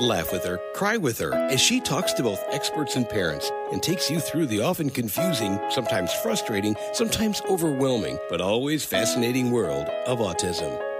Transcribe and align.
Laugh 0.00 0.32
with 0.32 0.44
her, 0.44 0.58
cry 0.74 0.96
with 0.96 1.18
her, 1.18 1.34
as 1.34 1.60
she 1.60 1.80
talks 1.80 2.12
to 2.14 2.22
both 2.22 2.42
experts 2.50 2.96
and 2.96 3.08
parents 3.08 3.50
and 3.72 3.82
takes 3.82 4.10
you 4.10 4.20
through 4.20 4.46
the 4.46 4.60
often 4.60 4.88
confusing, 4.88 5.60
sometimes 5.70 6.12
frustrating, 6.14 6.76
sometimes 6.92 7.42
overwhelming, 7.48 8.18
but 8.30 8.40
always 8.40 8.84
fascinating 8.84 9.50
world 9.50 9.88
of 10.06 10.18
autism. 10.18 10.91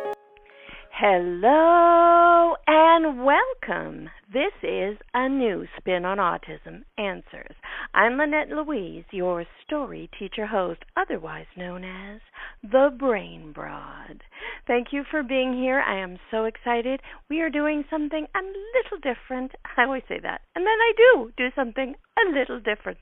Hello 1.05 2.55
and 2.69 3.24
welcome. 3.24 4.09
This 4.33 4.52
is 4.62 4.97
a 5.12 5.29
new 5.29 5.66
spin 5.77 6.05
on 6.05 6.19
autism 6.19 6.84
answers. 6.97 7.56
I'm 7.93 8.19
Lynette 8.19 8.51
Louise, 8.51 9.02
your 9.10 9.45
story 9.66 10.09
teacher 10.16 10.46
host, 10.46 10.84
otherwise 10.96 11.46
known 11.57 11.83
as 11.83 12.20
the 12.62 12.95
Brain 12.96 13.51
Broad. 13.52 14.23
Thank 14.69 14.93
you 14.93 15.02
for 15.10 15.24
being 15.24 15.55
here. 15.55 15.80
I 15.80 16.01
am 16.01 16.19
so 16.30 16.45
excited. 16.45 17.01
We 17.29 17.41
are 17.41 17.51
doing 17.51 17.84
something 17.91 18.29
a 18.37 18.38
little 18.38 18.98
different. 19.02 19.51
I 19.77 19.82
always 19.82 20.05
say 20.09 20.21
that, 20.23 20.43
and 20.55 20.65
then 20.65 20.69
I 20.69 20.93
do 20.96 21.32
do 21.37 21.48
something 21.57 21.96
a 22.16 22.32
little 22.32 22.60
different. 22.60 22.98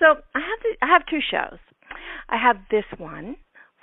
So 0.00 0.06
I 0.34 0.40
have 0.40 0.60
to, 0.62 0.76
I 0.82 0.88
have 0.88 1.06
two 1.08 1.20
shows. 1.30 1.60
I 2.28 2.36
have 2.36 2.56
this 2.68 2.98
one 2.98 3.36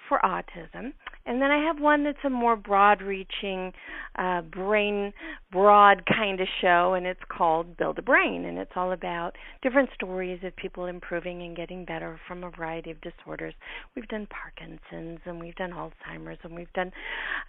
for 0.09 0.19
autism. 0.25 0.91
And 1.25 1.41
then 1.41 1.51
I 1.51 1.65
have 1.65 1.79
one 1.79 2.03
that's 2.03 2.23
a 2.23 2.29
more 2.29 2.55
broad 2.55 3.01
reaching, 3.01 3.73
uh, 4.17 4.41
brain 4.41 5.11
broad 5.51 6.03
kind 6.05 6.39
of 6.39 6.47
show, 6.61 6.93
and 6.93 7.05
it's 7.05 7.19
called 7.29 7.77
Build 7.77 7.97
a 7.97 8.01
Brain. 8.01 8.45
And 8.45 8.57
it's 8.57 8.71
all 8.75 8.91
about 8.91 9.31
different 9.61 9.89
stories 9.95 10.39
of 10.43 10.55
people 10.55 10.85
improving 10.85 11.41
and 11.41 11.55
getting 11.55 11.85
better 11.85 12.19
from 12.27 12.43
a 12.43 12.51
variety 12.51 12.91
of 12.91 12.97
disorders. 13.01 13.53
We've 13.95 14.07
done 14.07 14.27
Parkinson's, 14.27 15.19
and 15.25 15.39
we've 15.39 15.55
done 15.55 15.71
Alzheimer's, 15.71 16.39
and 16.43 16.55
we've 16.55 16.73
done 16.73 16.91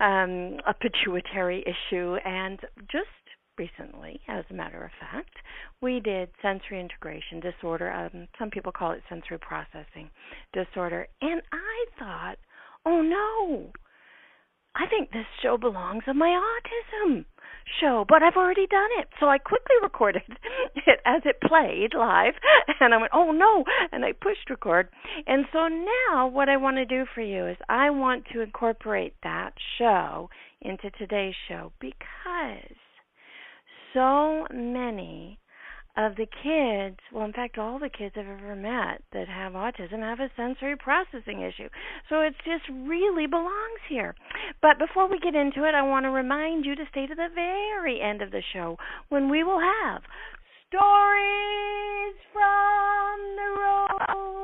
um, 0.01 0.59
a 0.67 0.75
pituitary 0.75 1.63
issue, 1.67 2.17
and 2.25 2.59
just 2.91 3.09
recently, 3.59 4.21
as 4.29 4.45
a 4.51 4.55
matter 4.55 4.85
of 4.85 4.91
fact, 5.01 5.35
we 5.81 6.01
did 6.01 6.29
sensory 6.43 6.81
integration 6.81 7.41
disorder. 7.41 7.91
Um, 7.91 8.29
some 8.39 8.51
people 8.51 8.73
call 8.73 8.93
it 8.93 9.03
sensory 9.09 9.39
processing 9.39 10.11
disorder. 10.53 11.07
And 11.21 11.43
I 11.53 11.87
thought, 11.99 12.37
oh 12.87 13.03
no, 13.03 13.73
I 14.75 14.87
think 14.89 15.11
this 15.11 15.27
show 15.43 15.59
belongs 15.59 16.05
on 16.07 16.19
my 16.19 16.29
autism 16.29 17.25
show, 17.81 18.05
but 18.09 18.23
I've 18.23 18.37
already 18.37 18.67
done 18.67 18.91
it. 18.99 19.09
So 19.19 19.27
I 19.27 19.39
quickly 19.39 19.77
recorded 19.83 20.23
it 20.77 21.01
as 21.05 21.23
it 21.25 21.41
played 21.41 21.95
live, 21.95 22.35
and 22.81 22.95
I 22.95 22.99
went, 22.99 23.13
oh 23.15 23.33
no, 23.33 23.65
and 23.93 24.05
I 24.05 24.13
pushed 24.13 24.49
record. 24.49 24.89
And 25.27 25.47
so 25.53 25.69
now 25.69 26.29
what 26.29 26.49
I 26.49 26.57
want 26.57 26.77
to 26.77 26.85
do 26.85 27.05
for 27.15 27.23
you 27.23 27.47
is 27.47 27.57
I 27.69 27.91
want 27.91 28.25
to 28.33 28.41
incorporate 28.41 29.15
that 29.23 29.53
show 29.79 30.31
into 30.61 30.91
today's 30.93 31.35
show 31.49 31.73
because 31.81 32.77
so 33.93 34.47
many 34.53 35.39
of 35.97 36.17
the 36.17 36.27
kids, 36.27 36.99
well, 37.13 37.25
in 37.25 37.33
fact, 37.33 37.57
all 37.57 37.79
the 37.79 37.89
kids 37.89 38.15
I've 38.19 38.27
ever 38.27 38.55
met 38.55 39.03
that 39.13 39.29
have 39.29 39.55
autism 39.55 40.01
have 40.01 40.21
a 40.21 40.31
sensory 40.37 40.77
processing 40.77 41.41
issue. 41.41 41.69
So 42.09 42.21
it 42.21 42.35
just 42.45 42.69
really 42.71 43.27
belongs 43.27 43.81
here. 43.89 44.15
But 44.61 44.79
before 44.79 45.09
we 45.09 45.19
get 45.19 45.35
into 45.35 45.65
it, 45.65 45.75
I 45.75 45.83
want 45.83 46.05
to 46.05 46.11
remind 46.11 46.67
you 46.67 46.75
to 46.77 46.85
stay 46.91 47.07
to 47.07 47.15
the 47.15 47.29
very 47.35 48.01
end 48.03 48.21
of 48.21 48.31
the 48.31 48.43
show 48.53 48.77
when 49.09 49.31
we 49.31 49.43
will 49.43 49.61
have 49.61 50.03
stories 50.69 52.15
from 52.33 53.17
the 53.37 53.49
road. 53.57 54.37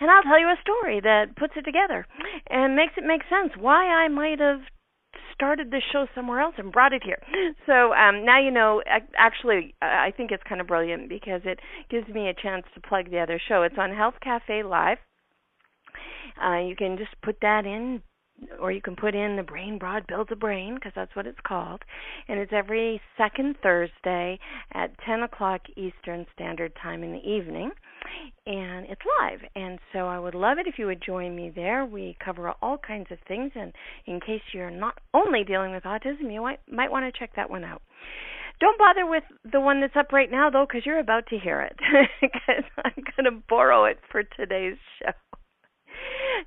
And 0.00 0.10
I'll 0.10 0.22
tell 0.24 0.40
you 0.40 0.48
a 0.48 0.56
story 0.60 1.00
that 1.00 1.36
puts 1.36 1.54
it 1.56 1.62
together 1.62 2.06
and 2.50 2.74
makes 2.74 2.94
it 2.96 3.04
make 3.04 3.22
sense 3.30 3.52
why 3.56 3.86
I 3.86 4.08
might 4.08 4.40
have 4.40 4.62
started 5.36 5.70
this 5.70 5.82
show 5.92 6.06
somewhere 6.14 6.40
else 6.40 6.54
and 6.58 6.72
brought 6.72 6.92
it 6.92 7.02
here. 7.04 7.22
So 7.66 7.92
um, 7.94 8.24
now 8.24 8.40
you 8.40 8.50
know. 8.50 8.82
Actually, 9.16 9.74
I 9.82 10.12
think 10.16 10.30
it's 10.30 10.42
kind 10.48 10.60
of 10.60 10.66
brilliant 10.66 11.08
because 11.08 11.42
it 11.44 11.58
gives 11.90 12.08
me 12.08 12.28
a 12.28 12.34
chance 12.34 12.64
to 12.74 12.80
plug 12.80 13.10
the 13.10 13.18
other 13.18 13.40
show. 13.48 13.62
It's 13.62 13.76
on 13.78 13.94
Health 13.94 14.14
Cafe 14.22 14.62
Live. 14.62 14.98
Uh, 16.42 16.58
you 16.58 16.76
can 16.76 16.96
just 16.96 17.10
put 17.22 17.36
that 17.42 17.66
in, 17.66 18.02
or 18.60 18.70
you 18.70 18.80
can 18.80 18.94
put 18.94 19.14
in 19.14 19.36
the 19.36 19.42
Brain 19.42 19.78
Broad 19.78 20.06
Builds 20.06 20.30
a 20.32 20.36
Brain 20.36 20.74
because 20.74 20.92
that's 20.94 21.14
what 21.16 21.26
it's 21.26 21.38
called, 21.46 21.82
and 22.28 22.38
it's 22.38 22.52
every 22.52 23.00
second 23.16 23.56
Thursday 23.62 24.38
at 24.72 24.96
10 25.04 25.22
o'clock 25.22 25.62
Eastern 25.76 26.26
Standard 26.34 26.72
Time 26.82 27.02
in 27.02 27.12
the 27.12 27.28
evening 27.28 27.70
and 28.46 28.86
it's 28.86 29.00
live. 29.20 29.40
And 29.54 29.78
so 29.92 30.00
I 30.00 30.18
would 30.18 30.34
love 30.34 30.58
it 30.58 30.66
if 30.66 30.78
you 30.78 30.86
would 30.86 31.02
join 31.04 31.34
me 31.34 31.50
there. 31.54 31.84
We 31.84 32.16
cover 32.24 32.52
all 32.62 32.78
kinds 32.78 33.08
of 33.10 33.18
things, 33.26 33.52
and 33.54 33.72
in 34.06 34.20
case 34.20 34.42
you're 34.52 34.70
not 34.70 34.98
only 35.14 35.44
dealing 35.44 35.72
with 35.72 35.84
autism, 35.84 36.32
you 36.32 36.40
might 36.40 36.60
might 36.70 36.90
want 36.90 37.12
to 37.12 37.18
check 37.18 37.36
that 37.36 37.50
one 37.50 37.64
out. 37.64 37.82
Don't 38.58 38.78
bother 38.78 39.06
with 39.06 39.24
the 39.50 39.60
one 39.60 39.80
that's 39.80 39.96
up 39.96 40.12
right 40.12 40.30
now 40.30 40.48
though, 40.50 40.66
because 40.66 40.86
you're 40.86 40.98
about 40.98 41.26
to 41.28 41.38
hear 41.38 41.60
it. 41.62 41.76
Because 42.20 42.64
I'm 42.84 43.04
going 43.16 43.32
to 43.32 43.42
borrow 43.48 43.84
it 43.84 43.98
for 44.10 44.22
today's 44.22 44.78
show. 44.98 45.12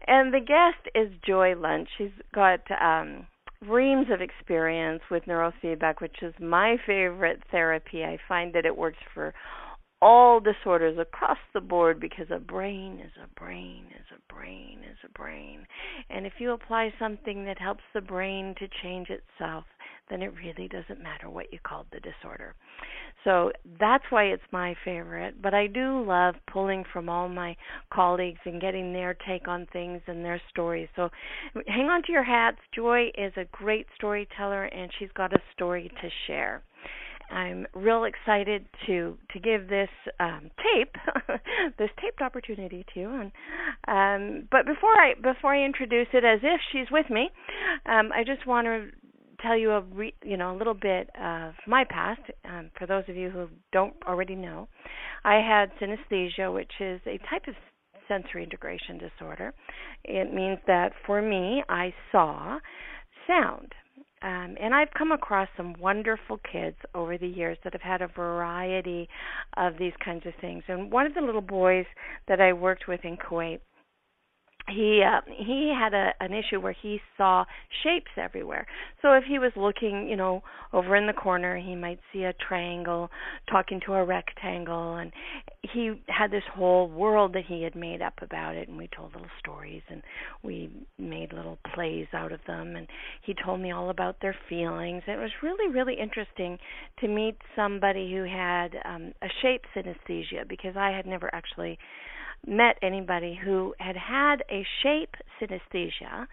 And 0.08 0.34
the 0.34 0.40
guest 0.40 0.96
is 0.96 1.12
Joy 1.26 1.56
Lunt. 1.56 1.88
She's 1.98 2.12
got 2.34 2.62
um 2.72 3.28
reams 3.68 4.08
of 4.12 4.22
experience 4.22 5.02
with 5.12 5.26
neurofeedback, 5.26 6.02
which 6.02 6.18
is 6.22 6.34
my 6.40 6.78
favorite 6.86 7.42
therapy. 7.52 8.04
I 8.04 8.18
find 8.28 8.54
that 8.54 8.66
it 8.66 8.78
works 8.78 9.00
for 9.14 9.34
all 10.02 10.40
disorders 10.40 10.98
across 10.98 11.38
the 11.54 11.62
board 11.62 12.00
because 12.00 12.28
a 12.32 12.40
brain 12.40 13.02
is 13.04 13.12
a 13.22 13.40
brain 13.40 13.86
is 14.00 14.06
a 14.16 14.34
brain 14.34 14.80
is 14.90 14.98
a 15.04 15.18
brain. 15.18 15.66
And 16.10 16.26
if 16.26 16.34
you 16.40 16.52
apply 16.52 16.94
something 16.98 17.46
that 17.46 17.60
helps 17.60 17.84
the 17.94 18.02
brain 18.02 18.56
to 18.60 18.68
change 18.82 19.10
itself, 19.10 19.66
then 20.10 20.22
it 20.22 20.34
really 20.44 20.68
doesn't 20.68 21.04
matter 21.04 21.30
what 21.30 21.52
you 21.54 21.60
called 21.64 21.86
the 21.92 22.00
disorder. 22.00 22.56
So 23.24 23.52
that's 23.80 24.06
why 24.10 24.26
it's 24.26 24.44
my 24.52 24.76
favorite. 24.86 25.42
But 25.42 25.54
I 25.54 25.68
do 25.68 26.04
love 26.04 26.36
pulling 26.52 26.84
from 26.92 27.10
all 27.10 27.28
my 27.28 27.56
colleagues 27.94 28.40
and 28.46 28.62
getting 28.62 28.94
their 28.94 29.16
take 29.28 29.48
on 29.48 29.68
things 29.72 30.02
and 30.08 30.24
their 30.24 30.42
stories. 30.50 30.88
So 30.96 31.10
hang 31.68 31.90
on 31.90 32.04
to 32.04 32.12
your 32.12 32.24
hats. 32.24 32.58
Joy 32.74 33.12
is 33.18 33.34
a 33.36 33.46
great 33.52 33.88
storyteller 33.96 34.66
and 34.66 34.90
she's 34.98 35.12
got 35.16 35.34
a 35.34 35.42
story 35.54 35.92
to 36.02 36.10
share. 36.28 36.64
I'm 37.32 37.68
real 37.74 38.06
excited 38.06 38.66
to 38.88 39.18
to 39.32 39.40
give 39.40 39.68
this 39.70 39.90
um, 40.20 40.50
tape, 40.58 40.96
this 41.78 41.90
taped 42.02 42.22
opportunity 42.22 42.86
to 42.94 43.00
you. 43.00 43.10
And 43.10 43.32
um, 43.88 44.48
but 44.52 44.66
before 44.66 44.92
I 44.92 45.14
before 45.22 45.54
I 45.54 45.64
introduce 45.64 46.08
it, 46.14 46.24
as 46.24 46.40
if 46.44 46.60
she's 46.72 46.92
with 46.92 47.10
me, 47.10 47.30
um, 47.86 48.12
I 48.14 48.24
just 48.26 48.46
want 48.48 48.66
to 48.66 48.90
tell 49.42 49.58
you 49.58 49.72
a 49.72 49.82
re, 49.82 50.14
you 50.24 50.38
know 50.38 50.56
a 50.56 50.58
little 50.58 50.74
bit 50.74 51.10
of 51.22 51.54
my 51.68 51.86
past. 51.90 52.22
Um, 52.46 52.72
for 52.78 52.86
those 52.88 53.04
of 53.08 53.16
you 53.16 53.30
who 53.30 53.48
don't 53.72 53.94
already 54.08 54.36
know, 54.36 54.68
I 55.24 55.36
had 55.36 55.72
synesthesia, 55.80 56.54
which 56.54 56.72
is 56.80 57.00
a 57.06 57.18
type 57.30 57.48
of 57.48 57.56
sensory 58.08 58.44
integration 58.44 58.98
disorder. 58.98 59.54
It 60.04 60.34
means 60.34 60.60
that 60.68 60.94
for 61.06 61.22
me, 61.22 61.64
I 61.70 61.94
saw 62.12 62.60
sound 63.28 63.74
um, 64.22 64.56
and 64.60 64.74
I've 64.74 64.92
come 64.98 65.12
across 65.12 65.48
some 65.56 65.76
wonderful 65.80 66.40
kids 66.52 66.76
over 66.94 67.18
the 67.18 67.28
years 67.28 67.58
that 67.64 67.74
have 67.74 67.82
had 67.82 68.02
a 68.02 68.08
variety 68.08 69.08
of 69.56 69.78
these 69.78 69.94
kinds 70.04 70.26
of 70.26 70.34
things. 70.42 70.64
And 70.68 70.92
one 70.92 71.06
of 71.06 71.14
the 71.14 71.22
little 71.22 71.42
boys 71.42 71.86
that 72.28 72.42
I 72.42 72.52
worked 72.52 72.88
with 72.88 73.00
in 73.04 73.16
Kuwait, 73.18 73.60
he 74.70 75.04
uh, 75.04 75.22
he 75.28 75.74
had 75.78 75.94
a 75.94 76.12
an 76.20 76.34
issue 76.34 76.60
where 76.60 76.76
he 76.80 77.00
saw 77.18 77.46
shapes 77.84 78.12
everywhere. 78.18 78.66
So 79.02 79.14
if 79.14 79.24
he 79.24 79.40
was 79.40 79.52
looking, 79.56 80.08
you 80.08 80.16
know, 80.16 80.44
over 80.74 80.96
in 80.96 81.08
the 81.08 81.14
corner, 81.14 81.58
he 81.58 81.76
might 81.76 82.00
see 82.12 82.24
a 82.24 82.34
triangle 82.34 83.10
talking 83.50 83.80
to 83.86 83.94
a 83.94 84.06
rectangle 84.06 84.96
and 84.96 85.12
he 85.62 85.94
had 86.08 86.32
this 86.32 86.44
whole 86.54 86.88
world 86.90 87.34
that 87.34 87.44
he 87.48 87.64
had 87.64 87.76
made 87.76 88.02
up 88.02 88.14
about 88.22 88.56
it 88.56 88.68
and 88.68 88.78
we 88.78 88.90
told 88.96 89.14
little 89.14 89.28
stories 89.40 89.82
and 89.90 90.02
we 90.44 90.70
made 90.98 91.34
little 91.34 91.58
plays 91.74 92.08
out 92.14 92.32
of 92.32 92.40
them 92.48 92.76
and 92.76 92.88
he 93.24 93.34
told 93.44 93.60
me 93.60 93.72
all 93.72 93.90
about 93.90 94.18
their 94.22 94.36
feelings. 94.48 95.04
It 95.08 95.18
was 95.18 95.32
really 95.42 95.72
really 95.74 95.96
interesting 96.00 96.58
to 97.00 97.08
meet 97.08 97.38
somebody 97.56 98.12
who 98.12 98.24
had 98.24 98.70
um 98.86 99.14
a 99.22 99.28
shape 99.42 99.64
synesthesia 99.76 100.48
because 100.48 100.76
I 100.76 100.92
had 100.92 101.06
never 101.06 101.34
actually 101.34 101.78
met 102.46 102.78
anybody 102.82 103.38
who 103.44 103.74
had 103.80 103.96
had 103.96 104.44
a 104.52 104.66
shape 104.84 105.16
synesthesia 105.42 106.28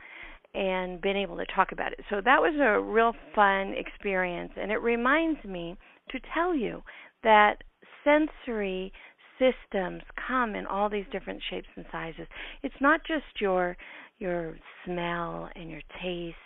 and 0.54 1.00
been 1.00 1.16
able 1.16 1.36
to 1.36 1.46
talk 1.54 1.72
about 1.72 1.92
it. 1.92 2.00
So 2.08 2.16
that 2.24 2.40
was 2.40 2.54
a 2.60 2.80
real 2.80 3.12
fun 3.34 3.74
experience 3.76 4.52
and 4.56 4.70
it 4.70 4.78
reminds 4.78 5.44
me 5.44 5.76
to 6.10 6.18
tell 6.32 6.54
you 6.54 6.82
that 7.22 7.62
sensory 8.04 8.92
systems 9.38 10.02
come 10.26 10.54
in 10.54 10.66
all 10.66 10.88
these 10.88 11.04
different 11.12 11.42
shapes 11.50 11.68
and 11.76 11.84
sizes. 11.92 12.26
It's 12.62 12.74
not 12.80 13.00
just 13.06 13.24
your 13.40 13.76
your 14.18 14.56
smell 14.84 15.50
and 15.54 15.70
your 15.70 15.82
taste 16.02 16.36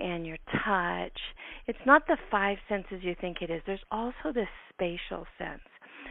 and 0.00 0.26
your 0.26 0.38
touch. 0.64 1.18
It's 1.68 1.78
not 1.86 2.06
the 2.08 2.16
five 2.30 2.58
senses 2.68 2.98
you 3.02 3.14
think 3.20 3.38
it 3.42 3.50
is. 3.50 3.62
There's 3.64 3.78
also 3.92 4.32
this 4.34 4.48
spatial 4.72 5.24
sense. 5.38 5.62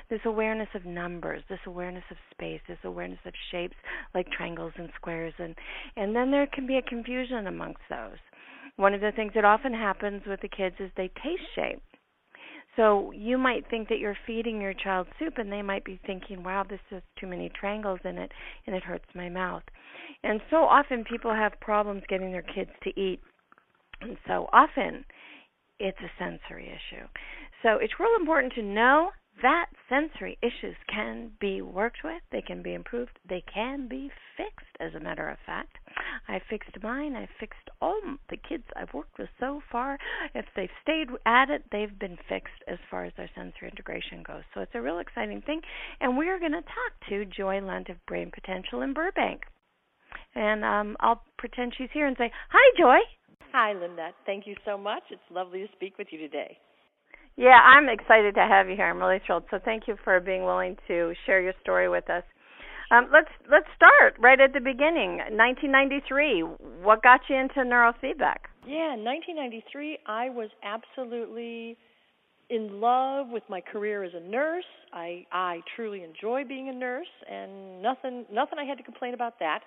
This 0.09 0.21
awareness 0.25 0.69
of 0.75 0.85
numbers, 0.85 1.43
this 1.49 1.59
awareness 1.65 2.03
of 2.11 2.17
space, 2.31 2.61
this 2.67 2.77
awareness 2.83 3.19
of 3.25 3.33
shapes 3.51 3.75
like 4.13 4.29
triangles 4.29 4.73
and 4.77 4.89
squares 4.95 5.33
and 5.39 5.55
and 5.95 6.15
then 6.15 6.31
there 6.31 6.47
can 6.47 6.67
be 6.67 6.77
a 6.77 6.81
confusion 6.81 7.47
amongst 7.47 7.81
those. 7.89 8.17
One 8.75 8.93
of 8.93 9.01
the 9.01 9.11
things 9.15 9.33
that 9.35 9.45
often 9.45 9.73
happens 9.73 10.23
with 10.25 10.41
the 10.41 10.49
kids 10.49 10.75
is 10.79 10.91
they 10.95 11.07
taste 11.23 11.43
shape. 11.55 11.81
So 12.75 13.11
you 13.11 13.37
might 13.37 13.69
think 13.69 13.87
that 13.87 13.99
you're 13.99 14.17
feeding 14.27 14.59
your 14.59 14.73
child 14.73 15.07
soup 15.17 15.37
and 15.37 15.51
they 15.51 15.61
might 15.61 15.85
be 15.85 15.99
thinking, 16.05 16.43
"Wow, 16.43 16.63
this 16.63 16.81
has 16.89 17.01
too 17.17 17.27
many 17.27 17.49
triangles 17.49 18.01
in 18.03 18.17
it 18.17 18.31
and 18.67 18.75
it 18.75 18.83
hurts 18.83 19.15
my 19.15 19.29
mouth." 19.29 19.63
And 20.23 20.41
so 20.49 20.65
often 20.65 21.03
people 21.03 21.33
have 21.33 21.59
problems 21.61 22.03
getting 22.07 22.31
their 22.31 22.41
kids 22.41 22.71
to 22.83 22.99
eat. 22.99 23.21
And 24.01 24.17
so 24.27 24.49
often 24.51 25.05
it's 25.79 25.99
a 26.01 26.11
sensory 26.19 26.67
issue. 26.67 27.07
So 27.61 27.77
it's 27.77 27.99
real 27.99 28.15
important 28.19 28.53
to 28.53 28.61
know 28.61 29.11
that 29.41 29.67
sensory 29.89 30.37
issues 30.41 30.75
can 30.87 31.31
be 31.39 31.61
worked 31.61 31.99
with, 32.03 32.21
they 32.31 32.41
can 32.41 32.61
be 32.61 32.73
improved, 32.73 33.11
they 33.27 33.43
can 33.53 33.87
be 33.87 34.09
fixed, 34.37 34.75
as 34.79 34.93
a 34.95 34.99
matter 34.99 35.29
of 35.29 35.37
fact. 35.45 35.77
I 36.27 36.39
fixed 36.49 36.81
mine, 36.81 37.15
I 37.15 37.27
fixed 37.39 37.69
all 37.81 37.99
the 38.29 38.37
kids 38.37 38.63
I've 38.75 38.93
worked 38.93 39.17
with 39.19 39.29
so 39.39 39.61
far. 39.71 39.97
If 40.33 40.45
they've 40.55 40.69
stayed 40.81 41.09
at 41.25 41.49
it, 41.49 41.63
they've 41.71 41.97
been 41.99 42.17
fixed 42.29 42.63
as 42.67 42.77
far 42.89 43.05
as 43.05 43.13
their 43.17 43.29
sensory 43.35 43.69
integration 43.69 44.23
goes. 44.23 44.43
So 44.53 44.61
it's 44.61 44.75
a 44.75 44.81
real 44.81 44.99
exciting 44.99 45.41
thing. 45.41 45.61
And 45.99 46.17
we're 46.17 46.39
going 46.39 46.53
to 46.53 46.61
talk 46.61 47.09
to 47.09 47.25
Joy 47.25 47.61
Lunt 47.61 47.89
of 47.89 48.03
Brain 48.05 48.31
Potential 48.33 48.81
in 48.81 48.93
Burbank. 48.93 49.41
And 50.33 50.63
um, 50.63 50.97
I'll 50.99 51.23
pretend 51.37 51.73
she's 51.77 51.89
here 51.93 52.07
and 52.07 52.15
say, 52.17 52.31
Hi, 52.51 52.71
Joy. 52.77 52.99
Hi, 53.51 53.73
Lynette. 53.73 54.15
Thank 54.25 54.47
you 54.47 54.55
so 54.65 54.77
much. 54.77 55.03
It's 55.11 55.21
lovely 55.29 55.61
to 55.61 55.67
speak 55.73 55.97
with 55.97 56.07
you 56.11 56.19
today. 56.19 56.57
Yeah, 57.37 57.59
I'm 57.59 57.89
excited 57.89 58.35
to 58.35 58.41
have 58.41 58.69
you 58.69 58.75
here. 58.75 58.85
I'm 58.85 58.99
really 58.99 59.19
thrilled. 59.25 59.43
So 59.51 59.59
thank 59.63 59.87
you 59.87 59.97
for 60.03 60.19
being 60.19 60.43
willing 60.45 60.77
to 60.87 61.13
share 61.25 61.41
your 61.41 61.53
story 61.61 61.89
with 61.89 62.09
us. 62.09 62.23
Um, 62.91 63.07
let's 63.11 63.31
let's 63.51 63.67
start 63.75 64.15
right 64.19 64.39
at 64.39 64.53
the 64.53 64.59
beginning. 64.59 65.17
1993. 65.33 66.41
What 66.83 67.01
got 67.01 67.21
you 67.29 67.35
into 67.35 67.55
neurofeedback? 67.55 68.47
Yeah, 68.65 68.95
1993. 68.95 69.99
I 70.05 70.29
was 70.29 70.49
absolutely 70.63 71.77
in 72.49 72.79
love 72.79 73.27
with 73.29 73.43
my 73.49 73.59
career 73.59 74.03
as 74.03 74.11
a 74.15 74.19
nurse. 74.19 74.65
I 74.93 75.25
I 75.31 75.61
truly 75.75 76.03
enjoy 76.03 76.43
being 76.47 76.69
a 76.69 76.73
nurse, 76.73 77.11
and 77.29 77.81
nothing 77.81 78.25
nothing 78.31 78.59
I 78.59 78.65
had 78.65 78.77
to 78.77 78.83
complain 78.83 79.13
about 79.13 79.39
that. 79.39 79.59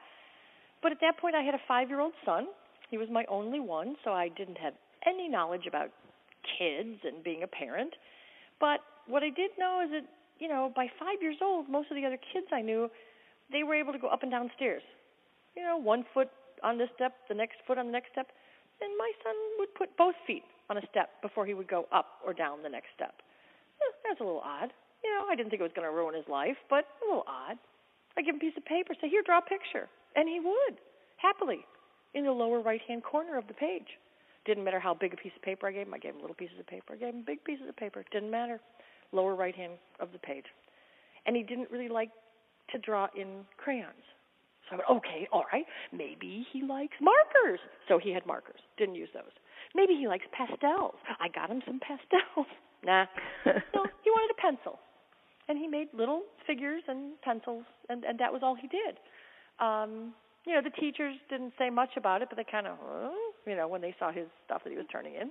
But 0.81 0.93
at 0.93 0.99
that 1.01 1.19
point, 1.19 1.35
I 1.35 1.43
had 1.43 1.55
a 1.55 1.63
five 1.67 1.89
year 1.89 2.01
old 2.01 2.15
son. 2.25 2.47
He 2.89 2.99
was 2.99 3.09
my 3.11 3.25
only 3.29 3.61
one, 3.61 3.97
so 4.05 4.13
I 4.13 4.29
didn't 4.29 4.59
have 4.59 4.75
any 5.07 5.29
knowledge 5.29 5.67
about 5.67 5.91
kids 6.59 6.99
and 7.05 7.23
being 7.23 7.43
a 7.43 7.47
parent. 7.47 7.95
But 8.61 8.81
what 9.07 9.23
I 9.23 9.31
did 9.31 9.51
know 9.59 9.83
is 9.85 9.91
that, 9.91 10.05
you 10.39 10.49
know, 10.49 10.73
by 10.75 10.87
five 10.99 11.23
years 11.23 11.37
old, 11.43 11.69
most 11.69 11.91
of 11.91 11.97
the 11.97 12.05
other 12.05 12.19
kids 12.33 12.47
I 12.53 12.61
knew, 12.61 12.91
they 13.51 13.63
were 13.63 13.75
able 13.75 13.93
to 13.93 13.99
go 13.99 14.09
up 14.09 14.23
and 14.23 14.31
down 14.31 14.51
stairs. 14.57 14.83
You 15.57 15.63
know, 15.63 15.77
one 15.77 16.05
foot 16.13 16.29
on 16.63 16.79
this 16.79 16.89
step, 16.95 17.15
the 17.29 17.35
next 17.35 17.57
foot 17.67 17.79
on 17.79 17.87
the 17.87 17.93
next 17.93 18.13
step. 18.13 18.29
And 18.81 18.91
my 18.99 19.11
son 19.25 19.35
would 19.59 19.75
put 19.75 19.97
both 19.97 20.15
feet 20.27 20.45
on 20.71 20.77
a 20.77 20.83
step 20.91 21.11
before 21.23 21.47
he 21.47 21.55
would 21.55 21.69
go 21.69 21.87
up 21.93 22.21
or 22.25 22.33
down 22.33 22.63
the 22.63 22.69
next 22.69 22.89
step. 22.95 23.15
That's 24.07 24.21
a 24.21 24.25
little 24.25 24.43
odd. 24.45 24.71
You 25.03 25.11
know, 25.15 25.27
I 25.31 25.35
didn't 25.35 25.51
think 25.51 25.61
it 25.61 25.65
was 25.65 25.73
going 25.75 25.87
to 25.87 25.95
ruin 25.95 26.15
his 26.15 26.27
life, 26.29 26.57
but 26.69 26.85
a 27.03 27.07
little 27.07 27.25
odd. 27.27 27.57
I 28.17 28.23
give 28.23 28.35
him 28.35 28.41
a 28.43 28.45
piece 28.51 28.57
of 28.57 28.65
paper, 28.65 28.95
say, 29.01 29.09
"Here, 29.09 29.23
draw 29.23 29.39
a 29.39 29.43
picture," 29.43 29.89
and 30.17 30.29
he 30.29 30.41
would 30.41 30.79
happily 31.17 31.65
in 32.15 32.25
the 32.25 32.33
lower 32.33 32.61
right-hand 32.61 33.05
corner 33.05 33.39
of 33.39 33.47
the 33.47 33.55
page. 33.55 33.99
Didn't 34.45 34.65
matter 34.65 34.81
how 34.81 34.95
big 34.95 35.13
a 35.13 35.17
piece 35.17 35.33
of 35.37 35.43
paper 35.43 35.67
I 35.67 35.73
gave 35.73 35.87
him. 35.87 35.95
I 35.95 35.99
gave 35.99 36.15
him 36.15 36.21
little 36.21 36.37
pieces 36.37 36.59
of 36.59 36.67
paper. 36.67 36.95
I 36.95 36.97
gave 36.97 37.15
him 37.15 37.25
big 37.27 37.43
pieces 37.45 37.69
of 37.69 37.77
paper. 37.77 38.05
Didn't 38.13 38.31
matter. 38.31 38.61
Lower 39.13 39.35
right 39.35 39.55
hand 39.55 39.75
of 40.01 40.13
the 40.13 40.19
page. 40.19 40.45
And 41.27 41.37
he 41.37 41.43
didn't 41.43 41.71
really 41.71 41.89
like 41.89 42.11
to 42.73 42.79
draw 42.79 43.09
in 43.17 43.45
crayons. 43.57 44.05
So 44.69 44.77
I 44.77 44.77
went, 44.77 44.91
okay, 44.99 45.29
all 45.33 45.45
right. 45.53 45.65
Maybe 45.93 46.47
he 46.53 46.63
likes 46.63 46.97
markers. 47.01 47.61
So 47.89 47.99
he 47.99 48.13
had 48.13 48.27
markers. 48.27 48.61
Didn't 48.77 48.95
use 48.95 49.09
those. 49.15 49.33
Maybe 49.75 49.95
he 49.95 50.09
likes 50.09 50.25
pastels. 50.33 50.95
I 51.21 51.29
got 51.29 51.51
him 51.51 51.63
some 51.67 51.81
pastels. 51.81 52.47
nah. 52.85 53.07
no, 53.47 53.53
he 54.05 54.11
wanted 54.11 54.35
a 54.37 54.41
pencil. 54.41 54.79
And 55.49 55.59
he 55.59 55.67
made 55.67 55.89
little 55.95 56.23
figures 56.47 56.83
and 56.89 57.19
pencils, 57.23 57.65
and, 57.89 58.05
and 58.05 58.19
that 58.19 58.31
was 58.31 58.43
all 58.43 58.55
he 58.55 58.69
did. 58.69 58.99
Um, 59.61 60.13
you 60.47 60.55
know, 60.55 60.61
the 60.63 60.71
teachers 60.79 61.17
didn't 61.31 61.55
say 61.59 61.71
much 61.71 61.91
about 61.97 62.21
it, 62.21 62.29
but 62.29 62.37
they 62.37 62.45
kind 62.45 62.67
of, 62.67 62.77
oh, 62.83 63.28
you 63.49 63.57
know, 63.57 63.67
when 63.67 63.81
they 63.81 63.95
saw 63.99 64.13
his 64.13 64.27
stuff 64.45 64.63
that 64.65 64.71
he 64.71 64.77
was 64.77 64.87
turning 64.93 65.15
in. 65.15 65.31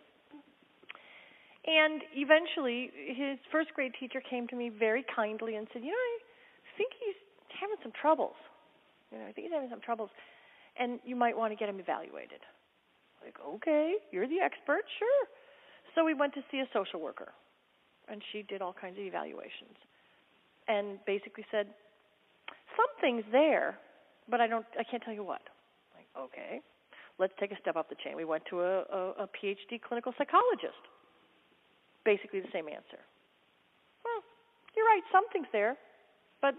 And 1.67 2.01
eventually, 2.15 2.91
his 2.95 3.37
first 3.51 3.73
grade 3.75 3.91
teacher 3.99 4.21
came 4.21 4.47
to 4.47 4.55
me 4.55 4.69
very 4.69 5.03
kindly 5.03 5.55
and 5.55 5.67
said, 5.73 5.83
"You 5.83 5.91
know, 5.91 5.97
I 5.97 6.77
think 6.77 6.93
he's 6.93 7.15
having 7.59 7.75
some 7.83 7.91
troubles. 7.91 8.35
You 9.11 9.19
know, 9.19 9.25
I 9.25 9.33
think 9.33 9.47
he's 9.47 9.53
having 9.53 9.69
some 9.69 9.81
troubles, 9.81 10.09
and 10.77 10.99
you 11.03 11.15
might 11.15 11.35
want 11.35 11.51
to 11.51 11.57
get 11.57 11.67
him 11.67 11.79
evaluated." 11.79 12.39
Like, 13.23 13.35
okay, 13.41 13.95
you're 14.11 14.27
the 14.27 14.39
expert, 14.39 14.85
sure. 14.97 15.27
So 15.93 16.05
we 16.05 16.13
went 16.13 16.33
to 16.35 16.43
see 16.49 16.59
a 16.59 16.69
social 16.71 17.01
worker, 17.01 17.33
and 18.07 18.23
she 18.31 18.43
did 18.43 18.61
all 18.61 18.73
kinds 18.73 18.97
of 18.97 19.03
evaluations, 19.03 19.75
and 20.69 21.03
basically 21.05 21.45
said, 21.51 21.73
"Something's 22.77 23.25
there, 23.31 23.77
but 24.29 24.39
I 24.39 24.47
don't, 24.47 24.65
I 24.79 24.85
can't 24.85 25.03
tell 25.03 25.13
you 25.13 25.23
what." 25.23 25.41
Like, 25.93 26.07
okay 26.15 26.61
let's 27.19 27.33
take 27.39 27.51
a 27.51 27.59
step 27.61 27.75
up 27.75 27.89
the 27.89 27.95
chain. 28.03 28.15
We 28.15 28.25
went 28.25 28.43
to 28.49 28.61
a, 28.61 28.73
a, 28.89 29.01
a 29.25 29.27
PhD 29.33 29.81
clinical 29.81 30.13
psychologist. 30.17 30.81
Basically 32.05 32.39
the 32.39 32.51
same 32.53 32.67
answer. 32.67 33.01
Well, 34.05 34.23
you're 34.75 34.85
right, 34.85 35.01
something's 35.11 35.49
there, 35.51 35.75
but 36.41 36.53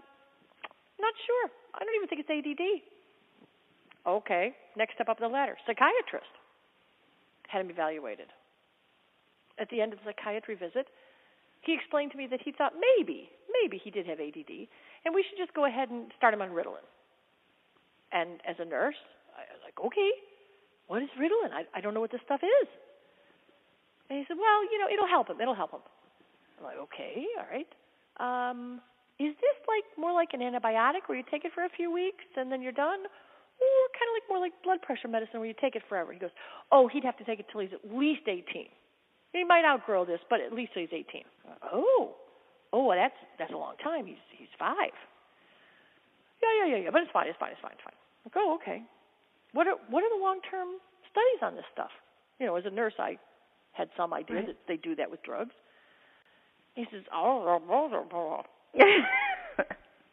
not 0.99 1.13
sure. 1.25 1.49
I 1.73 1.83
don't 1.83 1.95
even 1.95 2.07
think 2.07 2.21
it's 2.21 2.29
ADD. 2.29 2.63
Okay, 4.05 4.53
next 4.75 4.95
step 4.95 5.09
up 5.09 5.19
the 5.19 5.27
ladder. 5.27 5.57
Psychiatrist. 5.65 6.31
Had 7.47 7.61
him 7.61 7.69
evaluated. 7.69 8.27
At 9.59 9.69
the 9.69 9.81
end 9.81 9.93
of 9.93 9.99
the 9.99 10.11
psychiatry 10.11 10.55
visit, 10.55 10.87
he 11.61 11.73
explained 11.73 12.11
to 12.11 12.17
me 12.17 12.27
that 12.27 12.39
he 12.43 12.51
thought 12.51 12.73
maybe, 12.79 13.29
maybe 13.61 13.81
he 13.81 13.91
did 13.91 14.05
have 14.07 14.19
ADD, 14.19 14.69
and 15.03 15.15
we 15.15 15.23
should 15.27 15.37
just 15.37 15.53
go 15.53 15.65
ahead 15.65 15.89
and 15.89 16.11
start 16.15 16.33
him 16.33 16.41
on 16.41 16.49
Ritalin. 16.49 16.85
And 18.11 18.39
as 18.47 18.55
a 18.59 18.65
nurse, 18.65 18.99
I 19.35 19.43
was 19.51 19.61
like, 19.63 19.75
okay, 19.79 20.11
what 20.89 21.05
is 21.05 21.09
Ritalin? 21.21 21.53
I, 21.53 21.69
I 21.77 21.81
don't 21.81 21.93
know 21.93 22.01
what 22.01 22.11
this 22.11 22.25
stuff 22.25 22.41
is. 22.41 22.67
And 24.09 24.17
he 24.17 24.25
said, 24.27 24.41
Well, 24.41 24.65
you 24.73 24.81
know, 24.81 24.89
it'll 24.91 25.07
help 25.07 25.29
him. 25.29 25.37
It'll 25.39 25.55
help 25.55 25.71
him. 25.71 25.85
I'm 26.57 26.65
like, 26.65 26.81
Okay, 26.89 27.29
all 27.37 27.45
right. 27.45 27.69
Um, 28.17 28.81
is 29.21 29.37
this 29.37 29.57
like 29.69 29.85
more 30.01 30.11
like 30.11 30.33
an 30.33 30.41
antibiotic 30.41 31.05
where 31.05 31.17
you 31.17 31.23
take 31.29 31.45
it 31.45 31.53
for 31.53 31.63
a 31.63 31.69
few 31.69 31.93
weeks 31.93 32.25
and 32.35 32.51
then 32.51 32.61
you're 32.61 32.73
done? 32.73 33.05
Or 33.05 33.79
kind 33.93 34.07
of 34.09 34.13
like 34.17 34.27
more 34.27 34.39
like 34.41 34.53
blood 34.65 34.81
pressure 34.81 35.07
medicine 35.07 35.39
where 35.39 35.47
you 35.47 35.55
take 35.61 35.75
it 35.75 35.83
forever? 35.87 36.11
He 36.11 36.17
goes, 36.17 36.33
Oh, 36.71 36.89
he'd 36.89 37.05
have 37.05 37.17
to 37.21 37.23
take 37.23 37.39
it 37.39 37.45
till 37.51 37.61
he's 37.61 37.73
at 37.73 37.85
least 37.85 38.25
18. 38.25 38.65
He 39.31 39.43
might 39.45 39.63
outgrow 39.63 40.05
this, 40.05 40.19
but 40.27 40.41
at 40.41 40.53
least 40.53 40.73
till 40.73 40.81
he's 40.81 40.93
18. 40.93 41.21
Oh, 41.71 42.15
oh, 42.73 42.83
well, 42.89 42.97
that's 42.97 43.13
that's 43.37 43.53
a 43.53 43.57
long 43.57 43.77
time. 43.83 44.07
He's 44.07 44.23
he's 44.33 44.49
five. 44.57 44.97
Yeah, 46.41 46.65
yeah, 46.65 46.67
yeah, 46.73 46.83
yeah. 46.85 46.89
But 46.89 47.03
it's 47.03 47.11
fine. 47.11 47.27
It's 47.27 47.37
fine. 47.37 47.51
It's 47.51 47.61
fine. 47.61 47.77
It's 47.77 47.83
fine. 47.85 47.99
Like, 48.25 48.33
oh, 48.37 48.57
okay. 48.57 48.81
What 49.53 49.67
are 49.67 49.75
what 49.89 50.03
are 50.03 50.09
the 50.09 50.21
long 50.21 50.39
term 50.49 50.79
studies 51.11 51.41
on 51.41 51.55
this 51.55 51.65
stuff? 51.73 51.91
You 52.39 52.45
know, 52.45 52.55
as 52.55 52.65
a 52.65 52.69
nurse, 52.69 52.93
I 52.99 53.17
had 53.73 53.89
some 53.97 54.13
idea 54.13 54.37
right. 54.37 54.47
that 54.47 54.57
they 54.67 54.77
do 54.77 54.95
that 54.95 55.09
with 55.09 55.21
drugs. 55.23 55.53
He 56.75 56.85
says, 56.91 57.03
oh, 57.13 57.59
blah, 57.65 57.87
blah, 57.87 58.03
blah. 58.03 58.43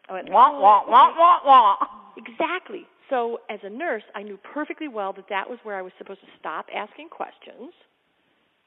I 0.08 0.12
went, 0.12 0.28
wah, 0.32 0.58
wah, 0.58 0.82
wah, 0.88 1.14
wah, 1.16 1.38
wah. 1.44 1.76
Exactly. 2.16 2.86
So 3.10 3.40
as 3.50 3.60
a 3.62 3.70
nurse, 3.70 4.02
I 4.14 4.22
knew 4.22 4.38
perfectly 4.38 4.88
well 4.88 5.12
that 5.12 5.28
that 5.28 5.48
was 5.48 5.58
where 5.62 5.76
I 5.76 5.82
was 5.82 5.92
supposed 5.98 6.20
to 6.20 6.26
stop 6.40 6.66
asking 6.74 7.08
questions 7.10 7.72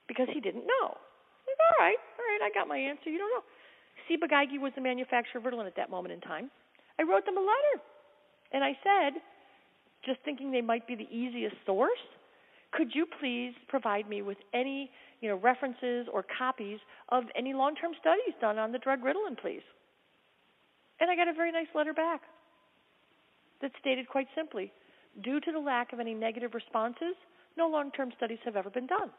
because 0.07 0.27
he 0.31 0.39
didn't 0.39 0.65
know. 0.65 0.95
Like, 1.47 1.59
all 1.59 1.85
right, 1.85 1.97
all 1.97 2.25
right, 2.25 2.41
I 2.43 2.49
got 2.53 2.67
my 2.67 2.77
answer. 2.77 3.09
You 3.09 3.17
don't 3.17 3.31
know. 3.31 3.43
Ciba 4.07 4.27
Geigy 4.27 4.59
was 4.59 4.71
the 4.75 4.81
manufacturer 4.81 5.39
of 5.39 5.45
Ritalin 5.45 5.67
at 5.67 5.75
that 5.75 5.89
moment 5.89 6.13
in 6.13 6.21
time. 6.21 6.49
I 6.99 7.03
wrote 7.03 7.25
them 7.25 7.37
a 7.37 7.41
letter, 7.41 7.83
and 8.53 8.63
I 8.63 8.77
said, 8.83 9.21
just 10.05 10.19
thinking 10.23 10.51
they 10.51 10.61
might 10.61 10.87
be 10.87 10.95
the 10.95 11.07
easiest 11.11 11.55
source, 11.65 11.99
could 12.71 12.89
you 12.93 13.05
please 13.19 13.53
provide 13.67 14.07
me 14.07 14.21
with 14.21 14.37
any 14.53 14.91
you 15.21 15.29
know 15.29 15.35
references 15.35 16.07
or 16.11 16.25
copies 16.37 16.79
of 17.09 17.23
any 17.35 17.53
long-term 17.53 17.91
studies 17.99 18.33
done 18.39 18.57
on 18.57 18.71
the 18.71 18.77
drug 18.79 19.01
Ritalin, 19.01 19.37
please? 19.41 19.63
And 20.99 21.09
I 21.09 21.15
got 21.15 21.27
a 21.27 21.33
very 21.33 21.51
nice 21.51 21.67
letter 21.73 21.93
back 21.93 22.21
that 23.61 23.71
stated 23.79 24.07
quite 24.07 24.27
simply, 24.35 24.71
due 25.23 25.39
to 25.39 25.51
the 25.51 25.59
lack 25.59 25.91
of 25.93 25.99
any 25.99 26.13
negative 26.13 26.53
responses, 26.53 27.15
no 27.57 27.67
long-term 27.67 28.11
studies 28.15 28.39
have 28.45 28.55
ever 28.55 28.69
been 28.69 28.87
done. 28.87 29.09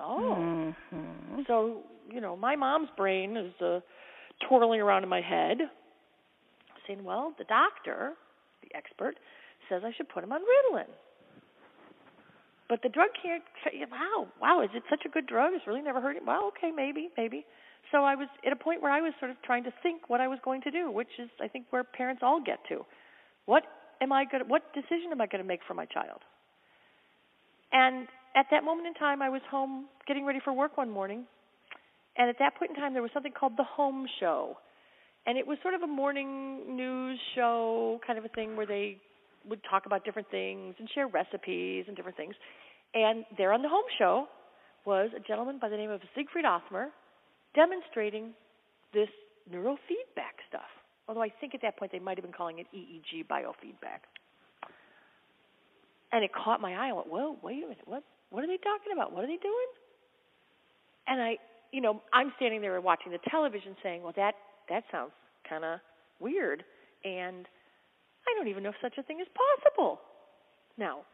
Oh, 0.00 0.36
mm-hmm. 0.38 1.40
so 1.46 1.82
you 2.12 2.20
know, 2.20 2.36
my 2.36 2.56
mom's 2.56 2.88
brain 2.96 3.36
is 3.36 3.52
uh, 3.60 3.80
twirling 4.46 4.80
around 4.80 5.02
in 5.02 5.08
my 5.08 5.20
head, 5.20 5.58
saying, 6.86 7.04
"Well, 7.04 7.32
the 7.38 7.44
doctor, 7.44 8.12
the 8.62 8.74
expert, 8.74 9.18
says 9.68 9.82
I 9.84 9.92
should 9.96 10.08
put 10.08 10.24
him 10.24 10.32
on 10.32 10.40
Ritalin." 10.40 10.90
But 12.68 12.82
the 12.82 12.88
drug 12.90 13.08
can't. 13.22 13.42
Wow, 13.90 14.28
wow! 14.40 14.60
Is 14.62 14.70
it 14.74 14.82
such 14.90 15.04
a 15.06 15.08
good 15.08 15.26
drug? 15.26 15.54
It's 15.54 15.66
really 15.66 15.80
never 15.80 16.00
hurt 16.00 16.16
him. 16.16 16.26
Well, 16.26 16.52
okay, 16.56 16.70
maybe, 16.70 17.08
maybe. 17.16 17.46
So 17.90 18.04
I 18.04 18.14
was 18.14 18.28
at 18.46 18.52
a 18.52 18.56
point 18.56 18.82
where 18.82 18.92
I 18.92 19.00
was 19.00 19.14
sort 19.18 19.30
of 19.30 19.40
trying 19.42 19.64
to 19.64 19.72
think 19.82 20.10
what 20.10 20.20
I 20.20 20.28
was 20.28 20.38
going 20.44 20.60
to 20.62 20.70
do, 20.70 20.90
which 20.90 21.08
is, 21.18 21.30
I 21.40 21.48
think, 21.48 21.66
where 21.70 21.82
parents 21.82 22.22
all 22.22 22.40
get 22.44 22.58
to. 22.68 22.84
What 23.46 23.64
am 24.02 24.12
I 24.12 24.24
going? 24.26 24.44
To 24.44 24.48
what 24.48 24.74
decision 24.74 25.10
am 25.12 25.20
I 25.22 25.26
going 25.26 25.42
to 25.42 25.48
make 25.48 25.60
for 25.66 25.72
my 25.72 25.86
child? 25.86 26.20
And 27.72 28.06
at 28.36 28.46
that 28.50 28.64
moment 28.64 28.86
in 28.86 28.94
time, 28.94 29.22
I 29.22 29.30
was 29.30 29.40
home 29.50 29.86
getting 30.06 30.26
ready 30.26 30.40
for 30.44 30.52
work 30.52 30.76
one 30.76 30.90
morning, 30.90 31.24
and 32.18 32.28
at 32.28 32.36
that 32.38 32.56
point 32.56 32.72
in 32.72 32.76
time, 32.76 32.92
there 32.92 33.02
was 33.02 33.10
something 33.14 33.32
called 33.32 33.56
the 33.56 33.64
Home 33.64 34.06
Show, 34.20 34.58
and 35.26 35.36
it 35.38 35.46
was 35.46 35.58
sort 35.62 35.74
of 35.74 35.82
a 35.82 35.86
morning 35.86 36.76
news 36.76 37.18
show 37.34 38.00
kind 38.06 38.18
of 38.18 38.24
a 38.24 38.28
thing 38.28 38.56
where 38.56 38.66
they 38.66 38.98
would 39.48 39.60
talk 39.68 39.86
about 39.86 40.04
different 40.04 40.30
things 40.30 40.74
and 40.78 40.88
share 40.94 41.06
recipes 41.06 41.84
and 41.86 41.96
different 41.96 42.16
things. 42.16 42.34
And 42.94 43.24
there 43.36 43.52
on 43.52 43.62
the 43.62 43.68
home 43.68 43.84
show 43.98 44.26
was 44.84 45.10
a 45.16 45.20
gentleman 45.20 45.58
by 45.60 45.68
the 45.68 45.76
name 45.76 45.90
of 45.90 46.00
Siegfried 46.14 46.44
Othmer 46.44 46.88
demonstrating 47.54 48.32
this 48.92 49.08
neurofeedback 49.52 50.40
stuff. 50.48 50.68
Although 51.08 51.22
I 51.22 51.28
think 51.40 51.54
at 51.54 51.62
that 51.62 51.76
point 51.78 51.92
they 51.92 51.98
might 51.98 52.16
have 52.16 52.24
been 52.24 52.32
calling 52.32 52.58
it 52.58 52.66
EEG 52.74 53.26
biofeedback. 53.26 54.04
And 56.12 56.24
it 56.24 56.30
caught 56.32 56.60
my 56.60 56.72
eye. 56.72 56.88
I 56.88 56.92
went, 56.92 57.06
"Whoa, 57.08 57.36
wait 57.42 57.58
a 57.58 57.68
minute! 57.68 57.86
What? 57.86 58.02
What 58.30 58.44
are 58.44 58.46
they 58.46 58.56
talking 58.56 58.92
about? 58.92 59.12
What 59.12 59.24
are 59.24 59.26
they 59.26 59.36
doing?" 59.36 59.68
And 61.06 61.20
I, 61.20 61.38
you 61.70 61.80
know, 61.80 62.02
I'm 62.12 62.32
standing 62.36 62.60
there 62.60 62.80
watching 62.80 63.12
the 63.12 63.18
television, 63.30 63.76
saying, 63.82 64.02
"Well, 64.02 64.12
that 64.16 64.34
that 64.68 64.84
sounds 64.90 65.12
kind 65.48 65.64
of 65.64 65.80
weird." 66.20 66.64
And 67.04 67.46
I 68.26 68.34
don't 68.36 68.48
even 68.48 68.62
know 68.62 68.70
if 68.70 68.80
such 68.82 68.98
a 68.98 69.02
thing 69.02 69.20
is 69.20 69.28
possible. 69.32 70.00
Now, 70.76 71.04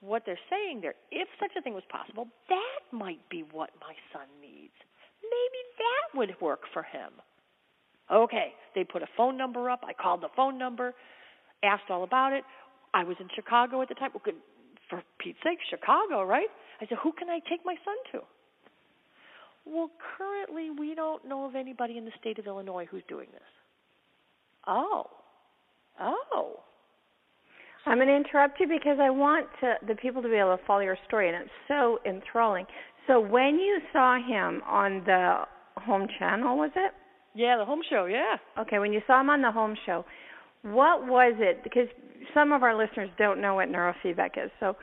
what 0.00 0.24
they're 0.26 0.38
saying 0.50 0.80
there, 0.80 0.94
if 1.10 1.28
such 1.40 1.52
a 1.56 1.62
thing 1.62 1.74
was 1.74 1.84
possible, 1.88 2.28
that 2.48 2.80
might 2.92 3.26
be 3.30 3.42
what 3.52 3.70
my 3.80 3.94
son 4.12 4.28
needs. 4.40 4.74
Maybe 5.22 5.60
that 5.78 6.18
would 6.18 6.40
work 6.40 6.60
for 6.72 6.82
him. 6.82 7.12
Okay, 8.12 8.52
they 8.74 8.84
put 8.84 9.02
a 9.02 9.08
phone 9.16 9.36
number 9.36 9.70
up. 9.70 9.82
I 9.86 9.94
called 9.94 10.20
the 10.20 10.28
phone 10.36 10.58
number, 10.58 10.94
asked 11.62 11.88
all 11.88 12.04
about 12.04 12.32
it. 12.32 12.44
I 12.92 13.04
was 13.04 13.16
in 13.18 13.28
Chicago 13.34 13.80
at 13.80 13.88
the 13.88 13.94
time. 13.94 14.10
Well, 14.12 14.22
good, 14.22 14.36
for 14.90 15.02
Pete's 15.18 15.38
sake, 15.42 15.58
Chicago, 15.70 16.22
right? 16.22 16.48
I 16.80 16.86
said, 16.86 16.98
who 17.02 17.12
can 17.12 17.30
I 17.30 17.40
take 17.48 17.64
my 17.64 17.74
son 17.84 17.96
to? 18.12 18.26
Well, 19.66 19.90
currently 20.18 20.70
we 20.70 20.94
don't 20.94 21.26
know 21.26 21.46
of 21.46 21.54
anybody 21.54 21.96
in 21.98 22.04
the 22.04 22.12
state 22.20 22.38
of 22.38 22.46
Illinois 22.46 22.86
who's 22.90 23.02
doing 23.08 23.28
this. 23.32 23.42
Oh, 24.66 25.06
Oh. 26.00 26.60
I'm 27.86 27.98
going 27.98 28.08
to 28.08 28.16
interrupt 28.16 28.58
you 28.60 28.66
because 28.66 28.98
I 29.00 29.10
want 29.10 29.46
to, 29.60 29.74
the 29.86 29.94
people 29.94 30.22
to 30.22 30.28
be 30.28 30.36
able 30.36 30.56
to 30.56 30.64
follow 30.64 30.80
your 30.80 30.96
story, 31.06 31.28
and 31.28 31.36
it's 31.36 31.50
so 31.68 31.98
enthralling. 32.06 32.64
So, 33.06 33.20
when 33.20 33.56
you 33.56 33.78
saw 33.92 34.16
him 34.16 34.62
on 34.66 35.02
the 35.04 35.42
home 35.76 36.06
channel, 36.18 36.56
was 36.56 36.70
it? 36.76 36.92
Yeah, 37.34 37.58
the 37.58 37.64
home 37.66 37.82
show, 37.90 38.06
yeah. 38.06 38.36
Okay, 38.58 38.78
when 38.78 38.92
you 38.92 39.02
saw 39.06 39.20
him 39.20 39.28
on 39.28 39.42
the 39.42 39.50
home 39.50 39.76
show, 39.84 40.06
what 40.62 41.06
was 41.06 41.34
it? 41.38 41.62
Because 41.62 41.88
some 42.32 42.52
of 42.52 42.62
our 42.62 42.74
listeners 42.74 43.10
don't 43.18 43.42
know 43.42 43.54
what 43.56 43.68
neurofeedback 43.68 44.42
is. 44.42 44.50
So, 44.60 44.76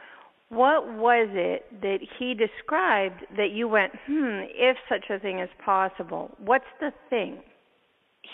what 0.51 0.85
was 0.97 1.29
it 1.31 1.63
that 1.81 1.99
he 2.19 2.33
described 2.33 3.21
that 3.37 3.51
you 3.51 3.69
went, 3.69 3.93
hmm, 4.05 4.41
if 4.53 4.75
such 4.89 5.05
a 5.09 5.17
thing 5.17 5.39
is 5.39 5.49
possible? 5.63 6.29
What's 6.43 6.65
the 6.81 6.91
thing? 7.09 7.37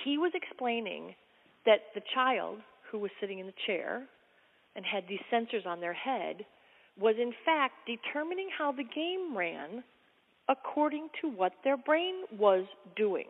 He 0.04 0.18
was 0.18 0.32
explaining 0.34 1.14
that 1.68 1.82
the 1.94 2.02
child 2.16 2.58
who 2.90 2.98
was 2.98 3.12
sitting 3.22 3.38
in 3.38 3.46
the 3.46 3.54
chair 3.68 4.08
and 4.76 4.84
had 4.84 5.04
these 5.08 5.20
sensors 5.32 5.68
on 5.68 5.80
their 5.80 5.94
head 5.94 6.44
was 7.00 7.14
in 7.22 7.34
fact 7.46 7.76
determining 7.86 8.50
how 8.58 8.72
the 8.72 8.84
game 8.84 9.38
ran 9.38 9.84
according 10.50 11.10
to 11.22 11.30
what 11.30 11.54
their 11.64 11.78
brain 11.78 12.24
was 12.36 12.66
doing. 12.96 13.28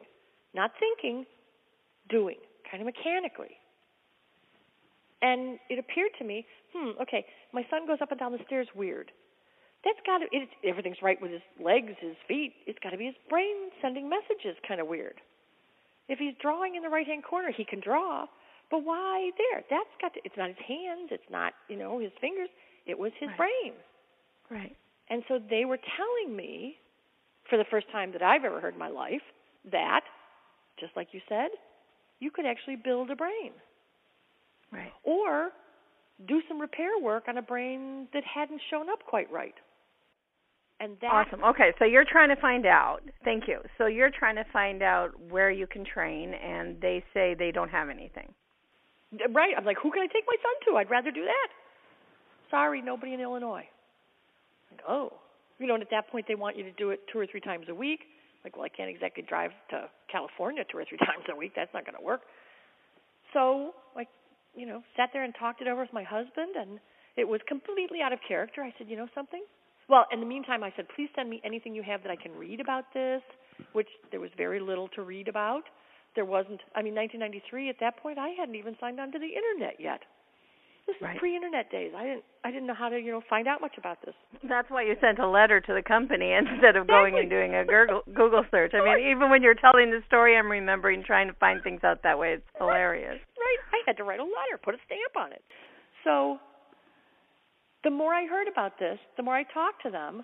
Not 0.53 0.71
thinking, 0.79 1.25
doing, 2.09 2.37
kind 2.71 2.81
of 2.81 2.85
mechanically. 2.85 3.57
And 5.21 5.57
it 5.69 5.79
appeared 5.79 6.11
to 6.19 6.25
me, 6.25 6.45
hmm, 6.73 6.91
okay, 7.01 7.25
my 7.53 7.65
son 7.69 7.87
goes 7.87 7.97
up 8.01 8.11
and 8.11 8.19
down 8.19 8.31
the 8.31 8.43
stairs 8.45 8.67
weird. 8.75 9.11
That's 9.83 9.97
got 10.05 10.19
to, 10.19 10.25
it, 10.31 10.49
everything's 10.65 11.01
right 11.01 11.21
with 11.21 11.31
his 11.31 11.41
legs, 11.63 11.93
his 11.99 12.15
feet. 12.27 12.53
It's 12.65 12.79
got 12.83 12.91
to 12.91 12.97
be 12.97 13.05
his 13.05 13.15
brain 13.29 13.69
sending 13.81 14.09
messages 14.09 14.57
kind 14.67 14.81
of 14.81 14.87
weird. 14.87 15.21
If 16.09 16.19
he's 16.19 16.33
drawing 16.41 16.75
in 16.75 16.83
the 16.83 16.89
right 16.89 17.05
hand 17.05 17.23
corner, 17.23 17.51
he 17.55 17.65
can 17.65 17.79
draw, 17.79 18.25
but 18.69 18.83
why 18.83 19.31
there? 19.37 19.63
That's 19.69 19.89
got 20.01 20.13
to, 20.13 20.19
it's 20.23 20.37
not 20.37 20.49
his 20.49 20.57
hands, 20.67 21.09
it's 21.11 21.29
not, 21.29 21.53
you 21.69 21.77
know, 21.77 21.99
his 21.99 22.11
fingers, 22.19 22.49
it 22.85 22.97
was 22.97 23.11
his 23.19 23.29
right. 23.29 23.37
brain. 23.37 23.73
Right. 24.49 24.75
And 25.09 25.23
so 25.27 25.39
they 25.49 25.65
were 25.65 25.79
telling 25.97 26.35
me, 26.35 26.75
for 27.49 27.57
the 27.57 27.65
first 27.71 27.87
time 27.91 28.11
that 28.11 28.21
I've 28.21 28.43
ever 28.43 28.59
heard 28.59 28.73
in 28.73 28.79
my 28.79 28.89
life, 28.89 29.21
that, 29.71 30.01
just 30.79 30.95
like 30.95 31.09
you 31.11 31.21
said, 31.29 31.49
you 32.19 32.31
could 32.31 32.45
actually 32.45 32.75
build 32.75 33.09
a 33.09 33.15
brain. 33.15 33.51
Right. 34.71 34.91
Or 35.03 35.49
do 36.27 36.41
some 36.47 36.59
repair 36.59 36.99
work 37.01 37.25
on 37.27 37.37
a 37.37 37.41
brain 37.41 38.07
that 38.13 38.23
hadn't 38.23 38.61
shown 38.69 38.89
up 38.89 38.99
quite 39.07 39.31
right. 39.31 39.53
And 40.79 40.95
that 41.01 41.11
awesome. 41.11 41.43
Okay, 41.43 41.73
so 41.79 41.85
you're 41.85 42.05
trying 42.09 42.29
to 42.29 42.39
find 42.39 42.65
out. 42.65 42.99
Thank 43.23 43.47
you. 43.47 43.59
So 43.77 43.87
you're 43.87 44.11
trying 44.11 44.35
to 44.35 44.45
find 44.53 44.83
out 44.83 45.09
where 45.29 45.49
you 45.49 45.65
can 45.65 45.83
train, 45.83 46.33
and 46.35 46.79
they 46.81 47.03
say 47.13 47.35
they 47.37 47.51
don't 47.51 47.69
have 47.69 47.89
anything. 47.89 48.31
Right. 49.33 49.53
I'm 49.57 49.65
like, 49.65 49.77
who 49.81 49.89
can 49.91 50.03
I 50.03 50.07
take 50.07 50.23
my 50.27 50.35
son 50.35 50.73
to? 50.73 50.77
I'd 50.77 50.89
rather 50.91 51.09
do 51.09 51.23
that. 51.23 51.47
Sorry, 52.51 52.81
nobody 52.81 53.13
in 53.13 53.21
Illinois. 53.21 53.65
Like, 54.69 54.81
oh, 54.87 55.13
you 55.59 55.65
know, 55.65 55.73
and 55.73 55.83
at 55.83 55.89
that 55.89 56.09
point 56.09 56.25
they 56.27 56.35
want 56.35 56.57
you 56.57 56.63
to 56.63 56.71
do 56.71 56.91
it 56.91 56.99
two 57.11 57.19
or 57.19 57.25
three 57.25 57.41
times 57.41 57.65
a 57.69 57.75
week. 57.75 58.01
Like, 58.43 58.55
well, 58.55 58.65
I 58.65 58.69
can't 58.69 58.89
exactly 58.89 59.23
drive 59.27 59.51
to 59.71 59.89
California 60.11 60.63
two 60.71 60.77
or 60.77 60.85
three 60.87 60.97
times 60.99 61.25
a 61.31 61.35
week. 61.35 61.53
That's 61.55 61.73
not 61.73 61.85
going 61.85 61.97
to 61.97 62.03
work. 62.03 62.21
So, 63.33 63.73
like, 63.95 64.07
you 64.57 64.65
know, 64.65 64.81
sat 64.97 65.09
there 65.13 65.23
and 65.23 65.33
talked 65.37 65.61
it 65.61 65.67
over 65.67 65.81
with 65.81 65.93
my 65.93 66.03
husband, 66.03 66.57
and 66.59 66.79
it 67.15 67.27
was 67.27 67.39
completely 67.47 68.01
out 68.03 68.11
of 68.11 68.19
character. 68.27 68.63
I 68.63 68.73
said, 68.77 68.89
you 68.89 68.97
know 68.97 69.07
something? 69.13 69.43
Well, 69.87 70.05
in 70.11 70.19
the 70.19 70.25
meantime, 70.25 70.63
I 70.63 70.73
said, 70.75 70.87
please 70.95 71.09
send 71.15 71.29
me 71.29 71.41
anything 71.45 71.73
you 71.73 71.83
have 71.83 72.01
that 72.03 72.11
I 72.11 72.17
can 72.17 72.33
read 72.35 72.59
about 72.59 72.85
this, 72.93 73.21
which 73.71 73.87
there 74.11 74.19
was 74.19 74.31
very 74.35 74.59
little 74.59 74.89
to 74.95 75.03
read 75.03 75.27
about. 75.27 75.63
There 76.15 76.25
wasn't, 76.25 76.59
I 76.75 76.81
mean, 76.81 76.95
1993, 76.95 77.69
at 77.69 77.75
that 77.79 77.97
point, 77.97 78.17
I 78.17 78.29
hadn't 78.37 78.55
even 78.55 78.75
signed 78.81 78.99
on 78.99 79.11
to 79.11 79.19
the 79.19 79.29
internet 79.29 79.79
yet. 79.79 80.01
This 80.87 80.95
right. 81.01 81.15
is 81.15 81.19
pre-internet 81.19 81.69
days. 81.69 81.91
I 81.95 82.03
didn't, 82.03 82.23
I 82.45 82.51
didn't 82.51 82.65
know 82.65 82.73
how 82.73 82.87
to, 82.87 82.97
you 82.97 83.11
know, 83.11 83.21
find 83.29 83.45
out 83.45 83.59
much 83.59 83.75
about 83.77 83.99
this. 84.05 84.15
That's 84.47 84.69
why 84.71 84.83
you 84.83 84.95
sent 85.01 85.19
a 85.19 85.27
letter 85.27 85.59
to 85.59 85.73
the 85.73 85.83
company 85.83 86.31
instead 86.39 86.77
of 86.77 86.87
going 86.87 87.19
and 87.19 87.29
doing 87.29 87.55
a 87.55 87.65
Google 87.65 88.01
Google 88.07 88.45
search. 88.49 88.71
I 88.73 88.79
mean, 88.83 89.11
even 89.11 89.29
when 89.29 89.43
you're 89.43 89.59
telling 89.59 89.91
the 89.91 89.99
story, 90.07 90.37
I'm 90.37 90.49
remembering 90.49 91.03
trying 91.03 91.27
to 91.27 91.33
find 91.33 91.61
things 91.61 91.81
out 91.83 92.03
that 92.03 92.17
way. 92.17 92.39
It's 92.39 92.47
hilarious. 92.57 93.19
Right. 93.47 93.59
I 93.73 93.79
had 93.87 93.97
to 93.97 94.03
write 94.03 94.19
a 94.19 94.23
letter, 94.23 94.59
put 94.61 94.75
a 94.75 94.77
stamp 94.85 95.15
on 95.15 95.31
it. 95.31 95.41
So 96.03 96.37
the 97.83 97.89
more 97.89 98.13
I 98.13 98.25
heard 98.25 98.47
about 98.47 98.77
this, 98.79 98.97
the 99.15 99.23
more 99.23 99.35
I 99.35 99.43
talked 99.43 99.83
to 99.83 99.89
them, 99.89 100.23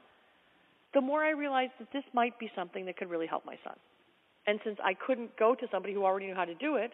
the 0.93 1.01
more 1.01 1.23
I 1.23 1.31
realized 1.31 1.71
that 1.79 1.87
this 1.93 2.03
might 2.13 2.37
be 2.39 2.51
something 2.55 2.85
that 2.85 2.97
could 2.97 3.09
really 3.09 3.27
help 3.27 3.45
my 3.45 3.55
son. 3.63 3.75
And 4.45 4.59
since 4.65 4.77
I 4.83 4.93
couldn't 4.93 5.37
go 5.37 5.55
to 5.55 5.65
somebody 5.71 5.93
who 5.93 6.03
already 6.03 6.27
knew 6.27 6.35
how 6.35 6.45
to 6.45 6.55
do 6.55 6.75
it, 6.75 6.91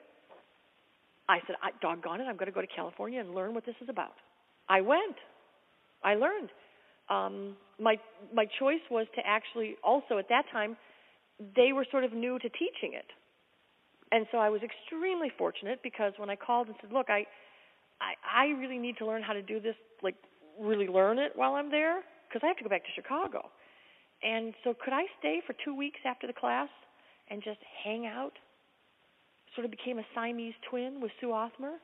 I 1.27 1.39
said, 1.47 1.55
I, 1.61 1.71
doggone 1.81 2.21
it, 2.21 2.25
I'm 2.25 2.37
going 2.37 2.47
to 2.47 2.51
go 2.53 2.61
to 2.61 2.67
California 2.67 3.19
and 3.19 3.33
learn 3.33 3.53
what 3.53 3.65
this 3.65 3.75
is 3.81 3.89
about. 3.89 4.13
I 4.67 4.81
went. 4.81 5.17
I 6.03 6.15
learned. 6.15 6.49
Um, 7.09 7.55
my 7.79 7.95
my 8.33 8.45
choice 8.59 8.85
was 8.91 9.07
to 9.15 9.21
actually 9.25 9.75
also 9.83 10.19
at 10.19 10.29
that 10.29 10.45
time 10.51 10.77
they 11.55 11.73
were 11.73 11.85
sort 11.89 12.03
of 12.03 12.13
new 12.13 12.37
to 12.37 12.49
teaching 12.49 12.93
it, 12.93 13.05
and 14.11 14.25
so 14.31 14.37
I 14.37 14.49
was 14.49 14.61
extremely 14.61 15.31
fortunate 15.37 15.79
because 15.83 16.13
when 16.17 16.29
I 16.29 16.35
called 16.35 16.67
and 16.67 16.75
said, 16.81 16.91
look, 16.91 17.09
I 17.09 17.25
I, 18.01 18.13
I 18.23 18.45
really 18.59 18.77
need 18.77 18.97
to 18.97 19.05
learn 19.05 19.21
how 19.21 19.33
to 19.33 19.41
do 19.41 19.59
this 19.59 19.75
like 20.01 20.15
really 20.59 20.87
learn 20.87 21.19
it 21.19 21.33
while 21.35 21.55
I'm 21.55 21.69
there 21.69 22.01
because 22.27 22.41
I 22.43 22.47
have 22.47 22.57
to 22.57 22.63
go 22.63 22.69
back 22.69 22.83
to 22.85 22.91
Chicago. 22.95 23.49
And 24.21 24.53
so, 24.63 24.73
could 24.73 24.93
I 24.93 25.03
stay 25.19 25.41
for 25.45 25.55
two 25.63 25.73
weeks 25.75 25.99
after 26.05 26.27
the 26.27 26.33
class 26.33 26.69
and 27.29 27.41
just 27.41 27.59
hang 27.83 28.05
out? 28.05 28.33
Sort 29.55 29.65
of 29.65 29.71
became 29.71 29.99
a 29.99 30.03
Siamese 30.13 30.53
twin 30.69 30.99
with 31.01 31.11
Sue 31.21 31.27
Othmer. 31.27 31.75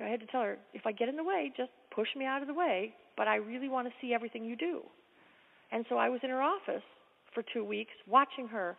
I 0.00 0.08
had 0.08 0.20
to 0.20 0.26
tell 0.26 0.42
her, 0.42 0.58
if 0.74 0.86
I 0.86 0.92
get 0.92 1.08
in 1.08 1.16
the 1.16 1.24
way, 1.24 1.52
just 1.56 1.70
push 1.92 2.08
me 2.16 2.24
out 2.24 2.40
of 2.40 2.46
the 2.46 2.54
way, 2.54 2.94
but 3.16 3.26
I 3.26 3.36
really 3.36 3.68
want 3.68 3.88
to 3.88 3.94
see 4.00 4.14
everything 4.14 4.44
you 4.44 4.54
do. 4.54 4.82
And 5.72 5.84
so 5.88 5.96
I 5.96 6.08
was 6.08 6.20
in 6.22 6.30
her 6.30 6.40
office 6.40 6.84
for 7.34 7.42
two 7.52 7.64
weeks, 7.64 7.90
watching 8.06 8.46
her, 8.46 8.76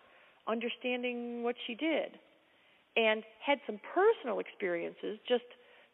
understanding 0.47 1.43
what 1.43 1.55
she 1.67 1.75
did, 1.75 2.17
and 2.95 3.23
had 3.45 3.59
some 3.65 3.79
personal 3.93 4.39
experiences 4.39 5.19
just 5.27 5.43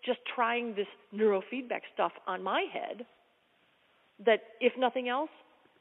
just 0.05 0.19
trying 0.35 0.75
this 0.75 0.87
neurofeedback 1.13 1.81
stuff 1.93 2.11
on 2.27 2.43
my 2.43 2.65
head 2.71 3.05
that 4.23 4.39
if 4.61 4.71
nothing 4.77 5.09
else, 5.09 5.31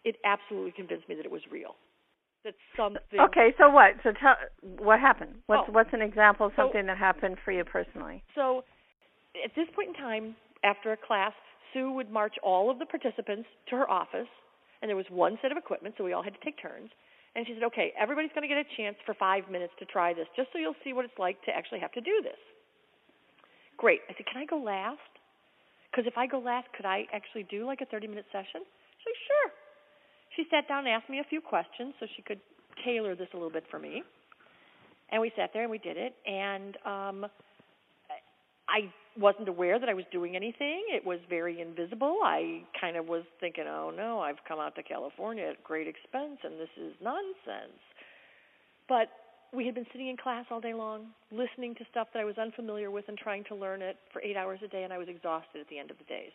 it 0.04 0.16
absolutely 0.25 0.73
convinced 0.73 1.09
me 1.09 1.14
that 1.14 1.25
it 1.25 1.30
was 1.30 1.42
real. 1.50 1.76
that 2.44 2.54
something. 2.76 3.18
Okay, 3.21 3.54
so 3.56 3.71
what? 3.71 3.94
So 4.02 4.12
tell 4.12 4.37
what 4.61 5.00
happened. 5.00 5.40
What's 5.47 5.68
Oh. 5.68 5.73
what's 5.73 5.92
an 5.94 6.02
example 6.02 6.47
of 6.47 6.52
So- 6.52 6.64
something 6.64 6.85
that 6.87 6.99
happened 6.99 7.38
for 7.40 7.52
you 7.52 7.64
personally? 7.64 8.23
So, 8.35 8.64
at 9.42 9.54
this 9.54 9.68
point 9.71 9.88
in 9.88 9.94
time, 9.94 10.37
after 10.62 10.92
a 10.92 10.97
class, 10.97 11.33
Sue 11.73 11.90
would 11.92 12.11
march 12.11 12.37
all 12.42 12.68
of 12.71 12.78
the 12.78 12.85
participants 12.87 13.49
to 13.66 13.76
her 13.76 13.88
office, 13.90 14.28
and 14.83 14.88
there 14.90 14.97
was 14.97 15.09
one 15.11 15.38
set 15.40 15.52
of 15.52 15.56
equipment, 15.59 15.97
so 15.97 16.04
we 16.04 16.12
all 16.12 16.23
had 16.23 16.35
to 16.35 16.40
take 16.40 16.59
turns. 16.59 16.90
And 17.34 17.46
she 17.46 17.54
said, 17.54 17.64
"Okay, 17.64 17.92
everybody's 17.98 18.30
going 18.34 18.46
to 18.46 18.52
get 18.52 18.58
a 18.58 18.68
chance 18.76 18.96
for 19.04 19.14
five 19.14 19.50
minutes 19.50 19.72
to 19.78 19.84
try 19.84 20.14
this, 20.14 20.26
just 20.36 20.52
so 20.52 20.58
you'll 20.58 20.78
see 20.84 20.92
what 20.92 21.04
it's 21.04 21.18
like 21.18 21.42
to 21.44 21.50
actually 21.50 21.80
have 21.80 21.92
to 21.92 22.00
do 22.00 22.22
this." 22.22 22.38
Great. 23.76 24.00
I 24.08 24.14
said, 24.14 24.26
"Can 24.26 24.40
I 24.40 24.46
go 24.46 24.58
last? 24.58 25.02
Because 25.90 26.06
if 26.06 26.16
I 26.16 26.26
go 26.26 26.38
last, 26.38 26.68
could 26.76 26.86
I 26.86 27.06
actually 27.12 27.44
do 27.44 27.66
like 27.66 27.80
a 27.80 27.86
30-minute 27.86 28.26
session?" 28.30 28.62
She's 28.98 29.10
like, 29.10 29.22
"Sure." 29.26 29.50
She 30.36 30.44
sat 30.50 30.66
down 30.66 30.86
and 30.86 30.88
asked 30.88 31.10
me 31.10 31.20
a 31.20 31.24
few 31.24 31.40
questions 31.40 31.94
so 32.00 32.06
she 32.16 32.22
could 32.22 32.40
tailor 32.84 33.14
this 33.14 33.28
a 33.34 33.36
little 33.36 33.52
bit 33.52 33.64
for 33.70 33.78
me. 33.78 34.02
And 35.10 35.20
we 35.20 35.30
sat 35.36 35.50
there 35.52 35.62
and 35.62 35.70
we 35.70 35.78
did 35.78 35.96
it. 35.96 36.14
And 36.26 36.76
um, 36.84 37.26
I 38.68 38.90
wasn't 39.18 39.49
aware 39.49 39.78
that 39.78 39.88
I 39.88 39.94
was 39.94 40.04
doing 40.11 40.37
anything. 40.37 40.85
It 40.88 41.04
was 41.04 41.18
very 41.28 41.61
invisible. 41.61 42.18
I 42.25 42.62
kind 42.80 42.97
of 42.97 43.06
was 43.06 43.23
thinking, 43.40 43.64
oh 43.68 43.92
no, 43.94 44.21
I've 44.21 44.42
come 44.47 44.59
out 44.59 44.75
to 44.76 44.83
California 44.83 45.44
at 45.44 45.62
great 45.62 45.87
expense 45.87 46.38
and 46.42 46.59
this 46.59 46.71
is 46.76 46.92
nonsense. 47.02 47.78
But 48.88 49.09
we 49.54 49.66
had 49.66 49.75
been 49.75 49.87
sitting 49.92 50.09
in 50.09 50.16
class 50.16 50.47
all 50.50 50.61
day 50.61 50.75
long, 50.75 51.06
listening 51.30 51.75
to 51.76 51.85
stuff 51.90 52.09
that 52.12 52.21
I 52.21 52.25
was 52.25 52.37
unfamiliar 52.38 52.90
with 52.90 53.04
and 53.09 53.16
trying 53.16 53.44
to 53.44 53.54
learn 53.54 53.83
it 53.83 53.97
for 54.12 54.21
eight 54.21 54.37
hours 54.37 54.59
a 54.64 54.68
day, 54.68 54.83
and 54.83 54.92
I 54.92 54.99
was 54.99 55.09
exhausted 55.09 55.61
at 55.61 55.68
the 55.68 55.78
end 55.78 55.90
of 55.90 55.99
the 55.99 56.04
days. 56.04 56.33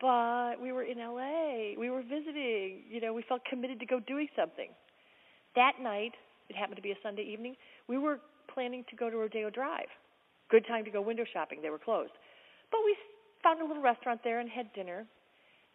But 0.00 0.60
we 0.60 0.72
were 0.72 0.82
in 0.82 0.98
LA. 0.98 1.78
We 1.78 1.88
were 1.88 2.02
visiting. 2.02 2.82
You 2.90 3.00
know, 3.00 3.14
we 3.14 3.24
felt 3.28 3.42
committed 3.48 3.80
to 3.80 3.86
go 3.86 4.00
doing 4.00 4.28
something. 4.36 4.68
That 5.54 5.74
night, 5.80 6.12
it 6.48 6.56
happened 6.56 6.76
to 6.76 6.82
be 6.82 6.90
a 6.90 6.98
Sunday 7.02 7.22
evening, 7.22 7.56
we 7.88 7.96
were 7.96 8.18
planning 8.52 8.84
to 8.90 8.96
go 8.96 9.08
to 9.08 9.16
Rodeo 9.16 9.50
Drive. 9.50 9.88
Good 10.50 10.66
time 10.66 10.84
to 10.84 10.90
go 10.90 11.00
window 11.00 11.24
shopping. 11.32 11.60
They 11.62 11.70
were 11.70 11.78
closed. 11.78 12.12
But 12.70 12.80
we 12.84 12.96
found 13.42 13.60
a 13.60 13.64
little 13.64 13.82
restaurant 13.82 14.20
there 14.24 14.40
and 14.40 14.48
had 14.48 14.72
dinner. 14.72 15.06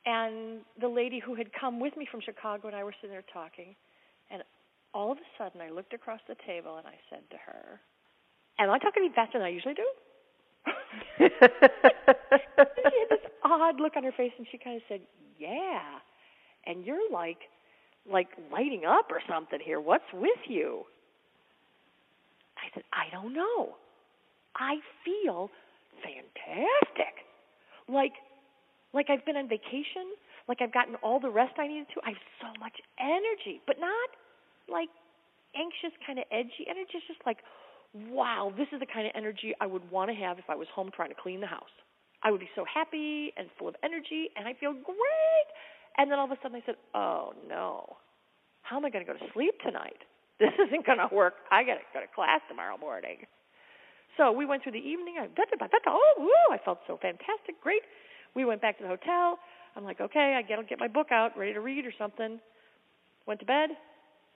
And 0.06 0.62
the 0.80 0.88
lady 0.88 1.20
who 1.20 1.36
had 1.36 1.48
come 1.54 1.80
with 1.80 1.96
me 1.96 2.08
from 2.10 2.22
Chicago 2.22 2.68
and 2.68 2.76
I 2.76 2.84
were 2.84 2.94
sitting 3.02 3.12
there 3.12 3.24
talking. 3.34 3.76
And 4.32 4.44
all 4.94 5.12
of 5.12 5.18
a 5.18 5.28
sudden, 5.38 5.62
I 5.62 5.70
looked 5.70 5.94
across 5.94 6.20
the 6.28 6.36
table 6.46 6.78
and 6.78 6.88
I 6.88 6.96
said 7.10 7.22
to 7.32 7.38
her, 7.46 7.80
Am 8.60 8.70
I 8.70 8.78
talking 8.80 9.04
any 9.06 9.14
faster 9.14 9.38
than 9.40 9.46
I 9.46 9.50
usually 9.50 9.74
do? 9.74 9.88
she 11.18 11.24
had 11.24 13.10
this 13.10 13.26
odd 13.44 13.80
look 13.80 13.96
on 13.96 14.04
her 14.04 14.12
face 14.12 14.32
and 14.38 14.46
she 14.52 14.58
kind 14.58 14.76
of 14.78 14.84
said, 14.88 15.02
"Yeah." 15.40 15.82
And 16.68 16.86
you're 16.86 17.12
like 17.12 17.40
like 18.12 18.30
lighting 18.52 18.86
up 18.86 19.08
or 19.10 19.22
something 19.28 19.60
here. 19.64 19.80
What's 19.80 20.04
with 20.14 20.40
you? 20.48 20.84
I 22.58 22.70
said, 22.74 22.84
"I 22.94 23.10
don't 23.12 23.34
know. 23.34 23.76
I 24.56 24.80
feel 25.06 25.50
fantastic. 26.04 27.26
Like 27.88 28.14
like 28.94 29.08
I've 29.10 29.26
been 29.26 29.38
on 29.38 29.48
vacation, 29.48 30.12
like 30.48 30.60
I've 30.62 30.74
gotten 30.74 30.96
all 30.96 31.20
the 31.20 31.30
rest 31.32 31.56
I 31.58 31.68
needed 31.68 31.88
to. 31.96 32.02
I 32.04 32.10
have 32.10 32.26
so 32.42 32.50
much 32.60 32.76
energy, 33.00 33.62
but 33.66 33.80
not 33.80 34.10
like 34.68 34.90
anxious 35.56 35.96
kind 36.06 36.20
of 36.20 36.26
edgy 36.32 36.68
energy. 36.68 37.00
It's 37.00 37.08
just 37.08 37.24
like 37.26 37.40
wow, 37.94 38.54
this 38.56 38.68
is 38.72 38.80
the 38.80 38.86
kind 38.86 39.06
of 39.06 39.14
energy 39.16 39.54
I 39.60 39.66
would 39.68 39.90
want 39.92 40.10
to 40.10 40.16
have 40.16 40.40
if 40.40 40.46
I 40.50 40.56
was 40.56 40.68
home 40.74 40.92
trying 40.96 41.10
to 41.10 41.16
clean 41.16 41.42
the 41.42 41.48
house. 41.48 41.72
I 42.24 42.32
would 42.32 42.40
be 42.40 42.50
so 42.56 42.64
happy 42.64 43.34
and 43.38 43.48
full 43.58 43.68
of 43.68 43.76
energy, 43.84 44.30
and 44.38 44.48
I 44.48 44.54
feel 44.54 44.74
great. 44.74 45.48
And 45.98 46.10
then 46.10 46.20
all 46.20 46.26
of 46.26 46.32
a 46.32 46.38
sudden 46.42 46.62
I 46.62 46.66
said, 46.66 46.76
oh 46.94 47.34
no, 47.50 47.98
how 48.62 48.78
am 48.78 48.86
I 48.86 48.90
going 48.90 49.06
to 49.06 49.12
go 49.12 49.18
to 49.18 49.26
sleep 49.34 49.56
tonight? 49.64 50.00
This 50.42 50.58
isn't 50.58 50.88
going 50.88 50.98
to 50.98 51.14
work. 51.14 51.36
I 51.52 51.62
got 51.62 51.76
to 51.76 51.86
go 51.94 52.02
to 52.02 52.08
class 52.16 52.42
tomorrow 52.50 52.76
morning. 52.76 53.30
So 54.18 54.32
we 54.32 54.46
went 54.46 54.64
through 54.64 54.74
the 54.74 54.78
evening. 54.80 55.16
I, 55.20 55.28
da, 55.28 55.44
da, 55.50 55.58
da, 55.58 55.68
da, 55.68 55.78
da, 55.84 55.92
oh, 55.92 56.14
woo, 56.20 56.54
I 56.56 56.58
felt 56.64 56.80
so 56.88 56.98
fantastic, 57.02 57.60
great. 57.62 57.82
We 58.36 58.46
went 58.46 58.62
back 58.62 58.78
to 58.78 58.84
the 58.84 58.90
hotel. 58.90 59.40
I'm 59.76 59.84
like, 59.84 60.02
okay, 60.02 60.36
I 60.38 60.42
gotta 60.48 60.64
get 60.68 60.80
my 60.80 60.88
book 60.88 61.08
out, 61.12 61.38
ready 61.38 61.54
to 61.54 61.62
read 61.62 61.86
or 61.86 61.94
something. 61.98 62.40
Went 63.26 63.40
to 63.40 63.46
bed. 63.46 63.70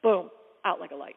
Boom, 0.01 0.29
out 0.63 0.79
like 0.79 0.91
a 0.91 0.95
light. 0.95 1.15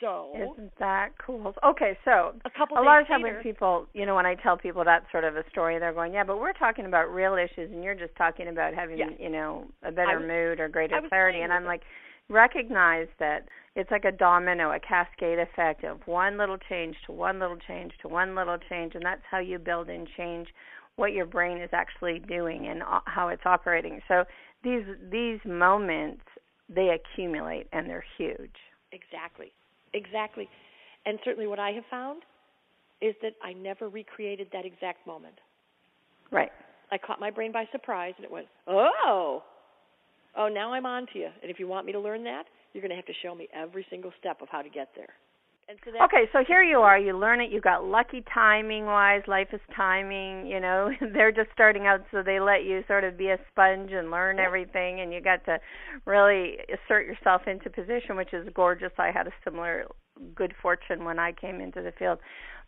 So 0.00 0.32
Isn't 0.34 0.72
that 0.80 1.10
cool? 1.24 1.54
Okay, 1.64 1.96
so 2.04 2.34
a 2.44 2.50
couple 2.50 2.76
a 2.76 2.82
lot 2.82 3.00
of 3.00 3.06
times 3.06 3.22
when 3.22 3.40
people, 3.40 3.86
you 3.94 4.04
know, 4.04 4.16
when 4.16 4.26
I 4.26 4.34
tell 4.34 4.56
people 4.56 4.82
that 4.84 5.04
sort 5.12 5.22
of 5.22 5.36
a 5.36 5.44
story, 5.50 5.78
they're 5.78 5.92
going, 5.92 6.12
"Yeah, 6.12 6.24
but 6.24 6.38
we're 6.40 6.52
talking 6.54 6.86
about 6.86 7.14
real 7.14 7.36
issues, 7.36 7.70
and 7.70 7.84
you're 7.84 7.94
just 7.94 8.14
talking 8.16 8.48
about 8.48 8.74
having, 8.74 8.98
Yes. 8.98 9.12
you 9.20 9.28
know, 9.28 9.68
a 9.84 9.92
better 9.92 10.18
was- 10.18 10.26
mood 10.26 10.58
or 10.58 10.68
greater 10.68 11.00
clarity." 11.02 11.42
And 11.42 11.52
I'm 11.52 11.64
like, 11.64 11.82
recognize 12.28 13.06
that 13.18 13.46
it's 13.74 13.90
like 13.90 14.04
a 14.04 14.12
domino, 14.12 14.72
a 14.72 14.80
cascade 14.80 15.38
effect 15.38 15.84
of 15.84 16.00
one 16.06 16.36
little 16.36 16.58
change 16.68 16.94
to 17.06 17.12
one 17.12 17.38
little 17.38 17.56
change 17.68 17.92
to 18.02 18.08
one 18.08 18.34
little 18.34 18.58
change, 18.68 18.94
and 18.94 19.04
that's 19.04 19.22
how 19.30 19.38
you 19.38 19.58
build 19.58 19.88
and 19.88 20.06
change 20.16 20.48
what 20.96 21.12
your 21.12 21.24
brain 21.24 21.58
is 21.58 21.70
actually 21.72 22.18
doing 22.18 22.68
and 22.68 22.82
uh, 22.82 23.00
how 23.06 23.28
it's 23.28 23.42
operating. 23.46 24.00
So 24.08 24.24
these 24.62 24.84
these 25.10 25.38
moments 25.46 26.22
they 26.68 26.90
accumulate 26.90 27.66
and 27.72 27.88
they're 27.88 28.04
huge. 28.18 28.54
Exactly. 28.92 29.52
Exactly. 29.94 30.48
And 31.06 31.18
certainly 31.24 31.46
what 31.46 31.58
I 31.58 31.70
have 31.72 31.84
found 31.90 32.22
is 33.00 33.14
that 33.22 33.32
I 33.42 33.52
never 33.52 33.88
recreated 33.88 34.48
that 34.52 34.64
exact 34.64 35.06
moment. 35.06 35.34
Right. 36.30 36.52
I 36.90 36.98
caught 36.98 37.20
my 37.20 37.30
brain 37.30 37.52
by 37.52 37.64
surprise 37.72 38.14
and 38.16 38.24
it 38.24 38.30
went, 38.30 38.46
"Oh. 38.66 39.42
Oh, 40.36 40.48
now 40.48 40.72
I'm 40.72 40.86
on 40.86 41.06
to 41.12 41.18
you. 41.18 41.28
And 41.42 41.50
if 41.50 41.58
you 41.58 41.66
want 41.66 41.84
me 41.84 41.92
to 41.92 42.00
learn 42.00 42.24
that, 42.24 42.44
you're 42.72 42.82
going 42.82 42.90
to 42.90 42.96
have 42.96 43.06
to 43.06 43.12
show 43.22 43.34
me 43.34 43.48
every 43.54 43.86
single 43.90 44.12
step 44.18 44.40
of 44.42 44.48
how 44.48 44.62
to 44.62 44.68
get 44.68 44.88
there." 44.96 45.08
And 45.68 45.78
so 45.84 45.92
that 45.92 46.02
Okay, 46.02 46.24
so 46.32 46.42
here 46.46 46.62
you 46.64 46.78
are. 46.78 46.98
You 46.98 47.16
learn 47.16 47.40
it. 47.40 47.52
You 47.52 47.60
got 47.60 47.84
lucky 47.84 48.24
timing 48.34 48.84
wise. 48.86 49.22
Life 49.28 49.48
is 49.52 49.60
timing. 49.76 50.46
You 50.46 50.58
know, 50.60 50.90
they're 51.14 51.30
just 51.32 51.50
starting 51.52 51.86
out, 51.86 52.00
so 52.10 52.22
they 52.22 52.40
let 52.40 52.64
you 52.64 52.82
sort 52.88 53.04
of 53.04 53.16
be 53.16 53.28
a 53.28 53.38
sponge 53.50 53.92
and 53.92 54.10
learn 54.10 54.38
Yeah. 54.38 54.44
everything, 54.46 55.00
and 55.00 55.12
you 55.12 55.20
got 55.20 55.44
to 55.44 55.58
really 56.04 56.56
assert 56.68 57.06
yourself 57.06 57.42
into 57.46 57.70
position, 57.70 58.16
which 58.16 58.32
is 58.34 58.48
gorgeous. 58.54 58.92
I 58.98 59.12
had 59.12 59.26
a 59.28 59.32
similar 59.44 59.86
good 60.34 60.52
fortune 60.60 61.04
when 61.04 61.18
I 61.18 61.32
came 61.32 61.60
into 61.60 61.80
the 61.80 61.92
field, 61.92 62.18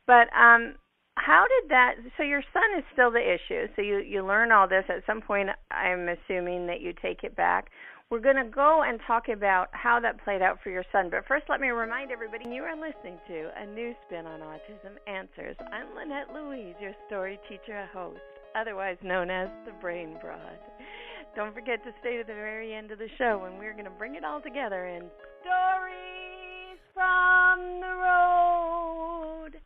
but 0.07 0.29
um, 0.35 0.75
how 1.17 1.45
did 1.49 1.71
that? 1.71 1.95
So 2.17 2.23
your 2.23 2.43
son 2.53 2.63
is 2.79 2.85
still 2.93 3.11
the 3.11 3.21
issue. 3.21 3.67
So 3.77 3.83
you 3.83 3.99
you 3.99 4.25
learn 4.25 4.53
all 4.53 4.69
this 4.69 4.85
at 4.89 5.05
some 5.05 5.21
point. 5.21 5.49
I'm 5.71 6.09
assuming 6.09 6.67
that 6.69 6.81
you 6.81 6.93
take 7.03 7.23
it 7.25 7.35
back. 7.37 7.71
We're 8.11 8.21
going 8.21 8.37
to 8.37 8.45
go 8.45 8.83
and 8.87 9.01
talk 9.07 9.29
about 9.29 9.69
how 9.73 9.99
that 10.01 10.23
played 10.23 10.43
out 10.43 10.59
for 10.63 10.71
your 10.71 10.85
son. 10.93 11.09
But 11.11 11.27
first, 11.27 11.47
let 11.49 11.61
me 11.61 11.69
remind 11.69 12.13
everybody 12.13 12.45
you 12.49 12.63
are 12.63 12.77
listening 12.77 13.19
to 13.29 13.51
a 13.57 13.67
new 13.67 13.95
spin 14.07 14.27
on 14.27 14.41
Autism 14.41 14.97
Answers. 15.07 15.57
I'm 15.73 15.95
Lynette 15.97 16.29
Louise, 16.35 16.75
your 16.81 16.93
story 17.07 17.41
teacher 17.49 17.89
host, 17.93 18.21
otherwise 18.55 18.99
known 19.03 19.31
as 19.31 19.49
the 19.65 19.73
Brain 19.81 20.17
Broad. 20.21 20.59
Don't 21.35 21.55
forget 21.55 21.83
to 21.83 21.91
stay 22.01 22.19
to 22.19 22.25
the 22.25 22.35
very 22.35 22.75
end 22.75 22.91
of 22.91 22.99
the 22.99 23.09
show 23.19 23.41
when 23.43 23.59
we're 23.59 23.73
going 23.73 23.85
to 23.85 23.91
bring 23.91 24.15
it 24.15 24.25
all 24.25 24.41
together 24.41 24.87
in 24.87 25.11
Stories 25.41 26.79
from 26.93 27.81
the 27.81 27.95
Road. 27.97 29.61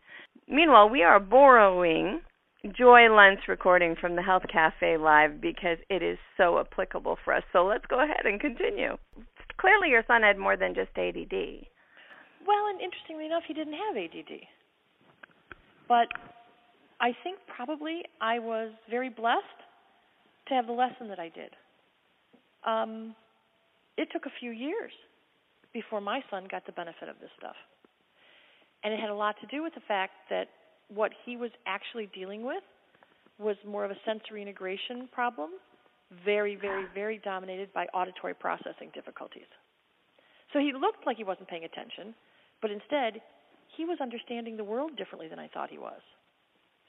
Meanwhile, 0.48 0.88
we 0.88 1.02
are 1.02 1.20
borrowing 1.20 2.20
Joy 2.66 3.06
Lunt's 3.08 3.46
recording 3.46 3.94
from 4.00 4.16
the 4.16 4.22
Health 4.22 4.42
Cafe 4.52 4.96
Live 4.96 5.40
because 5.40 5.78
it 5.88 6.02
is 6.02 6.18
so 6.36 6.58
applicable 6.58 7.16
for 7.24 7.32
us. 7.32 7.44
So 7.52 7.64
let's 7.64 7.84
go 7.86 8.02
ahead 8.02 8.26
and 8.26 8.40
continue. 8.40 8.96
Clearly, 9.60 9.90
your 9.90 10.02
son 10.08 10.22
had 10.22 10.38
more 10.38 10.56
than 10.56 10.74
just 10.74 10.90
ADD. 10.98 11.30
Well, 12.44 12.66
and 12.68 12.80
interestingly 12.80 13.26
enough, 13.26 13.44
he 13.46 13.54
didn't 13.54 13.74
have 13.74 13.96
ADD. 13.96 14.42
But 15.86 16.08
I 17.00 17.12
think 17.22 17.38
probably 17.46 18.02
I 18.20 18.40
was 18.40 18.72
very 18.90 19.08
blessed 19.08 19.46
to 20.48 20.54
have 20.54 20.66
the 20.66 20.72
lesson 20.72 21.06
that 21.08 21.20
I 21.20 21.28
did. 21.28 21.54
Um, 22.66 23.14
it 23.96 24.08
took 24.12 24.26
a 24.26 24.34
few 24.40 24.50
years 24.50 24.90
before 25.72 26.00
my 26.00 26.22
son 26.28 26.48
got 26.50 26.66
the 26.66 26.72
benefit 26.72 27.08
of 27.08 27.20
this 27.20 27.30
stuff. 27.38 27.56
And 28.82 28.92
it 28.92 28.98
had 28.98 29.10
a 29.10 29.14
lot 29.14 29.36
to 29.42 29.46
do 29.46 29.62
with 29.62 29.74
the 29.74 29.82
fact 29.86 30.12
that 30.30 30.48
what 30.88 31.12
he 31.24 31.36
was 31.36 31.50
actually 31.66 32.08
dealing 32.14 32.44
with 32.44 32.62
was 33.38 33.56
more 33.66 33.84
of 33.84 33.90
a 33.90 33.96
sensory 34.04 34.42
integration 34.42 35.08
problem, 35.12 35.50
very, 36.24 36.56
very, 36.56 36.86
very 36.94 37.20
dominated 37.24 37.72
by 37.72 37.86
auditory 37.94 38.34
processing 38.34 38.90
difficulties. 38.94 39.46
So 40.52 40.58
he 40.58 40.72
looked 40.72 41.06
like 41.06 41.16
he 41.16 41.24
wasn't 41.24 41.48
paying 41.48 41.64
attention, 41.64 42.14
but 42.62 42.70
instead, 42.70 43.20
he 43.76 43.84
was 43.84 43.98
understanding 44.00 44.56
the 44.56 44.64
world 44.64 44.96
differently 44.96 45.28
than 45.28 45.38
I 45.38 45.48
thought 45.48 45.70
he 45.70 45.78
was. 45.78 46.00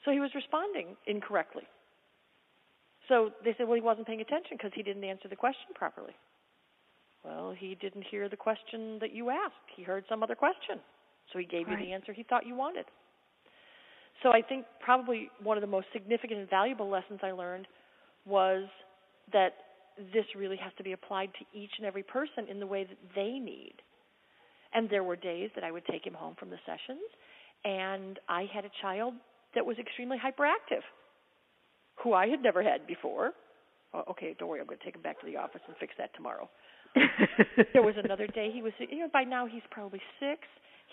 So 0.04 0.10
he 0.10 0.18
was 0.18 0.30
responding 0.34 0.96
incorrectly. 1.06 1.64
So 3.08 3.30
they 3.44 3.54
said, 3.58 3.66
well, 3.66 3.74
he 3.74 3.82
wasn't 3.82 4.06
paying 4.06 4.20
attention 4.20 4.56
because 4.56 4.72
he 4.74 4.82
didn't 4.82 5.04
answer 5.04 5.28
the 5.28 5.36
question 5.36 5.74
properly. 5.74 6.14
Well, 7.24 7.54
he 7.56 7.76
didn't 7.80 8.06
hear 8.10 8.28
the 8.28 8.36
question 8.36 8.98
that 9.00 9.12
you 9.12 9.28
asked. 9.30 9.68
He 9.76 9.82
heard 9.82 10.04
some 10.08 10.22
other 10.22 10.34
question. 10.34 10.80
So 11.32 11.38
he 11.38 11.44
gave 11.44 11.68
you 11.68 11.76
the 11.76 11.92
answer 11.92 12.12
he 12.12 12.22
thought 12.22 12.46
you 12.46 12.54
wanted. 12.54 12.86
So 14.22 14.30
I 14.30 14.42
think 14.42 14.66
probably 14.84 15.30
one 15.42 15.56
of 15.56 15.62
the 15.62 15.66
most 15.66 15.86
significant 15.92 16.40
and 16.40 16.50
valuable 16.50 16.88
lessons 16.88 17.20
I 17.22 17.32
learned 17.32 17.66
was 18.26 18.64
that 19.32 19.54
this 20.12 20.24
really 20.36 20.56
has 20.56 20.72
to 20.78 20.84
be 20.84 20.92
applied 20.92 21.30
to 21.38 21.58
each 21.58 21.70
and 21.78 21.86
every 21.86 22.02
person 22.02 22.48
in 22.50 22.60
the 22.60 22.66
way 22.66 22.84
that 22.84 22.98
they 23.14 23.38
need. 23.38 23.74
And 24.72 24.88
there 24.88 25.02
were 25.02 25.16
days 25.16 25.50
that 25.54 25.64
I 25.64 25.72
would 25.72 25.84
take 25.86 26.06
him 26.06 26.14
home 26.14 26.36
from 26.38 26.50
the 26.50 26.58
sessions, 26.64 27.02
and 27.64 28.18
I 28.28 28.46
had 28.52 28.64
a 28.64 28.70
child 28.82 29.14
that 29.54 29.66
was 29.66 29.76
extremely 29.78 30.16
hyperactive, 30.16 30.84
who 32.02 32.14
I 32.14 32.28
had 32.28 32.40
never 32.40 32.62
had 32.62 32.86
before. 32.86 33.32
Oh, 33.92 34.04
okay, 34.10 34.36
don't 34.38 34.48
worry, 34.48 34.60
I'm 34.60 34.66
going 34.66 34.78
to 34.78 34.84
take 34.84 34.94
him 34.94 35.02
back 35.02 35.18
to 35.20 35.26
the 35.26 35.36
office 35.36 35.60
and 35.66 35.76
fix 35.78 35.92
that 35.98 36.14
tomorrow. 36.14 36.48
there 37.72 37.82
was 37.82 37.94
another 38.02 38.26
day 38.28 38.50
he 38.52 38.62
was, 38.62 38.72
you 38.78 39.00
know, 39.00 39.08
by 39.12 39.24
now 39.24 39.46
he's 39.46 39.62
probably 39.70 40.00
six. 40.20 40.42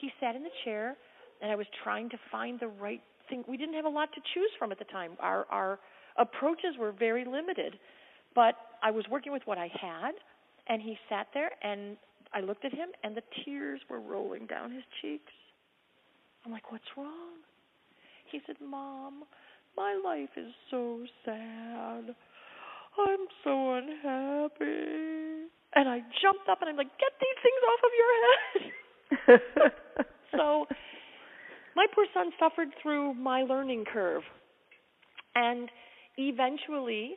He 0.02 0.10
sat 0.20 0.36
in 0.36 0.44
the 0.44 0.50
chair, 0.66 0.96
and 1.42 1.52
I 1.52 1.56
was 1.56 1.68
trying 1.84 2.10
to 2.10 2.18
find 2.32 2.60
the 2.60 2.68
right 2.68 3.02
thing. 3.30 3.44
We 3.48 3.58
didn't 3.58 3.76
have 3.76 3.86
a 3.86 3.90
lot 3.90 4.10
to 4.13 4.22
choose 4.34 4.52
from 4.58 4.72
at 4.72 4.80
the 4.80 4.86
time. 4.86 5.12
Our 5.20 5.46
our 5.50 5.80
approaches 6.18 6.76
were 6.80 6.92
very 6.92 7.26
limited, 7.26 7.78
but 8.36 8.56
I 8.82 8.92
was 8.92 9.06
working 9.10 9.32
with 9.32 9.44
what 9.46 9.58
I 9.58 9.70
had, 9.80 10.12
and 10.68 10.82
he 10.82 10.98
sat 11.10 11.28
there, 11.34 11.52
and 11.63 11.98
I 12.34 12.42
looked 12.42 12.66
at 12.66 12.74
him, 12.74 12.90
and 13.04 13.16
the 13.16 13.24
tears 13.44 13.82
were 13.90 14.00
rolling 14.00 14.48
down 14.48 14.72
his 14.72 14.84
cheeks. 15.02 15.32
I'm 16.46 16.52
like, 16.52 16.72
what's 16.72 16.86
wrong? 16.96 17.44
He 18.32 18.40
said, 18.46 18.56
Mom, 18.62 19.24
my 19.76 20.00
life 20.04 20.30
is 20.36 20.52
so 20.72 21.04
sad. 21.24 22.16
I'm 22.98 23.26
so 23.44 23.74
unhappy. 23.74 25.48
And 25.76 25.88
I 25.88 26.00
jumped 26.22 26.50
up 26.50 26.62
and 26.62 26.70
I'm 26.70 26.78
like, 26.78 26.90
get 26.98 27.13
these 27.20 27.40
things 27.44 27.62
off 27.70 27.82
of 27.84 27.92
your 28.00 28.13
head. 28.24 28.72
so 30.32 30.66
my 31.78 31.86
poor 31.94 32.08
son 32.12 32.32
suffered 32.40 32.70
through 32.82 33.13
my 33.13 33.44
learning 33.44 33.86
curve. 33.94 34.24
And 35.36 35.70
eventually, 36.18 37.13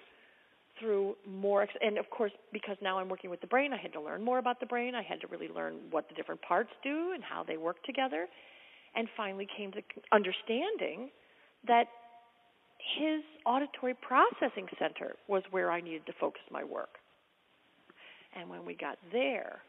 through 0.79 1.17
more, 1.27 1.67
and 1.81 1.97
of 1.97 2.11
course, 2.11 2.33
because 2.53 2.77
now 2.83 2.99
I'm 2.99 3.09
working 3.09 3.31
with 3.31 3.41
the 3.41 3.47
brain, 3.47 3.73
I 3.73 3.79
had 3.79 3.95
to 3.95 4.01
learn 4.01 4.23
more 4.23 4.39
about 4.39 4.61
the 4.61 4.67
brain. 4.67 4.95
I 4.95 5.03
had 5.03 5.19
to 5.23 5.27
really 5.29 5.49
learn 5.49 5.77
what 5.91 6.11
the 6.11 6.15
different 6.15 6.43
parts 6.43 6.69
do 6.85 7.13
and 7.15 7.25
how 7.25 7.43
they 7.43 7.57
work 7.57 7.83
together. 7.85 8.27
And 8.95 9.09
finally 9.17 9.49
came 9.57 9.73
to 9.73 9.81
understanding 10.13 11.09
that 11.67 11.87
his 12.99 13.23
auditory 13.47 13.95
processing 13.95 14.67
center 14.79 15.15
was 15.27 15.43
where 15.53 15.71
I 15.71 15.81
needed 15.81 16.05
to 16.07 16.13
focus 16.21 16.43
my 16.51 16.65
work. 16.65 16.99
And 18.37 18.51
when 18.51 18.67
we 18.67 18.75
got 18.75 18.99
there, 19.11 19.63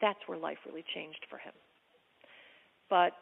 that's 0.00 0.18
where 0.26 0.38
life 0.38 0.58
really 0.66 0.84
changed 0.94 1.26
for 1.28 1.38
him. 1.38 1.52
But 2.88 3.12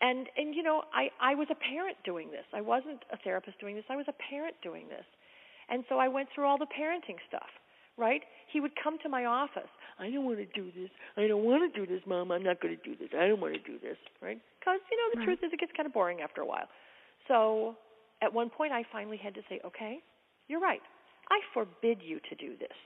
and 0.00 0.28
and 0.36 0.54
you 0.54 0.62
know, 0.62 0.82
I 0.92 1.08
I 1.20 1.34
was 1.34 1.48
a 1.50 1.54
parent 1.54 1.96
doing 2.04 2.30
this. 2.30 2.44
I 2.52 2.60
wasn't 2.60 3.04
a 3.12 3.16
therapist 3.16 3.58
doing 3.60 3.76
this. 3.76 3.84
I 3.88 3.96
was 3.96 4.06
a 4.08 4.16
parent 4.30 4.56
doing 4.62 4.88
this. 4.88 5.04
And 5.68 5.84
so 5.88 5.98
I 5.98 6.08
went 6.08 6.28
through 6.34 6.46
all 6.46 6.58
the 6.58 6.66
parenting 6.66 7.18
stuff, 7.26 7.48
right? 7.96 8.22
He 8.52 8.60
would 8.60 8.72
come 8.82 8.98
to 9.02 9.08
my 9.08 9.24
office. 9.24 9.70
I 9.98 10.10
don't 10.10 10.24
want 10.24 10.38
to 10.38 10.46
do 10.46 10.70
this. 10.76 10.90
I 11.16 11.26
don't 11.26 11.42
want 11.42 11.72
to 11.72 11.80
do 11.80 11.86
this, 11.90 12.02
mom. 12.06 12.30
I'm 12.30 12.44
not 12.44 12.60
going 12.60 12.76
to 12.76 12.82
do 12.84 12.96
this. 12.96 13.08
I 13.18 13.26
don't 13.26 13.40
want 13.40 13.54
to 13.54 13.60
do 13.60 13.78
this, 13.82 13.96
right? 14.22 14.38
Because 14.60 14.80
you 14.90 14.96
know, 14.96 15.08
the 15.14 15.18
right. 15.20 15.26
truth 15.26 15.38
is 15.42 15.52
it 15.52 15.60
gets 15.60 15.72
kind 15.76 15.86
of 15.86 15.92
boring 15.92 16.20
after 16.20 16.40
a 16.42 16.46
while. 16.46 16.68
So 17.28 17.76
at 18.22 18.32
one 18.32 18.50
point 18.50 18.72
I 18.72 18.84
finally 18.92 19.16
had 19.16 19.34
to 19.34 19.40
say, 19.48 19.60
"Okay, 19.64 19.98
you're 20.48 20.60
right. 20.60 20.82
I 21.30 21.40
forbid 21.54 21.98
you 22.02 22.20
to 22.28 22.34
do 22.36 22.56
this." 22.58 22.76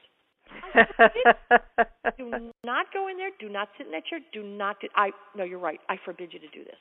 do 2.19 2.51
not 2.65 2.87
go 2.93 3.09
in 3.09 3.17
there. 3.17 3.31
Do 3.39 3.49
not 3.49 3.69
sit 3.77 3.87
in 3.87 3.93
that 3.93 4.07
chair. 4.07 4.21
Do 4.33 4.43
not 4.43 4.81
do. 4.81 4.89
I 4.97 5.11
no, 5.37 5.45
you're 5.45 5.59
right. 5.59 5.81
I 5.89 5.97
forbid 6.05 6.33
you 6.33 6.39
to 6.39 6.49
do 6.49 6.65
this. 6.65 6.79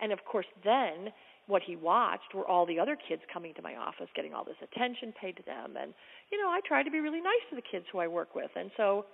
And 0.00 0.12
of 0.12 0.24
course, 0.24 0.46
then 0.64 1.12
what 1.46 1.62
he 1.62 1.76
watched 1.76 2.34
were 2.34 2.46
all 2.46 2.64
the 2.64 2.78
other 2.78 2.96
kids 2.96 3.22
coming 3.32 3.54
to 3.54 3.62
my 3.62 3.76
office, 3.76 4.08
getting 4.14 4.34
all 4.34 4.44
this 4.44 4.60
attention 4.62 5.12
paid 5.20 5.36
to 5.36 5.42
them, 5.42 5.76
and 5.80 5.92
you 6.30 6.40
know, 6.40 6.48
I 6.48 6.60
tried 6.66 6.84
to 6.84 6.90
be 6.90 7.00
really 7.00 7.20
nice 7.20 7.44
to 7.50 7.56
the 7.56 7.62
kids 7.62 7.86
who 7.90 7.98
I 7.98 8.06
work 8.06 8.34
with, 8.34 8.50
and 8.54 8.70
so 8.76 9.04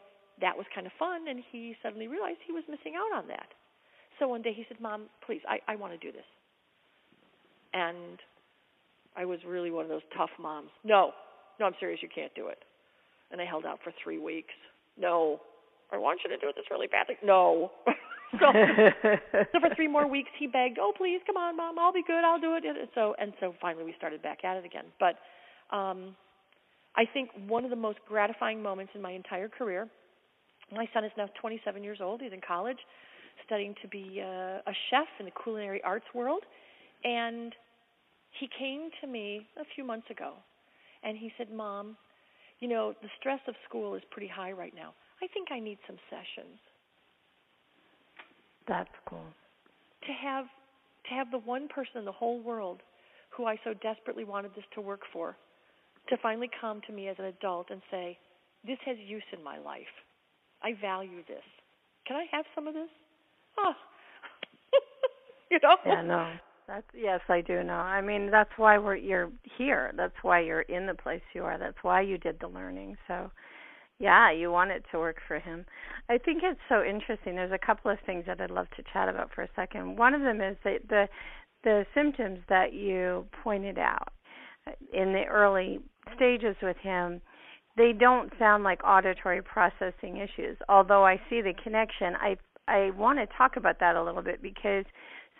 that 0.40 0.56
was 0.56 0.66
kind 0.74 0.86
of 0.86 0.92
fun. 0.98 1.28
And 1.28 1.42
he 1.50 1.74
suddenly 1.82 2.08
realized 2.08 2.38
he 2.46 2.52
was 2.52 2.64
missing 2.68 2.92
out 2.94 3.16
on 3.16 3.26
that. 3.28 3.48
So 4.18 4.28
one 4.28 4.42
day 4.42 4.52
he 4.52 4.64
said, 4.68 4.80
"Mom, 4.80 5.08
please, 5.24 5.40
I 5.48 5.60
I 5.66 5.76
want 5.76 5.92
to 5.92 5.98
do 5.98 6.12
this." 6.12 6.26
And 7.72 8.18
I 9.16 9.24
was 9.24 9.40
really 9.46 9.70
one 9.70 9.84
of 9.84 9.88
those 9.88 10.06
tough 10.16 10.30
moms. 10.38 10.70
No, 10.84 11.12
no, 11.58 11.66
I'm 11.66 11.74
serious. 11.80 12.02
You 12.02 12.08
can't 12.14 12.34
do 12.34 12.48
it 12.48 12.62
and 13.30 13.40
I 13.40 13.44
held 13.44 13.64
out 13.66 13.80
for 13.82 13.92
three 14.02 14.18
weeks. 14.18 14.54
No, 14.98 15.40
I 15.92 15.98
want 15.98 16.20
you 16.24 16.30
to 16.30 16.36
do 16.38 16.48
it 16.48 16.56
this 16.56 16.66
really 16.70 16.86
badly. 16.86 17.16
No. 17.24 17.70
so, 19.02 19.16
so 19.52 19.60
for 19.60 19.74
three 19.74 19.88
more 19.88 20.08
weeks, 20.08 20.30
he 20.38 20.46
begged, 20.46 20.78
"Oh, 20.80 20.92
please, 20.96 21.20
come 21.26 21.36
on, 21.36 21.56
mom, 21.56 21.78
I'll 21.78 21.92
be 21.92 22.02
good, 22.06 22.24
I'll 22.24 22.40
do 22.40 22.54
it." 22.54 22.64
And 22.64 22.88
so 22.94 23.14
and 23.18 23.32
so 23.40 23.54
finally, 23.60 23.84
we 23.84 23.94
started 23.96 24.22
back 24.22 24.44
at 24.44 24.56
it 24.56 24.64
again. 24.64 24.86
But 24.98 25.16
um, 25.74 26.16
I 26.96 27.04
think 27.12 27.30
one 27.48 27.64
of 27.64 27.70
the 27.70 27.76
most 27.76 27.98
gratifying 28.08 28.62
moments 28.62 28.92
in 28.94 29.02
my 29.02 29.12
entire 29.12 29.48
career. 29.48 29.88
My 30.72 30.86
son 30.92 31.04
is 31.04 31.12
now 31.16 31.28
27 31.40 31.84
years 31.84 31.98
old. 32.02 32.20
He's 32.20 32.32
in 32.32 32.40
college, 32.46 32.78
studying 33.44 33.74
to 33.82 33.88
be 33.88 34.18
a, 34.18 34.60
a 34.66 34.72
chef 34.90 35.06
in 35.20 35.26
the 35.26 35.32
culinary 35.44 35.80
arts 35.84 36.06
world, 36.12 36.42
and 37.04 37.54
he 38.40 38.48
came 38.58 38.90
to 39.00 39.06
me 39.06 39.46
a 39.60 39.64
few 39.76 39.84
months 39.84 40.10
ago, 40.10 40.32
and 41.04 41.16
he 41.16 41.30
said, 41.38 41.52
"Mom, 41.52 41.96
you 42.60 42.68
know, 42.68 42.94
the 43.02 43.08
stress 43.20 43.40
of 43.46 43.54
school 43.68 43.94
is 43.94 44.02
pretty 44.10 44.28
high 44.28 44.52
right 44.52 44.74
now. 44.74 44.92
I 45.22 45.26
think 45.28 45.48
I 45.50 45.60
need 45.60 45.78
some 45.86 45.96
sessions. 46.10 46.58
That's 48.68 48.90
cool. 49.08 49.24
To 50.06 50.12
have 50.12 50.46
to 51.08 51.14
have 51.14 51.30
the 51.30 51.38
one 51.38 51.68
person 51.68 51.98
in 51.98 52.04
the 52.04 52.12
whole 52.12 52.40
world 52.40 52.80
who 53.30 53.46
I 53.46 53.56
so 53.64 53.74
desperately 53.74 54.24
wanted 54.24 54.52
this 54.56 54.64
to 54.74 54.80
work 54.80 55.00
for 55.12 55.36
to 56.08 56.16
finally 56.22 56.50
come 56.60 56.80
to 56.86 56.92
me 56.92 57.08
as 57.08 57.16
an 57.18 57.26
adult 57.26 57.70
and 57.70 57.82
say, 57.90 58.18
"This 58.64 58.78
has 58.86 58.98
use 58.98 59.24
in 59.32 59.42
my 59.42 59.58
life. 59.58 59.92
I 60.62 60.72
value 60.80 61.22
this. 61.28 61.44
Can 62.06 62.16
I 62.16 62.26
have 62.30 62.44
some 62.54 62.66
of 62.66 62.74
this?" 62.74 62.90
Oh. 63.58 63.74
you 65.50 65.58
know? 65.62 65.76
Yeah, 65.84 66.02
no. 66.02 66.32
That's 66.66 66.86
yes, 66.94 67.20
I 67.28 67.40
do 67.42 67.62
know. 67.62 67.74
I 67.74 68.00
mean, 68.00 68.30
that's 68.30 68.50
why 68.56 68.78
we're 68.78 68.96
you're 68.96 69.30
here. 69.56 69.92
That's 69.96 70.16
why 70.22 70.40
you're 70.40 70.62
in 70.62 70.86
the 70.86 70.94
place 70.94 71.22
you 71.32 71.44
are. 71.44 71.58
That's 71.58 71.78
why 71.82 72.00
you 72.00 72.18
did 72.18 72.40
the 72.40 72.48
learning. 72.48 72.96
So, 73.06 73.30
yeah, 73.98 74.30
you 74.30 74.50
want 74.50 74.70
it 74.70 74.84
to 74.92 74.98
work 74.98 75.16
for 75.26 75.38
him. 75.38 75.64
I 76.08 76.18
think 76.18 76.42
it's 76.44 76.60
so 76.68 76.82
interesting. 76.82 77.34
There's 77.34 77.52
a 77.52 77.66
couple 77.66 77.90
of 77.90 77.98
things 78.04 78.24
that 78.26 78.40
I'd 78.40 78.50
love 78.50 78.68
to 78.76 78.82
chat 78.92 79.08
about 79.08 79.30
for 79.34 79.42
a 79.42 79.48
second. 79.56 79.96
One 79.96 80.14
of 80.14 80.22
them 80.22 80.40
is 80.40 80.56
that 80.64 80.88
the 80.88 81.08
the 81.64 81.84
symptoms 81.94 82.38
that 82.48 82.72
you 82.72 83.26
pointed 83.42 83.76
out 83.76 84.12
in 84.92 85.12
the 85.12 85.24
early 85.24 85.80
stages 86.14 86.56
with 86.62 86.76
him 86.78 87.20
they 87.76 87.92
don't 87.92 88.32
sound 88.38 88.64
like 88.64 88.80
auditory 88.84 89.42
processing 89.42 90.16
issues 90.16 90.56
although 90.68 91.04
i 91.04 91.20
see 91.28 91.40
the 91.40 91.52
connection 91.62 92.14
i 92.20 92.36
i 92.68 92.90
want 92.96 93.18
to 93.18 93.26
talk 93.36 93.56
about 93.56 93.80
that 93.80 93.96
a 93.96 94.02
little 94.02 94.22
bit 94.22 94.40
because 94.40 94.84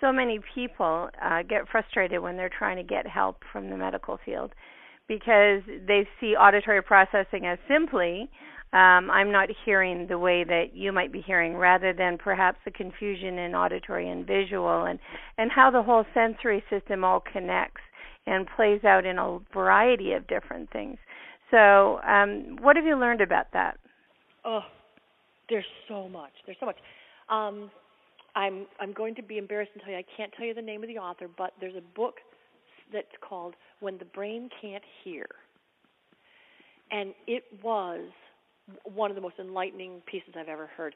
so 0.01 0.13
many 0.13 0.41
people 0.55 1.09
uh, 1.25 1.43
get 1.43 1.67
frustrated 1.69 2.21
when 2.21 2.37
they're 2.37 2.51
trying 2.51 2.77
to 2.77 2.83
get 2.83 3.07
help 3.07 3.43
from 3.53 3.71
the 3.71 3.77
medical 3.77 4.19
field 4.25 4.53
because 5.09 5.63
they 5.87 6.07
see 6.21 6.35
auditory 6.35 6.83
processing 6.83 7.47
as 7.47 7.59
simply 7.69 8.29
um, 8.73 9.11
I'm 9.11 9.31
not 9.31 9.49
hearing 9.65 10.07
the 10.09 10.19
way 10.19 10.45
that 10.45 10.75
you 10.75 10.93
might 10.93 11.13
be 11.13 11.23
hearing, 11.23 11.57
rather 11.57 11.93
than 11.93 12.19
perhaps 12.19 12.59
the 12.65 12.73
confusion 12.73 13.39
in 13.39 13.55
auditory 13.55 14.11
and 14.11 14.27
visual, 14.27 14.85
and 14.85 14.99
and 15.39 15.51
how 15.51 15.71
the 15.71 15.83
whole 15.83 16.05
sensory 16.13 16.63
system 16.69 17.05
all 17.05 17.23
connects 17.33 17.81
and 18.27 18.47
plays 18.57 18.83
out 18.85 19.07
in 19.07 19.19
a 19.19 19.39
variety 19.55 20.13
of 20.13 20.27
different 20.27 20.71
things. 20.73 20.99
So, 21.51 22.01
um, 22.03 22.59
what 22.61 22.75
have 22.75 22.85
you 22.85 22.99
learned 22.99 23.21
about 23.21 23.47
that? 23.53 23.79
Oh, 24.45 24.65
there's 25.49 25.65
so 25.89 26.09
much. 26.09 26.33
There's 26.45 26.59
so 26.59 26.67
much. 26.67 26.77
Um, 27.31 27.71
I'm 28.35 28.67
I'm 28.81 28.93
going 28.93 29.15
to 29.15 29.23
be 29.23 29.39
embarrassed 29.39 29.71
and 29.75 29.83
tell 29.83 29.93
you 29.93 29.99
I 29.99 30.05
can't 30.17 30.33
tell 30.37 30.45
you 30.45 30.55
the 30.55 30.61
name 30.61 30.83
of 30.83 30.89
the 30.89 30.99
author, 30.99 31.29
but 31.39 31.53
there's 31.61 31.77
a 31.77 31.97
book 31.97 32.17
that's 32.93 33.07
called 33.27 33.55
When 33.81 33.99
the 33.99 34.05
Brain 34.05 34.49
Can't 34.61 34.83
Hear. 35.05 35.27
And 36.91 37.15
it 37.27 37.45
was 37.63 38.09
one 38.85 39.11
of 39.11 39.15
the 39.15 39.21
most 39.21 39.37
enlightening 39.39 40.03
pieces 40.07 40.35
I've 40.39 40.49
ever 40.49 40.69
heard. 40.77 40.95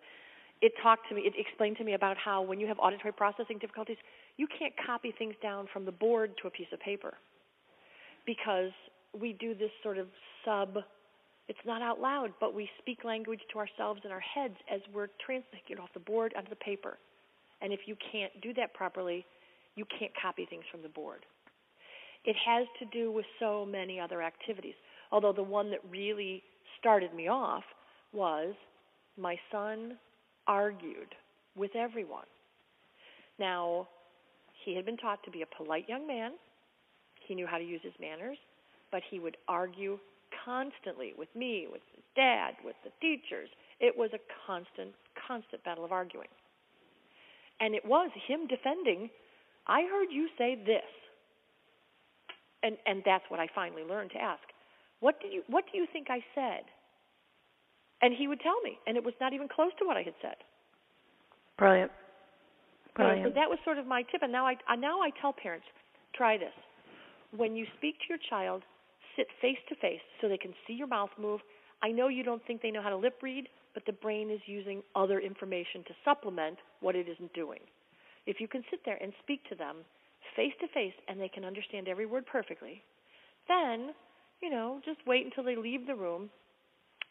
It 0.62 0.72
talked 0.82 1.08
to 1.08 1.14
me, 1.14 1.22
it 1.22 1.34
explained 1.36 1.78
to 1.78 1.84
me 1.84 1.94
about 1.94 2.16
how 2.16 2.42
when 2.42 2.60
you 2.60 2.66
have 2.66 2.78
auditory 2.78 3.12
processing 3.12 3.58
difficulties, 3.58 3.96
you 4.36 4.46
can't 4.58 4.74
copy 4.86 5.12
things 5.18 5.34
down 5.42 5.66
from 5.72 5.84
the 5.84 5.92
board 5.92 6.32
to 6.42 6.48
a 6.48 6.50
piece 6.50 6.66
of 6.72 6.80
paper 6.80 7.14
because 8.26 8.70
we 9.18 9.32
do 9.32 9.54
this 9.54 9.70
sort 9.82 9.98
of 9.98 10.06
sub 10.44 10.78
it's 11.50 11.58
not 11.66 11.82
out 11.82 12.00
loud, 12.00 12.32
but 12.38 12.54
we 12.54 12.70
speak 12.78 13.02
language 13.02 13.40
to 13.52 13.58
ourselves 13.58 14.02
in 14.04 14.12
our 14.12 14.20
heads 14.20 14.54
as 14.72 14.80
we're 14.94 15.08
translating 15.26 15.66
it 15.70 15.80
off 15.80 15.88
the 15.94 15.98
board 15.98 16.32
onto 16.36 16.48
the 16.48 16.54
paper. 16.54 16.96
And 17.60 17.72
if 17.72 17.80
you 17.86 17.96
can't 18.12 18.30
do 18.40 18.54
that 18.54 18.72
properly, 18.72 19.26
you 19.74 19.84
can't 19.98 20.12
copy 20.14 20.46
things 20.48 20.62
from 20.70 20.80
the 20.82 20.88
board. 20.88 21.26
It 22.24 22.36
has 22.46 22.66
to 22.78 22.84
do 22.86 23.10
with 23.10 23.24
so 23.38 23.66
many 23.66 23.98
other 23.98 24.22
activities. 24.22 24.74
Although 25.10 25.32
the 25.32 25.42
one 25.42 25.70
that 25.70 25.80
really 25.90 26.42
started 26.78 27.14
me 27.14 27.28
off 27.28 27.64
was 28.12 28.54
my 29.16 29.36
son 29.50 29.96
argued 30.46 31.14
with 31.56 31.74
everyone. 31.74 32.26
Now, 33.38 33.88
he 34.64 34.76
had 34.76 34.84
been 34.84 34.96
taught 34.96 35.22
to 35.24 35.30
be 35.30 35.42
a 35.42 35.56
polite 35.56 35.88
young 35.88 36.06
man. 36.06 36.32
He 37.26 37.34
knew 37.34 37.46
how 37.46 37.58
to 37.58 37.64
use 37.64 37.80
his 37.82 37.92
manners, 38.00 38.36
but 38.92 39.02
he 39.10 39.18
would 39.18 39.36
argue 39.48 39.98
constantly 40.44 41.12
with 41.16 41.28
me, 41.34 41.66
with 41.70 41.82
his 41.94 42.04
dad, 42.16 42.52
with 42.64 42.76
the 42.84 42.90
teachers. 43.00 43.48
It 43.80 43.96
was 43.96 44.10
a 44.12 44.18
constant, 44.46 44.94
constant 45.26 45.64
battle 45.64 45.84
of 45.84 45.92
arguing. 45.92 46.28
And 47.60 47.74
it 47.74 47.84
was 47.84 48.10
him 48.26 48.46
defending, 48.46 49.10
I 49.66 49.82
heard 49.82 50.08
you 50.10 50.28
say 50.36 50.56
this. 50.66 50.82
And 52.62 52.76
and 52.86 53.02
that's 53.04 53.24
what 53.28 53.40
I 53.40 53.48
finally 53.54 53.82
learned 53.82 54.10
to 54.12 54.18
ask. 54.18 54.42
What 55.00 55.20
did 55.20 55.32
you 55.32 55.42
what 55.48 55.64
do 55.70 55.78
you 55.78 55.86
think 55.92 56.08
I 56.10 56.20
said? 56.34 56.64
And 58.02 58.14
he 58.16 58.28
would 58.28 58.40
tell 58.40 58.60
me, 58.62 58.78
and 58.86 58.96
it 58.96 59.04
was 59.04 59.14
not 59.20 59.32
even 59.32 59.46
close 59.48 59.72
to 59.78 59.84
what 59.84 59.96
I 59.96 60.02
had 60.02 60.14
said. 60.22 60.36
Brilliant. 61.58 61.90
Brilliant. 62.96 63.28
So 63.28 63.30
that 63.34 63.48
was 63.48 63.58
sort 63.64 63.78
of 63.78 63.86
my 63.86 64.02
tip, 64.02 64.22
and 64.22 64.32
now 64.32 64.46
I 64.46 64.56
now 64.76 65.00
I 65.00 65.10
tell 65.20 65.32
parents, 65.32 65.66
try 66.14 66.36
this. 66.36 66.54
When 67.36 67.54
you 67.54 67.66
speak 67.76 67.96
to 68.00 68.06
your 68.08 68.18
child, 68.28 68.62
sit 69.16 69.26
face 69.40 69.58
to 69.68 69.74
face 69.76 70.00
so 70.20 70.28
they 70.28 70.38
can 70.38 70.54
see 70.66 70.72
your 70.72 70.88
mouth 70.88 71.10
move. 71.18 71.40
I 71.82 71.90
know 71.90 72.08
you 72.08 72.22
don't 72.22 72.44
think 72.46 72.62
they 72.62 72.70
know 72.70 72.82
how 72.82 72.90
to 72.90 72.96
lip 72.96 73.18
read, 73.22 73.48
but 73.74 73.84
the 73.86 73.92
brain 73.92 74.30
is 74.30 74.40
using 74.46 74.82
other 74.94 75.20
information 75.20 75.84
to 75.86 75.94
supplement 76.04 76.58
what 76.80 76.96
it 76.96 77.08
isn't 77.08 77.32
doing. 77.32 77.60
If 78.26 78.40
you 78.40 78.48
can 78.48 78.62
sit 78.70 78.80
there 78.84 78.98
and 79.00 79.12
speak 79.22 79.48
to 79.48 79.54
them 79.54 79.76
face 80.40 80.54
to 80.60 80.68
face 80.68 80.94
and 81.06 81.20
they 81.20 81.28
can 81.28 81.44
understand 81.44 81.86
every 81.86 82.06
word 82.06 82.24
perfectly, 82.24 82.82
then, 83.46 83.90
you 84.40 84.48
know, 84.48 84.80
just 84.86 84.98
wait 85.06 85.26
until 85.26 85.44
they 85.44 85.54
leave 85.54 85.86
the 85.86 85.94
room 85.94 86.30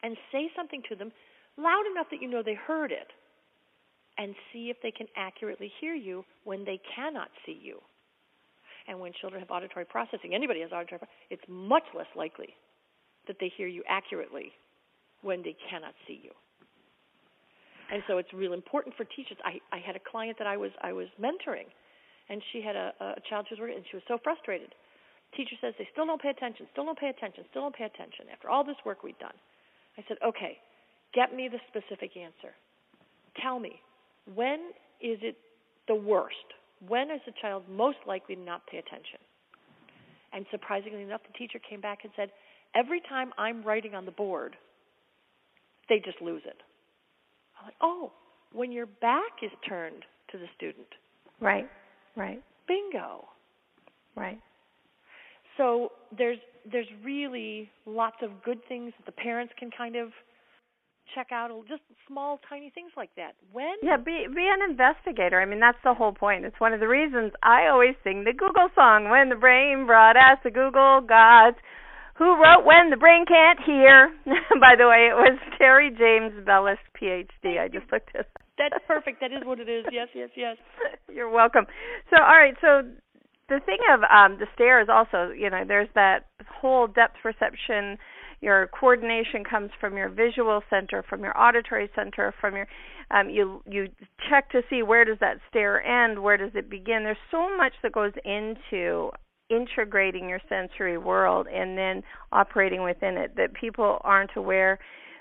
and 0.01 0.17
say 0.31 0.49
something 0.55 0.81
to 0.89 0.95
them 0.95 1.11
loud 1.57 1.83
enough 1.91 2.07
that 2.09 2.21
you 2.21 2.27
know 2.27 2.41
they 2.43 2.55
heard 2.55 2.91
it 2.91 3.07
and 4.17 4.33
see 4.51 4.71
if 4.73 4.77
they 4.81 4.89
can 4.89 5.05
accurately 5.15 5.71
hear 5.79 5.93
you 5.93 6.25
when 6.43 6.65
they 6.65 6.81
cannot 6.95 7.29
see 7.45 7.59
you. 7.61 7.77
And 8.87 8.99
when 8.99 9.11
children 9.21 9.39
have 9.39 9.51
auditory 9.51 9.85
processing, 9.85 10.33
anybody 10.33 10.61
has 10.61 10.71
auditory, 10.71 10.97
processing, 10.97 11.27
it's 11.29 11.43
much 11.47 11.83
less 11.95 12.09
likely 12.15 12.49
that 13.27 13.35
they 13.39 13.51
hear 13.55 13.67
you 13.67 13.83
accurately 13.87 14.51
when 15.21 15.43
they 15.43 15.55
cannot 15.69 15.93
see 16.07 16.19
you. 16.23 16.31
And 17.91 18.01
so 18.07 18.17
it's 18.17 18.33
real 18.33 18.53
important 18.53 18.95
for 18.95 19.03
teachers. 19.03 19.37
I, 19.45 19.59
I 19.75 19.79
had 19.79 19.95
a 19.95 19.99
client 19.99 20.37
that 20.39 20.47
I 20.47 20.57
was 20.57 20.71
I 20.81 20.93
was 20.93 21.07
mentoring, 21.21 21.69
and 22.29 22.41
she 22.51 22.61
had 22.61 22.75
a, 22.75 22.93
a 22.99 23.21
child 23.29 23.47
who 23.49 23.55
was 23.55 23.59
working, 23.59 23.77
and 23.77 23.85
she 23.89 23.97
was 23.97 24.03
so 24.07 24.17
frustrated. 24.23 24.73
Teacher 25.35 25.55
says 25.61 25.73
they 25.77 25.87
still 25.91 26.05
don't 26.05 26.21
pay 26.21 26.29
attention, 26.29 26.67
still 26.71 26.85
don't 26.85 26.97
pay 26.97 27.09
attention, 27.09 27.43
still 27.49 27.63
don't 27.63 27.75
pay 27.75 27.85
attention. 27.85 28.25
After 28.31 28.49
all 28.49 28.63
this 28.63 28.77
work 28.85 29.03
we've 29.03 29.19
done, 29.19 29.35
I 29.97 30.03
said, 30.07 30.17
okay, 30.25 30.57
get 31.13 31.35
me 31.35 31.49
the 31.49 31.59
specific 31.69 32.17
answer. 32.17 32.53
Tell 33.41 33.59
me, 33.59 33.79
when 34.33 34.71
is 35.01 35.19
it 35.21 35.37
the 35.87 35.95
worst? 35.95 36.35
When 36.87 37.11
is 37.11 37.21
the 37.25 37.33
child 37.41 37.63
most 37.69 37.97
likely 38.07 38.35
to 38.35 38.41
not 38.41 38.65
pay 38.67 38.77
attention? 38.77 39.19
And 40.33 40.45
surprisingly 40.51 41.01
enough, 41.01 41.21
the 41.25 41.37
teacher 41.37 41.59
came 41.59 41.81
back 41.81 41.99
and 42.03 42.13
said, 42.15 42.31
every 42.75 43.01
time 43.09 43.31
I'm 43.37 43.63
writing 43.63 43.95
on 43.95 44.05
the 44.05 44.11
board, 44.11 44.55
they 45.89 45.99
just 46.03 46.21
lose 46.21 46.43
it. 46.45 46.57
I'm 47.59 47.65
like, 47.65 47.75
oh, 47.81 48.11
when 48.53 48.71
your 48.71 48.85
back 48.85 49.43
is 49.43 49.51
turned 49.67 50.05
to 50.31 50.37
the 50.37 50.45
student. 50.55 50.87
Right, 51.41 51.67
right. 52.19 52.43
Bingo. 52.67 53.25
Right. 54.15 54.39
So 55.57 55.91
there's 56.15 56.37
there's 56.71 56.87
really 57.03 57.69
lots 57.85 58.17
of 58.21 58.43
good 58.43 58.59
things 58.67 58.93
that 58.97 59.05
the 59.05 59.11
parents 59.11 59.53
can 59.57 59.69
kind 59.75 59.95
of 59.95 60.09
check 61.15 61.27
out 61.31 61.49
just 61.67 61.81
small 62.07 62.39
tiny 62.47 62.69
things 62.69 62.91
like 62.95 63.09
that 63.15 63.33
when 63.51 63.73
yeah 63.81 63.97
be 63.97 64.27
be 64.29 64.45
an 64.45 64.69
investigator 64.69 65.41
i 65.41 65.45
mean 65.45 65.59
that's 65.59 65.77
the 65.83 65.93
whole 65.93 66.13
point 66.13 66.45
it's 66.45 66.59
one 66.59 66.71
of 66.71 66.79
the 66.79 66.87
reasons 66.87 67.31
i 67.41 67.65
always 67.65 67.95
sing 68.03 68.23
the 68.25 68.33
google 68.33 68.69
song 68.75 69.09
when 69.09 69.29
the 69.29 69.35
brain 69.35 69.87
brought 69.87 70.15
us 70.15 70.37
the 70.43 70.51
google 70.51 71.01
gods 71.01 71.57
who 72.13 72.35
wrote 72.37 72.63
when 72.63 72.91
the 72.91 72.97
brain 72.97 73.25
can't 73.25 73.59
hear 73.65 74.13
by 74.61 74.75
the 74.77 74.85
way 74.85 75.09
it 75.09 75.17
was 75.17 75.39
teri 75.59 75.89
james 75.97 76.45
bellis 76.45 76.77
phd 77.01 77.57
i 77.59 77.67
just 77.67 77.91
looked 77.91 78.13
it 78.13 78.27
that. 78.35 78.48
That's 78.59 78.83
perfect. 78.87 79.21
That 79.21 79.31
is 79.31 79.41
what 79.43 79.59
it 79.59 79.69
is. 79.69 79.85
Yes 79.91 80.09
yes 80.13 80.29
yes. 80.35 80.57
You're 81.13 81.29
welcome. 81.31 81.65
So 82.11 82.17
all 82.21 82.37
right. 82.37 82.55
So 82.61 82.83
the 83.49 83.59
thing 83.65 83.79
of 83.91 84.01
um 84.03 84.37
the 84.37 84.45
stairs 84.53 84.87
also 84.91 85.31
you 85.31 85.49
know 85.49 85.63
there's 85.67 85.89
that 85.95 86.27
whole 86.61 86.85
depth 86.87 87.15
perception 87.23 87.97
your 88.41 88.67
coordination 88.67 89.43
comes 89.43 89.69
from 89.81 89.97
your 89.97 90.07
visual 90.07 90.61
center, 90.69 91.03
from 91.09 91.23
your 91.23 91.37
auditory 91.37 91.89
center, 91.93 92.33
from 92.39 92.55
your 92.55 92.67
um, 93.11 93.29
you 93.29 93.61
you 93.65 93.87
check 94.29 94.49
to 94.51 94.61
see 94.69 94.83
where 94.83 95.03
does 95.03 95.17
that 95.19 95.39
stair 95.49 95.83
end, 95.83 96.21
where 96.21 96.37
does 96.37 96.51
it 96.53 96.69
begin. 96.69 97.03
There's 97.03 97.17
so 97.31 97.55
much 97.57 97.73
that 97.83 97.91
goes 97.91 98.13
into 98.23 99.09
integrating 99.49 100.29
your 100.29 100.39
sensory 100.47 100.97
world 100.97 101.47
and 101.47 101.77
then 101.77 102.03
operating 102.31 102.83
within 102.83 103.17
it 103.17 103.35
that 103.35 103.53
people 103.53 103.97
aren't 104.03 104.35
aware 104.35 104.79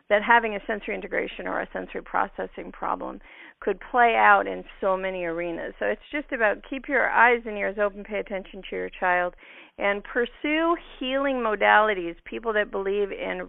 that 0.09 0.23
having 0.23 0.55
a 0.55 0.61
sensory 0.67 0.95
integration 0.95 1.47
or 1.47 1.61
a 1.61 1.69
sensory 1.73 2.03
processing 2.03 2.73
problem 2.73 3.21
could 3.61 3.79
play 3.91 4.15
out 4.17 4.47
in 4.47 4.65
so 4.81 4.97
many 4.97 5.25
arenas. 5.25 5.75
So 5.79 5.87
it's 5.87 6.01
just 6.13 6.33
about 6.33 6.59
keep 6.69 6.89
your 6.89 7.11
eyes 7.11 7.43
and 7.45 7.57
ears 7.59 7.77
open, 7.83 8.05
pay 8.05 8.19
attention 8.19 8.63
to 8.71 8.77
your 8.77 8.91
child, 9.01 9.35
and 9.79 10.03
pursue 10.05 10.77
healing 10.99 11.37
modalities. 11.37 12.15
People 12.25 12.53
that 12.55 12.71
believe 12.71 13.11
in 13.13 13.49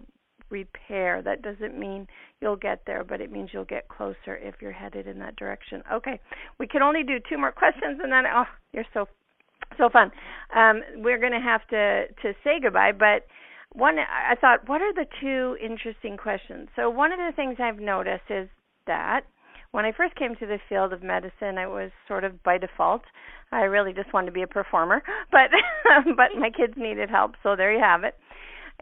repair. 0.50 1.22
That 1.22 1.42
doesn't 1.42 1.78
mean 1.78 2.06
you'll 2.40 2.56
get 2.56 2.82
there, 2.86 3.04
but 3.04 3.20
it 3.20 3.30
means 3.30 3.50
you'll 3.52 3.64
get 3.64 3.88
closer 3.88 4.36
if 4.36 4.56
you're 4.60 4.72
headed 4.72 5.06
in 5.06 5.18
that 5.20 5.36
direction. 5.36 5.82
Okay, 5.92 6.20
we 6.58 6.66
can 6.66 6.82
only 6.82 7.02
do 7.02 7.18
two 7.28 7.38
more 7.38 7.52
questions, 7.52 8.00
and 8.02 8.12
then 8.12 8.24
oh, 8.32 8.44
you're 8.72 8.84
so 8.92 9.06
so 9.78 9.88
fun. 9.88 10.10
Um, 10.54 10.80
we're 10.96 11.18
going 11.18 11.32
to 11.32 11.40
have 11.40 11.66
to 11.68 12.08
to 12.22 12.34
say 12.42 12.60
goodbye, 12.60 12.92
but 12.92 13.26
one 13.72 13.96
I 13.98 14.34
thought, 14.40 14.68
what 14.68 14.82
are 14.82 14.92
the 14.92 15.06
two 15.20 15.56
interesting 15.62 16.16
questions? 16.16 16.68
So 16.76 16.90
one 16.90 17.12
of 17.12 17.18
the 17.18 17.32
things 17.34 17.56
I've 17.60 17.78
noticed 17.78 18.30
is 18.30 18.48
that 18.86 19.22
when 19.70 19.84
I 19.84 19.92
first 19.92 20.16
came 20.16 20.34
to 20.36 20.46
the 20.46 20.58
field 20.68 20.92
of 20.92 21.02
medicine, 21.02 21.56
I 21.58 21.66
was 21.66 21.90
sort 22.08 22.24
of 22.24 22.42
by 22.42 22.58
default. 22.58 23.02
I 23.52 23.62
really 23.62 23.92
just 23.92 24.12
wanted 24.12 24.26
to 24.26 24.32
be 24.32 24.42
a 24.42 24.46
performer, 24.46 25.02
but 25.30 25.50
but 26.16 26.38
my 26.38 26.50
kids 26.50 26.74
needed 26.76 27.10
help, 27.10 27.32
so 27.42 27.56
there 27.56 27.72
you 27.72 27.80
have 27.80 28.04
it. 28.04 28.14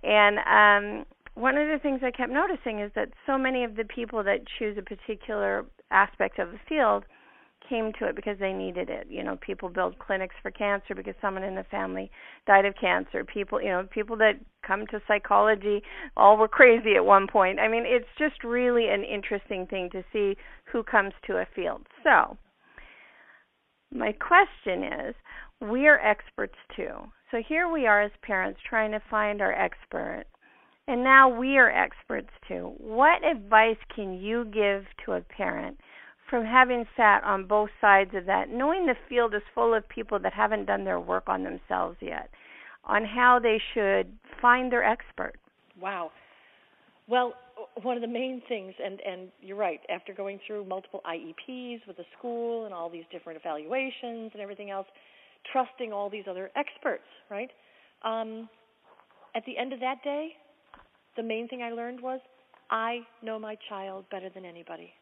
And 0.02 0.38
um 0.38 1.06
one 1.34 1.56
of 1.56 1.68
the 1.68 1.78
things 1.80 2.00
I 2.02 2.10
kept 2.10 2.32
noticing 2.32 2.80
is 2.80 2.90
that 2.96 3.10
so 3.24 3.38
many 3.38 3.62
of 3.62 3.76
the 3.76 3.84
people 3.84 4.24
that 4.24 4.40
choose 4.58 4.76
a 4.76 4.82
particular 4.82 5.64
aspect 5.92 6.40
of 6.40 6.50
the 6.50 6.58
field 6.68 7.04
came 7.66 7.92
to 7.98 8.06
it 8.06 8.16
because 8.16 8.38
they 8.38 8.52
needed 8.52 8.88
it. 8.88 9.06
You 9.10 9.22
know, 9.22 9.36
people 9.40 9.68
build 9.68 9.98
clinics 9.98 10.34
for 10.42 10.50
cancer 10.50 10.94
because 10.94 11.14
someone 11.20 11.44
in 11.44 11.54
the 11.54 11.64
family 11.64 12.10
died 12.46 12.64
of 12.64 12.74
cancer. 12.80 13.24
People, 13.24 13.60
you 13.60 13.68
know, 13.68 13.86
people 13.90 14.16
that 14.18 14.34
come 14.66 14.86
to 14.88 15.00
psychology 15.06 15.82
all 16.16 16.36
were 16.36 16.48
crazy 16.58 16.94
at 16.96 17.04
one 17.04 17.26
point. 17.26 17.58
I 17.58 17.68
mean, 17.68 17.84
it's 17.86 18.08
just 18.18 18.44
really 18.44 18.88
an 18.88 19.04
interesting 19.04 19.66
thing 19.66 19.90
to 19.92 20.02
see 20.12 20.36
who 20.72 20.82
comes 20.82 21.12
to 21.26 21.38
a 21.38 21.46
field. 21.54 21.86
So, 22.02 22.36
my 23.92 24.12
question 24.12 24.84
is, 24.84 25.14
we 25.60 25.88
are 25.88 25.98
experts 25.98 26.56
too. 26.76 26.92
So 27.30 27.42
here 27.46 27.68
we 27.70 27.86
are 27.86 28.02
as 28.02 28.12
parents 28.22 28.60
trying 28.68 28.92
to 28.92 29.02
find 29.10 29.40
our 29.40 29.52
expert. 29.52 30.24
And 30.86 31.04
now 31.04 31.28
we 31.28 31.58
are 31.58 31.70
experts 31.70 32.30
too. 32.46 32.72
What 32.78 33.24
advice 33.24 33.76
can 33.94 34.14
you 34.14 34.44
give 34.46 34.84
to 35.04 35.12
a 35.12 35.20
parent 35.20 35.78
from 36.28 36.44
having 36.44 36.84
sat 36.96 37.22
on 37.24 37.46
both 37.46 37.70
sides 37.80 38.10
of 38.14 38.26
that, 38.26 38.50
knowing 38.50 38.86
the 38.86 38.94
field 39.08 39.34
is 39.34 39.42
full 39.54 39.74
of 39.74 39.88
people 39.88 40.18
that 40.18 40.32
haven't 40.32 40.66
done 40.66 40.84
their 40.84 41.00
work 41.00 41.24
on 41.26 41.42
themselves 41.42 41.96
yet, 42.00 42.30
on 42.84 43.04
how 43.04 43.38
they 43.42 43.60
should 43.74 44.12
find 44.40 44.70
their 44.70 44.84
expert. 44.84 45.34
Wow. 45.80 46.10
Well, 47.08 47.34
one 47.82 47.96
of 47.96 48.02
the 48.02 48.08
main 48.08 48.42
things, 48.48 48.74
and 48.84 49.00
and 49.00 49.28
you're 49.40 49.56
right. 49.56 49.80
After 49.88 50.12
going 50.12 50.38
through 50.46 50.64
multiple 50.66 51.00
IEPs 51.06 51.86
with 51.86 51.96
the 51.96 52.04
school 52.18 52.66
and 52.66 52.74
all 52.74 52.90
these 52.90 53.04
different 53.10 53.40
evaluations 53.40 54.30
and 54.32 54.40
everything 54.40 54.70
else, 54.70 54.86
trusting 55.52 55.92
all 55.92 56.10
these 56.10 56.24
other 56.28 56.50
experts, 56.56 57.04
right? 57.30 57.50
Um, 58.04 58.48
at 59.34 59.44
the 59.46 59.56
end 59.56 59.72
of 59.72 59.80
that 59.80 60.02
day, 60.04 60.30
the 61.16 61.22
main 61.22 61.48
thing 61.48 61.62
I 61.62 61.70
learned 61.70 62.00
was 62.00 62.20
I 62.70 63.00
know 63.22 63.38
my 63.38 63.56
child 63.68 64.04
better 64.10 64.28
than 64.34 64.44
anybody 64.44 64.92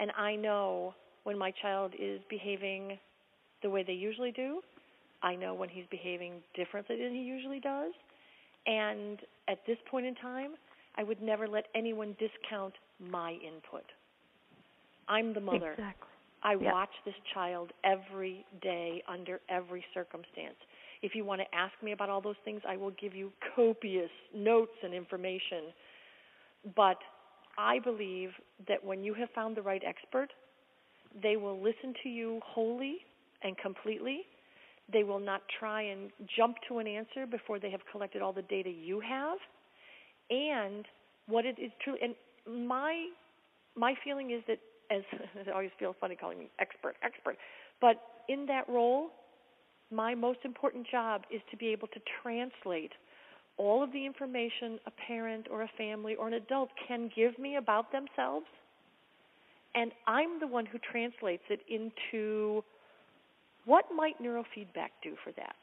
and 0.00 0.10
I 0.16 0.34
know 0.34 0.94
when 1.24 1.38
my 1.38 1.52
child 1.62 1.92
is 1.98 2.20
behaving 2.30 2.98
the 3.62 3.70
way 3.70 3.84
they 3.86 3.92
usually 3.92 4.32
do. 4.32 4.60
I 5.22 5.36
know 5.36 5.52
when 5.52 5.68
he's 5.68 5.84
behaving 5.90 6.40
differently 6.56 6.96
than 6.96 7.12
he 7.12 7.20
usually 7.20 7.60
does. 7.60 7.92
And 8.66 9.20
at 9.48 9.58
this 9.66 9.76
point 9.90 10.06
in 10.06 10.14
time, 10.16 10.52
I 10.96 11.02
would 11.02 11.20
never 11.22 11.46
let 11.46 11.66
anyone 11.74 12.16
discount 12.18 12.74
my 12.98 13.32
input. 13.32 13.84
I'm 15.08 15.34
the 15.34 15.40
mother. 15.40 15.72
Exactly. 15.72 16.08
I 16.42 16.52
yep. 16.52 16.72
watch 16.72 16.90
this 17.04 17.14
child 17.34 17.70
every 17.84 18.46
day 18.62 19.02
under 19.06 19.40
every 19.50 19.84
circumstance. 19.92 20.56
If 21.02 21.14
you 21.14 21.24
want 21.24 21.42
to 21.42 21.54
ask 21.54 21.72
me 21.82 21.92
about 21.92 22.08
all 22.08 22.22
those 22.22 22.36
things, 22.44 22.62
I 22.66 22.76
will 22.76 22.92
give 22.92 23.14
you 23.14 23.30
copious 23.54 24.10
notes 24.34 24.72
and 24.82 24.94
information. 24.94 25.72
But 26.74 26.98
I 27.60 27.80
believe 27.80 28.30
that 28.68 28.84
when 28.84 29.04
you 29.04 29.14
have 29.14 29.30
found 29.34 29.56
the 29.56 29.62
right 29.62 29.82
expert, 29.86 30.30
they 31.22 31.36
will 31.36 31.58
listen 31.62 31.94
to 32.04 32.10
you 32.10 32.40
wholly 32.44 32.98
and 33.42 33.56
completely. 33.58 34.22
They 34.92 35.04
will 35.04 35.20
not 35.20 35.42
try 35.60 35.82
and 35.82 36.10
jump 36.36 36.56
to 36.68 36.78
an 36.78 36.88
answer 36.88 37.26
before 37.26 37.60
they 37.60 37.70
have 37.70 37.82
collected 37.92 38.22
all 38.22 38.32
the 38.34 38.42
data 38.42 38.70
you 38.70 39.00
have. 39.00 39.38
and 40.30 40.86
what 41.28 41.46
it 41.46 41.58
is 41.60 41.72
truly. 41.84 42.00
And 42.02 42.14
my 42.68 43.08
my 43.76 43.94
feeling 44.04 44.32
is 44.32 44.42
that 44.48 44.58
as 44.90 45.02
I 45.48 45.52
always 45.52 45.70
feel 45.78 45.96
funny 46.00 46.16
calling 46.16 46.38
me 46.40 46.50
expert, 46.60 46.96
expert, 47.02 47.38
but 47.80 47.96
in 48.28 48.46
that 48.46 48.68
role, 48.68 49.10
my 49.92 50.14
most 50.14 50.40
important 50.44 50.86
job 50.90 51.22
is 51.32 51.42
to 51.52 51.58
be 51.58 51.68
able 51.68 51.88
to 51.88 52.00
translate 52.22 52.92
all 53.60 53.82
of 53.82 53.92
the 53.92 54.06
information 54.06 54.78
a 54.86 54.90
parent 55.06 55.46
or 55.50 55.62
a 55.62 55.70
family 55.76 56.14
or 56.14 56.28
an 56.28 56.34
adult 56.34 56.70
can 56.88 57.10
give 57.14 57.38
me 57.38 57.56
about 57.56 57.92
themselves 57.92 58.46
and 59.74 59.92
I'm 60.06 60.40
the 60.40 60.46
one 60.46 60.66
who 60.66 60.78
translates 60.78 61.44
it 61.48 61.60
into 61.68 62.64
what 63.66 63.84
might 63.94 64.20
neurofeedback 64.20 64.90
do 65.02 65.14
for 65.22 65.32
that? 65.36 65.54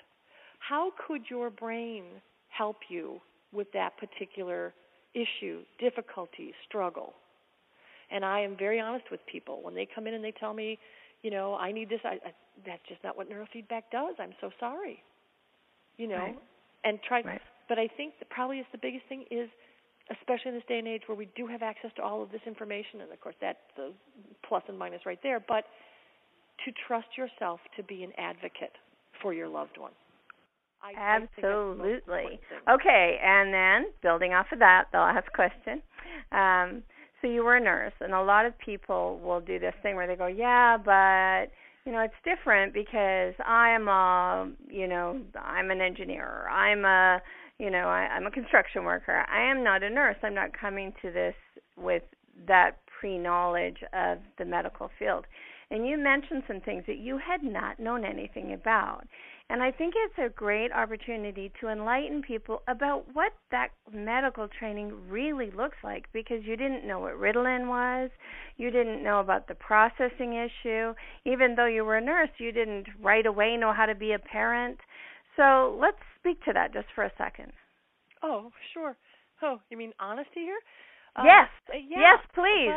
How 0.60 0.92
could 1.08 1.24
your 1.30 1.50
brain 1.50 2.04
help 2.50 2.78
you 2.90 3.20
with 3.52 3.68
that 3.74 3.94
particular 3.98 4.74
issue, 5.14 5.62
difficulty, 5.80 6.54
struggle? 6.68 7.14
And 8.12 8.24
I 8.24 8.40
am 8.40 8.56
very 8.58 8.80
honest 8.80 9.06
with 9.12 9.20
people 9.30 9.60
when 9.62 9.76
they 9.76 9.88
come 9.94 10.08
in 10.08 10.14
and 10.14 10.24
they 10.24 10.34
tell 10.40 10.54
me, 10.54 10.80
you 11.22 11.32
know, 11.32 11.56
I 11.56 11.72
need 11.72 11.90
this. 11.90 12.00
I, 12.06 12.14
I 12.26 12.34
that's 12.66 12.82
just 12.88 13.04
not 13.04 13.18
what 13.18 13.30
neurofeedback 13.30 13.84
does. 13.92 14.16
I'm 14.20 14.34
so 14.40 14.50
sorry. 14.60 15.04
You 15.98 16.08
know, 16.08 16.16
right. 16.16 16.40
and 16.86 17.00
try. 17.08 17.22
Right. 17.22 17.42
But 17.70 17.80
I 17.80 17.88
think 17.88 18.14
that 18.20 18.30
probably 18.30 18.60
is 18.60 18.66
the 18.72 18.78
biggest 18.78 19.06
thing 19.08 19.26
is 19.32 19.50
especially 20.10 20.50
in 20.50 20.56
this 20.56 20.64
day 20.68 20.80
and 20.80 20.88
age 20.88 21.04
where 21.08 21.18
we 21.18 21.28
do 21.36 21.48
have 21.48 21.62
access 21.62 21.92
to 21.98 22.02
all 22.02 22.24
of 22.24 22.32
this 22.32 22.42
information, 22.48 23.02
and 23.02 23.12
of 23.12 23.20
course 23.20 23.36
that's 23.42 23.58
the 23.76 23.92
plus 24.48 24.64
and 24.68 24.78
minus 24.78 25.06
right 25.06 25.20
there, 25.22 25.44
but 25.46 25.66
to 26.66 26.72
trust 26.88 27.08
yourself 27.18 27.60
to 27.76 27.84
be 27.84 28.04
an 28.04 28.12
advocate 28.18 28.72
for 29.22 29.34
your 29.34 29.48
loved 29.48 29.78
one. 29.78 29.92
I, 30.82 30.94
Absolutely. 30.98 32.40
I 32.68 32.74
okay, 32.76 33.20
and 33.24 33.54
then 33.54 33.92
building 34.02 34.34
off 34.34 34.46
of 34.52 34.60
that, 34.60 34.86
the 34.92 35.00
last 35.00 35.28
question. 35.34 35.82
Um, 36.32 36.84
so 37.22 37.28
you 37.28 37.44
were 37.44 37.58
a 37.58 37.60
nurse, 37.60 37.94
and 38.00 38.14
a 38.14 38.22
lot 38.22 38.46
of 38.46 38.58
people 38.60 39.20
will 39.24 39.42
do 39.42 39.60
this 39.60 39.74
thing 39.82 39.96
where 39.96 40.08
they 40.08 40.16
go, 40.16 40.28
"Yeah, 40.28 40.78
but 40.78 41.52
you 41.86 41.92
know, 41.92 42.02
it's 42.02 42.14
different 42.24 42.74
because 42.74 43.34
I 43.46 43.70
am 43.70 43.88
a, 43.88 44.52
you 44.70 44.88
know, 44.88 45.22
I'm 45.36 45.72
an 45.72 45.82
engineer. 45.82 46.48
I'm 46.50 46.86
a 46.86 47.22
you 47.60 47.72
know, 47.72 47.88
I, 47.88 48.08
I'm 48.14 48.28
a 48.28 48.32
construction 48.32 48.84
worker. 48.84 49.26
I 49.32 49.50
am 49.50 49.64
not 49.64 49.84
a 49.84 49.90
nurse. 49.90 50.18
I'm 50.24 50.36
not 50.36 50.58
coming 50.60 50.94
to 51.02 51.12
this 51.12 51.36
with 51.76 52.04
that 52.48 52.78
pre 53.00 53.18
knowledge 53.18 53.78
of 53.94 54.20
the 54.38 54.46
medical 54.46 54.90
field. 55.00 55.26
And 55.70 55.86
you 55.86 55.98
mentioned 55.98 56.44
some 56.48 56.62
things 56.62 56.84
that 56.88 56.98
you 56.98 57.18
had 57.18 57.44
not 57.44 57.80
known 57.80 58.06
anything 58.06 58.54
about. 58.54 59.04
And 59.50 59.64
I 59.64 59.72
think 59.72 59.94
it's 59.96 60.18
a 60.18 60.34
great 60.34 60.74
opportunity 60.74 61.52
to 61.62 61.70
enlighten 61.70 62.22
people 62.22 62.64
about 62.68 63.06
what 63.14 63.32
that 63.52 63.70
medical 63.94 64.48
training 64.48 64.94
really 65.10 65.52
looks 65.52 65.78
like 65.84 66.06
because 66.12 66.44
you 66.44 66.58
didn't 66.58 66.86
know 66.86 67.00
what 67.00 67.14
Ritalin 67.14 67.68
was, 67.70 68.10
you 68.58 68.72
didn't 68.72 69.04
know 69.04 69.22
about 69.22 69.48
the 69.48 69.56
processing 69.56 70.34
issue. 70.34 70.94
Even 71.26 71.56
though 71.56 71.66
you 71.66 71.86
were 71.86 71.96
a 71.96 72.02
nurse, 72.02 72.30
you 72.40 72.52
didn't 72.52 72.88
right 73.02 73.26
away 73.26 73.56
know 73.56 73.72
how 73.72 73.86
to 73.86 73.96
be 73.96 74.12
a 74.12 74.20
parent. 74.20 74.80
So 75.38 75.78
let's 75.80 76.02
speak 76.20 76.44
to 76.46 76.54
that 76.54 76.74
just 76.74 76.88
for 76.94 77.06
a 77.06 77.12
second. 77.18 77.54
Oh, 78.24 78.52
sure. 78.74 78.98
Oh, 79.42 79.62
you 79.70 79.78
mean 79.78 79.94
honesty 80.00 80.42
here? 80.42 80.60
Uh, 81.16 81.24
yes, 81.26 81.50
yeah. 81.90 81.98
yes, 81.98 82.20
please. 82.34 82.74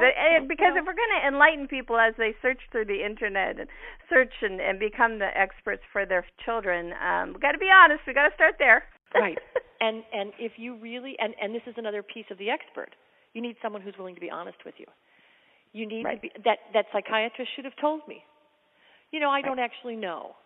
Because 0.49 0.73
if 0.77 0.85
we're 0.85 0.96
going 0.96 1.16
to 1.20 1.29
enlighten 1.29 1.68
people 1.68 1.99
as 1.99 2.14
they 2.16 2.33
search 2.40 2.61
through 2.73 2.87
the 2.87 3.05
internet 3.05 3.61
and 3.61 3.68
search 4.09 4.33
and, 4.40 4.61
and 4.61 4.79
become 4.79 5.18
the 5.18 5.29
experts 5.37 5.83
for 5.92 6.07
their 6.07 6.25
children, 6.44 6.92
um, 6.96 7.33
we've 7.33 7.42
got 7.42 7.53
to 7.53 7.59
be 7.59 7.68
honest. 7.68 8.01
We've 8.07 8.16
got 8.16 8.29
to 8.29 8.35
start 8.35 8.55
there. 8.59 8.85
right. 9.14 9.38
And 9.83 10.05
and 10.12 10.35
if 10.38 10.53
you 10.59 10.77
really 10.77 11.16
and 11.18 11.33
and 11.40 11.55
this 11.55 11.62
is 11.66 11.73
another 11.79 12.03
piece 12.03 12.27
of 12.31 12.37
the 12.37 12.51
expert. 12.51 12.90
You 13.33 13.40
need 13.40 13.57
someone 13.62 13.81
who's 13.81 13.94
willing 13.96 14.14
to 14.14 14.20
be 14.20 14.29
honest 14.29 14.59
with 14.66 14.75
you. 14.77 14.85
You 15.73 15.88
need 15.88 16.05
right. 16.05 16.16
to 16.16 16.20
be 16.20 16.31
that 16.44 16.59
that 16.75 16.85
psychiatrist 16.92 17.51
should 17.57 17.64
have 17.64 17.73
told 17.81 18.03
me. 18.07 18.23
You 19.11 19.20
know, 19.20 19.31
I 19.31 19.40
don't 19.40 19.59
actually 19.59 19.96
know 19.96 20.37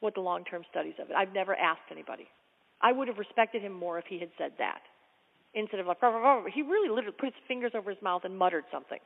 what 0.00 0.14
the 0.14 0.20
long 0.20 0.44
term 0.44 0.62
studies 0.70 0.94
of 1.00 1.10
it. 1.10 1.16
I've 1.16 1.32
never 1.32 1.54
asked 1.54 1.90
anybody. 1.90 2.28
I 2.80 2.92
would 2.92 3.08
have 3.08 3.18
respected 3.18 3.62
him 3.62 3.72
more 3.72 3.98
if 3.98 4.04
he 4.08 4.18
had 4.18 4.30
said 4.38 4.52
that 4.58 4.80
instead 5.54 5.80
of 5.80 5.86
like 5.86 5.98
he 6.54 6.62
really 6.62 6.88
literally 6.88 7.16
put 7.18 7.26
his 7.26 7.34
fingers 7.48 7.72
over 7.74 7.90
his 7.90 8.00
mouth 8.02 8.22
and 8.24 8.36
muttered 8.36 8.64
something. 8.70 9.00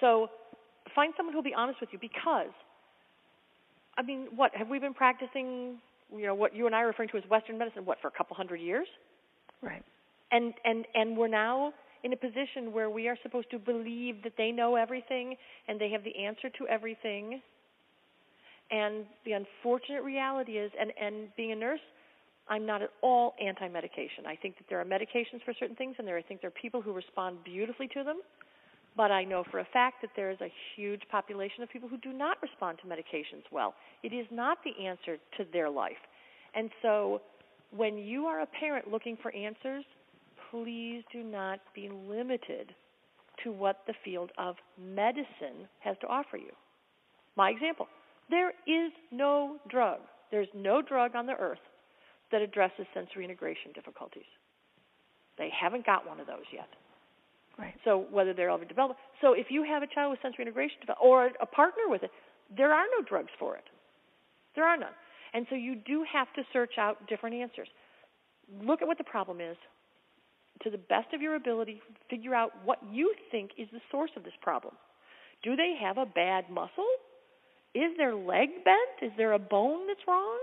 So 0.00 0.28
find 0.94 1.12
someone 1.16 1.34
who'll 1.34 1.42
be 1.42 1.54
honest 1.54 1.80
with 1.80 1.90
you 1.92 1.98
because 2.00 2.52
I 3.96 4.02
mean, 4.02 4.28
what 4.34 4.54
have 4.54 4.68
we 4.68 4.78
been 4.78 4.94
practicing? 4.94 5.78
You 6.14 6.26
know, 6.26 6.34
what 6.34 6.54
you 6.54 6.66
and 6.66 6.74
I 6.74 6.82
are 6.82 6.86
referring 6.86 7.10
to 7.10 7.18
as 7.18 7.24
Western 7.28 7.58
medicine, 7.58 7.84
what 7.84 7.98
for 8.00 8.08
a 8.08 8.10
couple 8.10 8.36
hundred 8.36 8.60
years? 8.60 8.86
Right. 9.60 9.82
And 10.30 10.54
and 10.64 10.86
and 10.94 11.16
we're 11.16 11.28
now 11.28 11.72
in 12.04 12.12
a 12.12 12.16
position 12.16 12.72
where 12.72 12.90
we 12.90 13.08
are 13.08 13.16
supposed 13.22 13.50
to 13.50 13.58
believe 13.58 14.22
that 14.24 14.32
they 14.36 14.50
know 14.50 14.76
everything 14.76 15.36
and 15.68 15.80
they 15.80 15.90
have 15.90 16.02
the 16.04 16.16
answer 16.16 16.48
to 16.58 16.66
everything 16.68 17.40
and 18.72 19.04
the 19.26 19.32
unfortunate 19.32 20.02
reality 20.02 20.52
is, 20.52 20.72
and, 20.80 20.92
and 21.00 21.28
being 21.36 21.52
a 21.52 21.56
nurse, 21.56 21.80
I'm 22.48 22.66
not 22.66 22.82
at 22.82 22.90
all 23.02 23.34
anti 23.40 23.68
medication. 23.68 24.26
I 24.26 24.34
think 24.34 24.56
that 24.56 24.64
there 24.68 24.80
are 24.80 24.84
medications 24.84 25.44
for 25.44 25.54
certain 25.60 25.76
things, 25.76 25.94
and 25.98 26.08
there 26.08 26.16
I 26.16 26.22
think 26.22 26.40
there 26.40 26.48
are 26.48 26.60
people 26.60 26.80
who 26.80 26.92
respond 26.92 27.44
beautifully 27.44 27.86
to 27.88 28.02
them. 28.02 28.20
But 28.96 29.10
I 29.10 29.24
know 29.24 29.44
for 29.50 29.60
a 29.60 29.66
fact 29.72 30.02
that 30.02 30.10
there 30.16 30.30
is 30.30 30.38
a 30.40 30.52
huge 30.74 31.02
population 31.10 31.62
of 31.62 31.70
people 31.70 31.88
who 31.88 31.98
do 31.98 32.12
not 32.12 32.36
respond 32.42 32.78
to 32.82 32.86
medications 32.88 33.44
well. 33.50 33.74
It 34.02 34.12
is 34.12 34.26
not 34.30 34.58
the 34.64 34.84
answer 34.84 35.16
to 35.38 35.44
their 35.52 35.70
life. 35.70 35.92
And 36.54 36.70
so 36.82 37.22
when 37.74 37.96
you 37.96 38.26
are 38.26 38.40
a 38.40 38.46
parent 38.46 38.90
looking 38.90 39.16
for 39.22 39.34
answers, 39.34 39.84
please 40.50 41.02
do 41.10 41.22
not 41.22 41.60
be 41.74 41.88
limited 41.88 42.74
to 43.44 43.50
what 43.50 43.80
the 43.86 43.94
field 44.04 44.30
of 44.36 44.56
medicine 44.78 45.68
has 45.80 45.96
to 46.02 46.06
offer 46.06 46.36
you. 46.36 46.52
My 47.34 47.48
example 47.48 47.86
there 48.32 48.50
is 48.66 48.92
no 49.10 49.56
drug, 49.68 50.00
there's 50.30 50.48
no 50.54 50.82
drug 50.82 51.14
on 51.14 51.26
the 51.26 51.34
earth 51.34 51.62
that 52.32 52.40
addresses 52.40 52.86
sensory 52.94 53.24
integration 53.24 53.72
difficulties. 53.74 54.26
They 55.38 55.50
haven't 55.50 55.86
got 55.86 56.06
one 56.06 56.18
of 56.18 56.26
those 56.26 56.48
yet. 56.52 56.68
Right. 57.58 57.74
So 57.84 58.06
whether 58.10 58.32
they're 58.32 58.50
overdeveloped, 58.50 58.98
so 59.20 59.34
if 59.34 59.46
you 59.50 59.62
have 59.64 59.82
a 59.82 59.86
child 59.86 60.10
with 60.10 60.20
sensory 60.22 60.42
integration 60.42 60.78
or 61.00 61.30
a 61.40 61.46
partner 61.46 61.84
with 61.88 62.02
it, 62.02 62.10
there 62.56 62.72
are 62.72 62.86
no 62.98 63.04
drugs 63.06 63.30
for 63.38 63.56
it. 63.56 63.64
There 64.54 64.64
are 64.64 64.76
none. 64.76 64.96
And 65.34 65.46
so 65.50 65.56
you 65.56 65.74
do 65.74 66.04
have 66.10 66.32
to 66.34 66.42
search 66.52 66.72
out 66.78 67.06
different 67.08 67.36
answers. 67.36 67.68
Look 68.62 68.82
at 68.82 68.88
what 68.88 68.98
the 68.98 69.04
problem 69.04 69.40
is. 69.40 69.56
To 70.62 70.70
the 70.70 70.78
best 70.78 71.12
of 71.12 71.20
your 71.20 71.34
ability, 71.34 71.80
figure 72.08 72.34
out 72.34 72.52
what 72.64 72.78
you 72.90 73.14
think 73.30 73.50
is 73.58 73.68
the 73.72 73.80
source 73.90 74.10
of 74.16 74.24
this 74.24 74.34
problem. 74.40 74.74
Do 75.42 75.56
they 75.56 75.74
have 75.80 75.98
a 75.98 76.06
bad 76.06 76.48
muscle? 76.50 76.86
Is 77.74 77.96
their 77.96 78.14
leg 78.14 78.64
bent? 78.64 79.02
Is 79.02 79.12
there 79.16 79.32
a 79.32 79.38
bone 79.38 79.86
that's 79.86 80.06
wrong? 80.06 80.38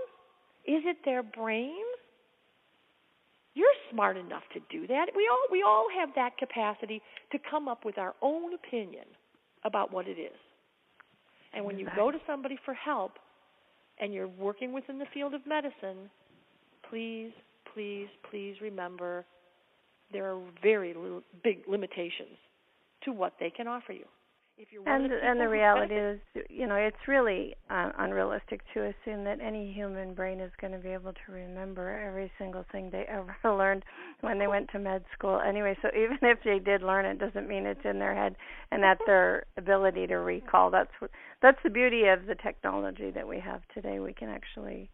Is 0.66 0.82
it 0.84 0.98
their 1.04 1.22
brain? 1.22 1.84
You're 3.54 3.68
smart 3.90 4.16
enough 4.16 4.42
to 4.54 4.60
do 4.70 4.86
that. 4.86 5.06
We 5.14 5.28
all 5.30 5.46
we 5.50 5.62
all 5.62 5.86
have 5.98 6.10
that 6.14 6.38
capacity 6.38 7.02
to 7.32 7.38
come 7.50 7.68
up 7.68 7.84
with 7.84 7.98
our 7.98 8.14
own 8.22 8.54
opinion 8.54 9.04
about 9.64 9.92
what 9.92 10.08
it 10.08 10.18
is. 10.18 10.38
And 11.52 11.64
when 11.64 11.78
you 11.78 11.88
go 11.96 12.10
to 12.10 12.18
somebody 12.26 12.56
for 12.64 12.74
help 12.74 13.12
and 13.98 14.14
you're 14.14 14.28
working 14.28 14.72
within 14.72 14.98
the 14.98 15.06
field 15.12 15.34
of 15.34 15.44
medicine, 15.46 16.08
please, 16.88 17.32
please, 17.74 18.06
please 18.30 18.54
remember 18.62 19.24
there 20.12 20.32
are 20.32 20.40
very 20.62 20.94
little, 20.94 21.22
big 21.42 21.62
limitations 21.68 22.38
to 23.04 23.12
what 23.12 23.34
they 23.40 23.50
can 23.50 23.66
offer 23.66 23.92
you 23.92 24.04
and 24.86 25.10
and 25.10 25.40
the 25.40 25.48
reality 25.48 25.94
is 25.94 26.20
you 26.48 26.66
know 26.66 26.74
it's 26.74 27.08
really 27.08 27.54
uh, 27.70 27.90
unrealistic 27.98 28.60
to 28.74 28.80
assume 28.80 29.24
that 29.24 29.38
any 29.40 29.72
human 29.72 30.14
brain 30.14 30.40
is 30.40 30.50
going 30.60 30.72
to 30.72 30.78
be 30.78 30.88
able 30.88 31.12
to 31.12 31.32
remember 31.32 31.98
every 31.98 32.30
single 32.38 32.64
thing 32.70 32.90
they 32.90 33.04
ever 33.08 33.34
learned 33.44 33.84
when 34.20 34.38
they 34.38 34.46
went 34.46 34.68
to 34.70 34.78
med 34.78 35.04
school. 35.16 35.40
Anyway 35.40 35.76
so 35.82 35.88
even 35.88 36.18
if 36.22 36.38
they 36.44 36.58
did 36.58 36.82
learn 36.82 37.04
it 37.04 37.18
doesn't 37.18 37.48
mean 37.48 37.66
it's 37.66 37.84
in 37.84 37.98
their 37.98 38.14
head 38.14 38.36
and 38.70 38.82
that 38.82 38.98
their 39.06 39.44
ability 39.56 40.06
to 40.06 40.16
recall 40.16 40.70
that's 40.70 40.92
what 40.98 41.10
that's 41.42 41.58
the 41.64 41.70
beauty 41.70 42.04
of 42.06 42.26
the 42.26 42.34
technology 42.34 43.10
that 43.10 43.26
we 43.26 43.40
have 43.40 43.62
today. 43.74 43.98
We 43.98 44.12
can 44.12 44.28
actually 44.28 44.90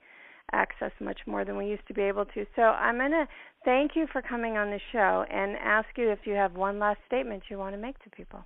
access 0.52 0.92
much 1.00 1.18
more 1.26 1.44
than 1.44 1.56
we 1.56 1.66
used 1.66 1.86
to 1.88 1.94
be 1.94 2.02
able 2.02 2.24
to. 2.24 2.46
So 2.54 2.62
i'm 2.62 2.98
going 2.98 3.10
to 3.10 3.26
thank 3.64 3.96
you 3.96 4.06
for 4.12 4.22
coming 4.22 4.56
on 4.56 4.70
the 4.70 4.80
show 4.92 5.24
and 5.28 5.56
ask 5.56 5.88
you 5.96 6.10
if 6.10 6.20
you 6.24 6.34
have 6.34 6.54
one 6.54 6.78
last 6.78 7.00
statement 7.06 7.42
you 7.50 7.58
want 7.58 7.74
to 7.74 7.80
make 7.80 7.98
to 8.04 8.10
people 8.10 8.44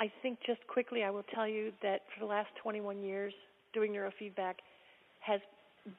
I 0.00 0.10
think 0.22 0.38
just 0.46 0.66
quickly, 0.66 1.04
I 1.04 1.10
will 1.10 1.26
tell 1.34 1.46
you 1.46 1.72
that 1.82 2.00
for 2.14 2.24
the 2.24 2.26
last 2.26 2.48
21 2.62 3.02
years, 3.02 3.34
doing 3.74 3.92
neurofeedback 3.92 4.54
has 5.20 5.40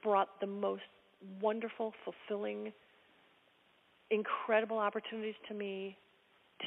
brought 0.03 0.39
the 0.41 0.47
most 0.47 0.81
wonderful, 1.39 1.93
fulfilling, 2.03 2.73
incredible 4.09 4.79
opportunities 4.79 5.35
to 5.47 5.53
me 5.53 5.95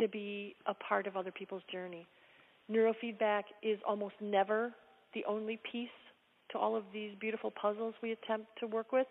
to 0.01 0.07
be 0.07 0.55
a 0.67 0.75
part 0.75 1.09
of 1.09 1.17
other 1.17 1.33
people's 1.33 1.63
journey. 1.71 2.07
Neurofeedback 2.71 3.43
is 3.65 3.79
almost 3.87 4.15
never 4.21 4.73
the 5.13 5.25
only 5.29 5.59
piece 5.71 5.89
to 6.53 6.59
all 6.59 6.77
of 6.77 6.85
these 6.93 7.11
beautiful 7.21 7.51
puzzles 7.51 7.95
we 8.01 8.13
attempt 8.13 8.47
to 8.61 8.69
work 8.69 8.93
with, 8.93 9.09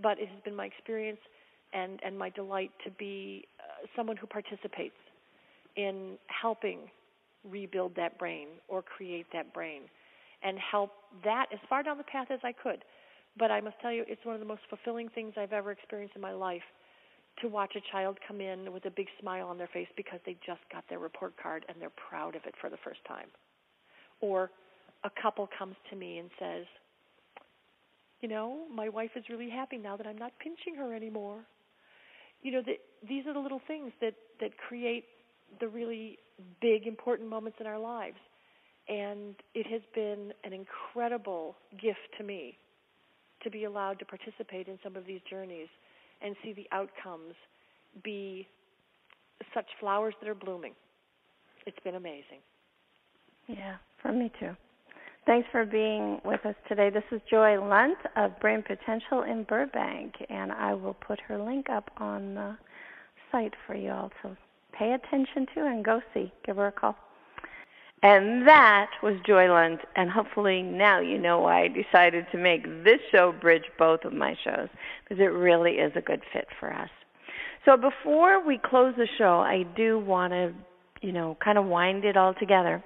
but 0.00 0.18
it 0.20 0.28
has 0.28 0.40
been 0.44 0.54
my 0.54 0.66
experience 0.66 1.18
and 1.72 1.98
and 2.04 2.16
my 2.16 2.28
delight 2.30 2.70
to 2.84 2.90
be 2.92 3.44
uh, 3.58 3.86
someone 3.96 4.16
who 4.16 4.26
participates 4.26 4.94
in 5.76 6.18
helping 6.28 6.78
rebuild 7.48 7.94
that 7.96 8.18
brain 8.18 8.48
or 8.68 8.82
create 8.82 9.26
that 9.32 9.52
brain 9.52 9.82
and 10.42 10.58
help 10.58 10.90
that 11.24 11.46
as 11.52 11.58
far 11.68 11.82
down 11.82 11.98
the 11.98 12.04
path 12.04 12.28
as 12.30 12.40
I 12.42 12.52
could. 12.52 12.84
But 13.38 13.50
I 13.50 13.60
must 13.60 13.76
tell 13.80 13.92
you, 13.92 14.04
it's 14.08 14.24
one 14.24 14.34
of 14.34 14.40
the 14.40 14.46
most 14.46 14.62
fulfilling 14.68 15.08
things 15.08 15.34
I've 15.36 15.52
ever 15.52 15.70
experienced 15.72 16.16
in 16.16 16.22
my 16.22 16.32
life 16.32 16.62
to 17.40 17.48
watch 17.48 17.74
a 17.76 17.92
child 17.92 18.18
come 18.26 18.40
in 18.40 18.72
with 18.72 18.84
a 18.84 18.90
big 18.90 19.06
smile 19.20 19.48
on 19.48 19.56
their 19.56 19.68
face 19.72 19.88
because 19.96 20.20
they 20.26 20.36
just 20.44 20.60
got 20.70 20.84
their 20.90 20.98
report 20.98 21.34
card 21.42 21.64
and 21.68 21.80
they're 21.80 21.90
proud 21.90 22.36
of 22.36 22.42
it 22.44 22.54
for 22.60 22.68
the 22.68 22.76
first 22.84 23.00
time. 23.08 23.28
Or 24.20 24.50
a 25.04 25.10
couple 25.20 25.48
comes 25.58 25.76
to 25.90 25.96
me 25.96 26.18
and 26.18 26.30
says, 26.38 26.66
you 28.20 28.28
know, 28.28 28.60
my 28.72 28.88
wife 28.88 29.10
is 29.16 29.24
really 29.30 29.50
happy 29.50 29.78
now 29.78 29.96
that 29.96 30.06
I'm 30.06 30.18
not 30.18 30.32
pinching 30.38 30.76
her 30.76 30.94
anymore. 30.94 31.38
You 32.42 32.52
know, 32.52 32.62
the, 32.64 32.74
these 33.08 33.26
are 33.26 33.32
the 33.32 33.40
little 33.40 33.60
things 33.66 33.92
that 34.00 34.14
that 34.40 34.50
create 34.68 35.04
the 35.60 35.68
really 35.68 36.18
big 36.60 36.86
important 36.86 37.28
moments 37.28 37.58
in 37.60 37.66
our 37.66 37.78
lives. 37.78 38.16
And 38.88 39.36
it 39.54 39.66
has 39.66 39.82
been 39.94 40.32
an 40.44 40.52
incredible 40.52 41.56
gift 41.80 42.00
to 42.18 42.24
me 42.24 42.58
to 43.42 43.50
be 43.50 43.64
allowed 43.64 43.98
to 44.00 44.04
participate 44.04 44.68
in 44.68 44.78
some 44.82 44.96
of 44.96 45.06
these 45.06 45.20
journeys 45.28 45.68
and 46.20 46.36
see 46.42 46.52
the 46.52 46.66
outcomes 46.72 47.34
be 48.02 48.46
such 49.54 49.66
flowers 49.80 50.14
that 50.20 50.28
are 50.28 50.34
blooming. 50.34 50.72
It's 51.66 51.78
been 51.84 51.94
amazing. 51.94 52.40
Yeah, 53.46 53.76
for 54.00 54.12
me 54.12 54.30
too. 54.38 54.56
Thanks 55.26 55.48
for 55.52 55.64
being 55.64 56.20
with 56.24 56.44
us 56.44 56.56
today. 56.68 56.90
This 56.90 57.04
is 57.12 57.20
Joy 57.30 57.60
Lunt 57.64 57.98
of 58.16 58.38
Brain 58.40 58.62
Potential 58.62 59.22
in 59.22 59.44
Burbank, 59.44 60.14
and 60.28 60.50
I 60.50 60.74
will 60.74 60.94
put 60.94 61.20
her 61.20 61.38
link 61.38 61.68
up 61.70 61.90
on 61.98 62.34
the 62.34 62.56
site 63.30 63.54
for 63.66 63.76
you 63.76 63.90
all 63.90 64.10
to 64.22 64.36
pay 64.72 64.92
attention 64.92 65.46
to 65.54 65.66
and 65.66 65.84
go 65.84 66.00
see. 66.12 66.32
Give 66.44 66.56
her 66.56 66.68
a 66.68 66.72
call. 66.72 66.96
And 68.02 68.48
that 68.48 68.90
was 69.00 69.14
Joy 69.24 69.48
Lunt, 69.48 69.80
and 69.94 70.10
hopefully 70.10 70.60
now 70.60 70.98
you 70.98 71.18
know 71.18 71.38
why 71.38 71.62
I 71.62 71.68
decided 71.68 72.26
to 72.32 72.38
make 72.38 72.64
this 72.82 72.98
show 73.12 73.32
bridge 73.32 73.62
both 73.78 74.04
of 74.04 74.12
my 74.12 74.36
shows, 74.42 74.68
because 75.04 75.20
it 75.20 75.26
really 75.26 75.74
is 75.74 75.92
a 75.94 76.00
good 76.00 76.20
fit 76.32 76.48
for 76.58 76.72
us. 76.72 76.90
So 77.64 77.76
before 77.76 78.44
we 78.44 78.58
close 78.58 78.94
the 78.96 79.06
show, 79.18 79.38
I 79.38 79.62
do 79.76 80.00
want 80.00 80.32
to, 80.32 80.52
you 81.00 81.12
know, 81.12 81.36
kind 81.44 81.58
of 81.58 81.66
wind 81.66 82.04
it 82.04 82.16
all 82.16 82.34
together 82.34 82.82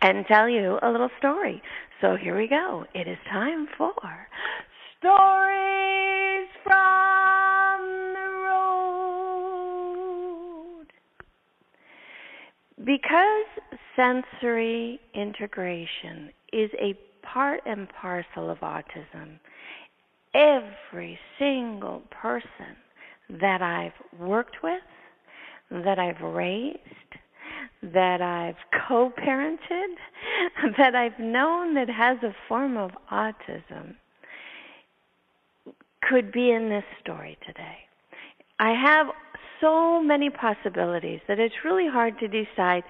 and 0.00 0.24
tell 0.26 0.48
you 0.48 0.78
a 0.80 0.90
little 0.90 1.10
story. 1.18 1.60
So 2.00 2.14
here 2.14 2.36
we 2.36 2.46
go. 2.46 2.84
It 2.94 3.08
is 3.08 3.18
time 3.32 3.66
for 3.76 3.92
Stories 5.00 6.03
Because 12.82 13.46
sensory 13.94 15.00
integration 15.14 16.30
is 16.52 16.70
a 16.80 16.94
part 17.22 17.60
and 17.66 17.88
parcel 17.88 18.50
of 18.50 18.58
autism, 18.58 19.38
every 20.34 21.18
single 21.38 22.02
person 22.10 22.76
that 23.40 23.62
I've 23.62 23.92
worked 24.18 24.56
with, 24.62 24.82
that 25.70 25.98
I've 25.98 26.20
raised, 26.20 26.78
that 27.82 28.20
I've 28.20 28.56
co 28.88 29.12
parented, 29.16 29.94
that 30.76 30.96
I've 30.96 31.18
known 31.18 31.74
that 31.74 31.88
has 31.88 32.18
a 32.22 32.34
form 32.48 32.76
of 32.76 32.90
autism 33.12 33.94
could 36.02 36.32
be 36.32 36.50
in 36.50 36.68
this 36.68 36.84
story 37.00 37.38
today. 37.46 37.78
I 38.58 38.70
have 38.72 39.06
so 39.60 40.02
many 40.02 40.30
possibilities 40.30 41.20
that 41.28 41.38
it's 41.38 41.54
really 41.64 41.88
hard 41.88 42.18
to 42.20 42.28
decide 42.28 42.84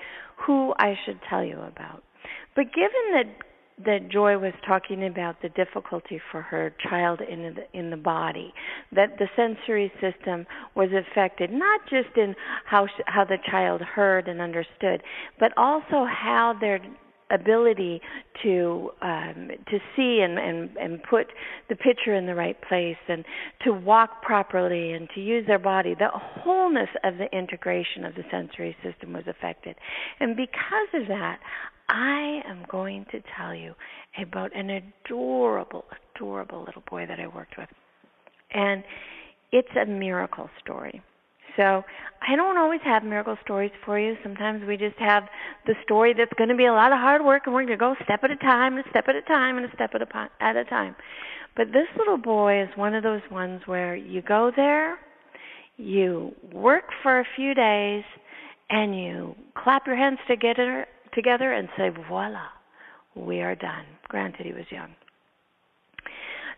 who 0.47 0.75
I 0.79 0.95
should 1.05 1.21
tell 1.29 1.45
you 1.45 1.61
about. 1.61 2.03
But 2.55 2.73
given 2.73 3.13
that 3.13 3.27
that 3.85 4.09
Joy 4.09 4.39
was 4.39 4.53
talking 4.65 5.05
about 5.05 5.43
the 5.43 5.49
difficulty 5.49 6.21
for 6.31 6.43
her 6.43 6.73
child 6.89 7.21
in 7.21 7.55
the 7.55 7.79
in 7.79 7.91
the 7.91 7.97
body, 7.97 8.55
that 8.93 9.19
the 9.19 9.29
sensory 9.35 9.93
system 10.01 10.47
was 10.77 10.91
affected 10.93 11.51
not 11.51 11.81
just 11.91 12.17
in 12.17 12.37
how 12.67 12.87
how 13.07 13.25
the 13.25 13.39
child 13.51 13.81
heard 13.81 14.29
and 14.29 14.41
understood, 14.41 15.03
but 15.41 15.53
also 15.57 16.05
how 16.05 16.57
their 16.61 16.79
ability 17.35 18.01
to 18.43 18.91
um, 19.03 19.51
to 19.69 19.79
see 19.97 20.21
and, 20.23 20.39
and 20.39 20.77
and 20.77 21.03
put 21.03 21.27
the 21.69 21.77
picture 21.77 22.15
in 22.15 22.27
the 22.27 22.35
right 22.35 22.57
place 22.69 22.97
and 23.09 23.25
to 23.65 23.73
walk 23.73 24.23
properly 24.23 24.93
and 24.93 25.09
to 25.15 25.21
use 25.21 25.47
their 25.47 25.59
body 25.59 25.95
the 25.99 26.09
wholeness 26.13 26.89
of 27.03 27.19
the 27.19 27.27
integration 27.37 28.05
of 28.05 28.15
the 28.15 28.23
sensory 28.31 28.77
system 28.83 29.13
was 29.13 29.25
affected 29.27 29.77
and 30.21 30.37
because 30.37 30.89
of 30.95 31.09
that 31.09 31.39
I 31.89 32.41
am 32.47 32.65
going 32.71 33.05
to 33.11 33.21
tell 33.37 33.55
you 33.55 33.75
about 34.21 34.57
an 34.57 34.71
adorable, 34.71 35.85
adorable 36.17 36.65
little 36.65 36.83
boy 36.89 37.07
that 37.07 37.21
I 37.21 37.27
worked 37.27 37.59
with. 37.59 37.69
And 38.53 38.83
it's 39.53 39.69
a 39.81 39.85
miracle 39.85 40.49
story. 40.63 41.03
So 41.57 41.85
I 42.27 42.37
don't 42.37 42.59
always 42.59 42.81
have 42.85 43.05
miracle 43.05 43.37
stories 43.45 43.71
for 43.85 43.99
you. 43.99 44.17
Sometimes 44.23 44.65
we 44.67 44.77
just 44.77 44.99
have 44.99 45.25
the 45.67 45.75
story 45.85 46.15
that's 46.15 46.33
going 46.37 46.49
to 46.49 46.57
be 46.57 46.67
a 46.67 46.73
lot 46.73 46.93
of 46.93 46.99
hard 46.99 47.25
work, 47.25 47.43
and 47.47 47.55
we're 47.55 47.65
going 47.65 47.79
to 47.79 47.81
go 47.81 47.95
step 48.05 48.25
at 48.25 48.31
a 48.31 48.37
time, 48.37 48.77
and 48.77 48.87
a 48.87 48.91
step 48.91 49.09
at 49.09 49.15
a 49.15 49.23
time, 49.23 49.57
and 49.57 49.67
a 49.67 49.75
step 49.75 49.95
at 49.95 50.03
a, 50.03 50.31
at 50.41 50.57
a 50.57 50.65
time. 50.65 50.97
But 51.57 51.69
this 51.73 51.87
little 51.97 52.19
boy 52.19 52.63
is 52.63 52.69
one 52.77 52.95
of 52.95 53.03
those 53.03 53.23
ones 53.31 53.63
where 53.67 53.95
you 53.95 54.23
go 54.23 54.51
there, 54.55 54.99
you 55.77 56.35
work 56.53 56.85
for 57.03 57.21
a 57.21 57.25
few 57.37 57.55
days, 57.55 58.05
and 58.71 58.99
you 58.99 59.37
clap 59.57 59.87
your 59.87 59.97
hands 59.97 60.19
together 60.27 60.87
together 61.15 61.53
and 61.53 61.69
say, 61.77 61.91
voila, 62.09 62.47
we 63.15 63.41
are 63.41 63.55
done. 63.55 63.85
Granted, 64.09 64.47
he 64.47 64.53
was 64.53 64.65
young. 64.71 64.95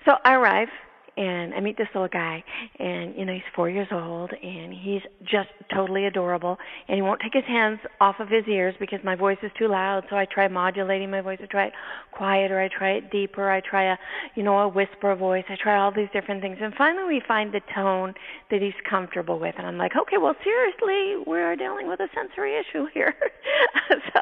So 0.07 0.17
I 0.25 0.35
arrive 0.35 0.69
and 1.17 1.55
I 1.55 1.61
meet 1.61 1.79
this 1.79 1.89
little 1.95 2.09
guy, 2.09 2.45
and 2.79 3.15
you 3.17 3.25
know 3.25 3.33
he's 3.33 3.43
four 3.55 3.71
years 3.71 3.89
old, 3.91 4.31
and 4.43 4.73
he's 4.73 5.01
just 5.23 5.49
totally 5.75 6.05
adorable, 6.07 6.59
and 6.89 6.97
he 6.97 7.03
won't 7.03 7.21
take 7.21 7.33
his 7.33 7.45
hands 7.47 7.79
off 8.01 8.17
of 8.21 8.29
his 8.29 8.45
ears 8.47 8.75
because 8.79 9.01
my 9.03 9.15
voice 9.15 9.39
is 9.43 9.51
too 9.59 9.69
loud. 9.69 10.05
So 10.11 10.17
I 10.17 10.27
try 10.27 10.49
modulating 10.49 11.11
my 11.11 11.23
voice. 11.23 11.39
I 11.43 11.47
try 11.47 11.67
it 11.67 11.73
quieter. 12.13 12.61
I 12.61 12.69
try 12.69 12.91
it 12.93 13.11
deeper. 13.11 13.51
I 13.51 13.61
try 13.61 13.93
a, 13.93 13.97
you 14.35 14.43
know, 14.43 14.59
a 14.59 14.69
whisper 14.69 15.15
voice. 15.15 15.45
I 15.49 15.57
try 15.63 15.79
all 15.79 15.91
these 15.91 16.09
different 16.13 16.43
things, 16.43 16.59
and 16.61 16.75
finally 16.75 17.05
we 17.05 17.23
find 17.27 17.53
the 17.53 17.63
tone 17.75 18.13
that 18.51 18.61
he's 18.61 18.75
comfortable 18.89 19.39
with, 19.39 19.55
and 19.57 19.67
I'm 19.67 19.79
like, 19.79 19.93
okay, 19.97 20.19
well 20.19 20.35
seriously, 20.45 21.23
we're 21.27 21.57
dealing 21.57 21.89
with 21.89 22.01
a 22.01 22.09
sensory 22.15 22.59
issue 22.59 22.87
here. 22.93 23.15
so, 23.89 24.21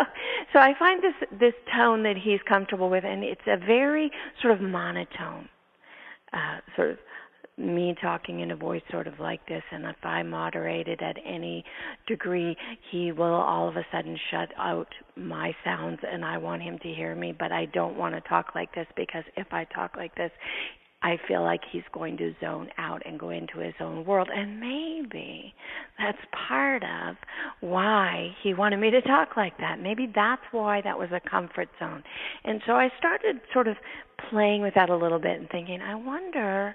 so 0.52 0.58
I 0.60 0.74
find 0.78 1.02
this 1.02 1.14
this 1.40 1.54
tone 1.74 2.04
that 2.04 2.16
he's 2.16 2.40
comfortable 2.48 2.88
with, 2.88 3.04
and 3.04 3.24
it's 3.24 3.46
a 3.46 3.56
very 3.56 4.10
sort 4.40 4.54
of 4.54 4.60
monotone 4.60 5.48
uh, 6.34 6.58
sort 6.76 6.90
of 6.90 6.98
me 7.56 7.94
talking 8.02 8.40
in 8.40 8.50
a 8.50 8.56
voice 8.56 8.82
sort 8.90 9.06
of 9.06 9.20
like 9.20 9.46
this 9.46 9.62
and 9.70 9.84
if 9.84 9.96
I 10.02 10.24
moderate 10.24 10.88
it 10.88 11.00
at 11.00 11.16
any 11.24 11.64
degree 12.08 12.56
he 12.90 13.12
will 13.12 13.26
all 13.32 13.68
of 13.68 13.76
a 13.76 13.86
sudden 13.92 14.18
shut 14.30 14.48
out 14.58 14.88
my 15.16 15.54
sounds 15.64 16.00
and 16.10 16.24
I 16.24 16.36
want 16.36 16.62
him 16.62 16.80
to 16.80 16.88
hear 16.88 17.14
me 17.14 17.32
but 17.38 17.52
I 17.52 17.66
don't 17.66 17.96
want 17.96 18.16
to 18.16 18.20
talk 18.22 18.56
like 18.56 18.74
this 18.74 18.88
because 18.96 19.22
if 19.36 19.46
I 19.52 19.64
talk 19.64 19.96
like 19.96 20.14
this 20.16 20.32
I 21.04 21.18
feel 21.28 21.42
like 21.42 21.60
he's 21.70 21.82
going 21.92 22.16
to 22.16 22.32
zone 22.40 22.70
out 22.78 23.02
and 23.04 23.20
go 23.20 23.28
into 23.28 23.58
his 23.58 23.74
own 23.78 24.06
world. 24.06 24.30
And 24.34 24.58
maybe 24.58 25.52
that's 25.98 26.16
part 26.48 26.82
of 26.82 27.16
why 27.60 28.30
he 28.42 28.54
wanted 28.54 28.78
me 28.78 28.90
to 28.90 29.02
talk 29.02 29.36
like 29.36 29.58
that. 29.58 29.78
Maybe 29.78 30.10
that's 30.12 30.42
why 30.50 30.80
that 30.80 30.98
was 30.98 31.10
a 31.12 31.20
comfort 31.28 31.68
zone. 31.78 32.02
And 32.44 32.62
so 32.66 32.72
I 32.72 32.88
started 32.98 33.36
sort 33.52 33.68
of 33.68 33.76
playing 34.30 34.62
with 34.62 34.72
that 34.76 34.88
a 34.88 34.96
little 34.96 35.18
bit 35.18 35.38
and 35.38 35.48
thinking, 35.50 35.82
I 35.82 35.94
wonder, 35.94 36.74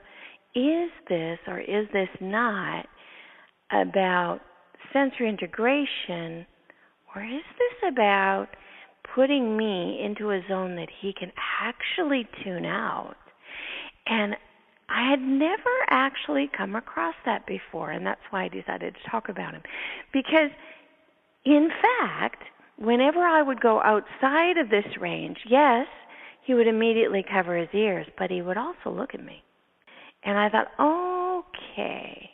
is 0.53 0.91
this 1.09 1.39
or 1.47 1.59
is 1.59 1.87
this 1.91 2.09
not 2.21 2.85
about 3.71 4.41
sensory 4.93 5.27
integration, 5.27 6.45
or 7.15 7.23
is 7.23 7.43
this 7.57 7.91
about 7.91 8.49
putting 9.15 9.57
me 9.57 9.99
into 10.05 10.29
a 10.29 10.41
zone 10.47 10.75
that 10.75 10.89
he 11.01 11.13
can 11.19 11.31
actually 11.61 12.27
tune 12.43 12.65
out? 12.65 13.15
And 14.07 14.35
I 14.89 15.09
had 15.09 15.21
never 15.21 15.69
actually 15.89 16.49
come 16.55 16.75
across 16.75 17.15
that 17.25 17.45
before, 17.45 17.91
and 17.91 18.05
that's 18.05 18.21
why 18.31 18.45
I 18.45 18.47
decided 18.47 18.95
to 18.95 19.09
talk 19.09 19.29
about 19.29 19.53
him. 19.53 19.61
Because, 20.11 20.49
in 21.45 21.69
fact, 21.69 22.41
whenever 22.77 23.19
I 23.19 23.41
would 23.41 23.61
go 23.61 23.81
outside 23.81 24.57
of 24.57 24.69
this 24.69 24.85
range, 24.99 25.37
yes, 25.47 25.85
he 26.41 26.53
would 26.55 26.67
immediately 26.67 27.23
cover 27.31 27.55
his 27.55 27.69
ears, 27.73 28.07
but 28.17 28.31
he 28.31 28.41
would 28.41 28.57
also 28.57 28.89
look 28.89 29.13
at 29.13 29.23
me. 29.23 29.43
And 30.23 30.37
I 30.37 30.49
thought, 30.49 30.67
okay, 30.79 32.29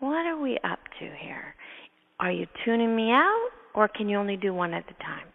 what 0.00 0.26
are 0.26 0.40
we 0.40 0.58
up 0.64 0.80
to 1.00 1.10
here? 1.18 1.54
Are 2.20 2.30
you 2.30 2.46
tuning 2.64 2.94
me 2.94 3.10
out, 3.10 3.50
or 3.74 3.88
can 3.88 4.08
you 4.08 4.18
only 4.18 4.36
do 4.36 4.52
one 4.52 4.74
at 4.74 4.84
a 4.90 5.02
time? 5.02 5.26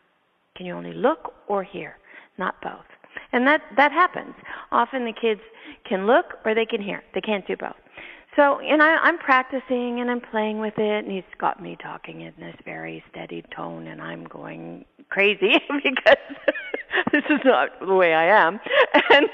Can 0.55 0.65
you 0.65 0.75
only 0.75 0.93
look 0.93 1.33
or 1.47 1.63
hear? 1.63 1.97
Not 2.37 2.61
both. 2.61 2.85
And 3.33 3.47
that 3.47 3.61
that 3.77 3.91
happens. 3.91 4.35
Often 4.71 5.05
the 5.05 5.13
kids 5.13 5.41
can 5.87 6.05
look 6.05 6.37
or 6.45 6.53
they 6.53 6.65
can 6.65 6.81
hear. 6.81 7.03
They 7.13 7.21
can't 7.21 7.45
do 7.47 7.55
both. 7.55 7.75
so 8.35 8.59
and 8.59 8.81
I, 8.81 8.95
I'm 8.97 9.17
practicing 9.17 9.99
and 9.99 10.09
I'm 10.11 10.21
playing 10.21 10.59
with 10.59 10.77
it, 10.77 11.05
and 11.05 11.11
he's 11.11 11.23
got 11.39 11.61
me 11.61 11.77
talking 11.81 12.21
in 12.21 12.33
this 12.39 12.55
very 12.65 13.03
steady 13.09 13.43
tone, 13.55 13.87
and 13.87 14.01
I'm 14.01 14.25
going 14.25 14.85
crazy 15.09 15.53
because 15.83 16.25
this 17.11 17.23
is 17.29 17.39
not 17.45 17.79
the 17.79 17.93
way 17.93 18.13
I 18.13 18.25
am, 18.25 18.59
and 19.11 19.29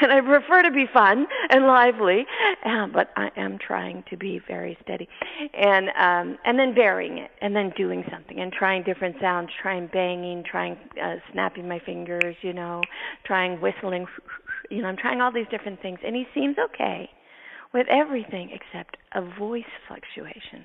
and 0.00 0.12
I 0.12 0.20
prefer 0.20 0.62
to 0.62 0.70
be 0.70 0.86
fun 0.92 1.26
and 1.50 1.66
lively, 1.66 2.26
um, 2.64 2.92
but 2.92 3.10
I 3.16 3.30
am 3.36 3.58
trying 3.58 4.04
to 4.10 4.16
be 4.16 4.40
very 4.46 4.76
steady, 4.82 5.08
and 5.54 5.88
um, 5.90 6.38
and 6.44 6.58
then 6.58 6.74
varying 6.74 7.18
it, 7.18 7.30
and 7.40 7.54
then 7.54 7.72
doing 7.76 8.04
something, 8.10 8.40
and 8.40 8.52
trying 8.52 8.82
different 8.82 9.16
sounds, 9.20 9.50
trying 9.60 9.88
banging, 9.88 10.44
trying 10.48 10.76
uh, 11.02 11.16
snapping 11.32 11.68
my 11.68 11.80
fingers, 11.84 12.36
you 12.42 12.52
know, 12.52 12.82
trying 13.24 13.60
whistling, 13.60 14.06
you 14.70 14.82
know, 14.82 14.88
I'm 14.88 14.96
trying 14.96 15.20
all 15.20 15.32
these 15.32 15.48
different 15.50 15.80
things, 15.82 15.98
and 16.04 16.14
he 16.14 16.26
seems 16.34 16.56
okay 16.58 17.10
with 17.74 17.86
everything 17.88 18.50
except 18.52 18.96
a 19.14 19.22
voice 19.38 19.64
fluctuation. 19.86 20.64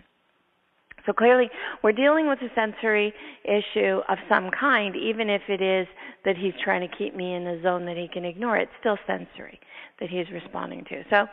So 1.06 1.14
clearly, 1.14 1.50
we're 1.84 1.92
dealing 1.92 2.28
with 2.28 2.40
a 2.40 2.54
sensory 2.56 3.14
issue 3.44 4.00
of 4.08 4.18
some 4.30 4.50
kind, 4.58 4.96
even 4.96 5.30
if 5.30 5.42
it 5.50 5.62
is 5.62 5.88
that 6.26 6.38
he's 6.38 6.54
trying 6.64 6.88
to 6.88 6.96
keep 6.96 7.16
me 7.16 7.36
in 7.36 7.46
a 7.46 7.62
zone 7.62 7.86
that 7.86 7.98
he 7.98 8.08
can 8.12 8.24
ignore. 8.24 8.58
It's 8.58 8.72
still 8.80 8.98
sensory 9.06 9.60
that 10.04 10.10
he's 10.10 10.30
responding 10.32 10.84
to. 10.90 11.04
So, 11.10 11.28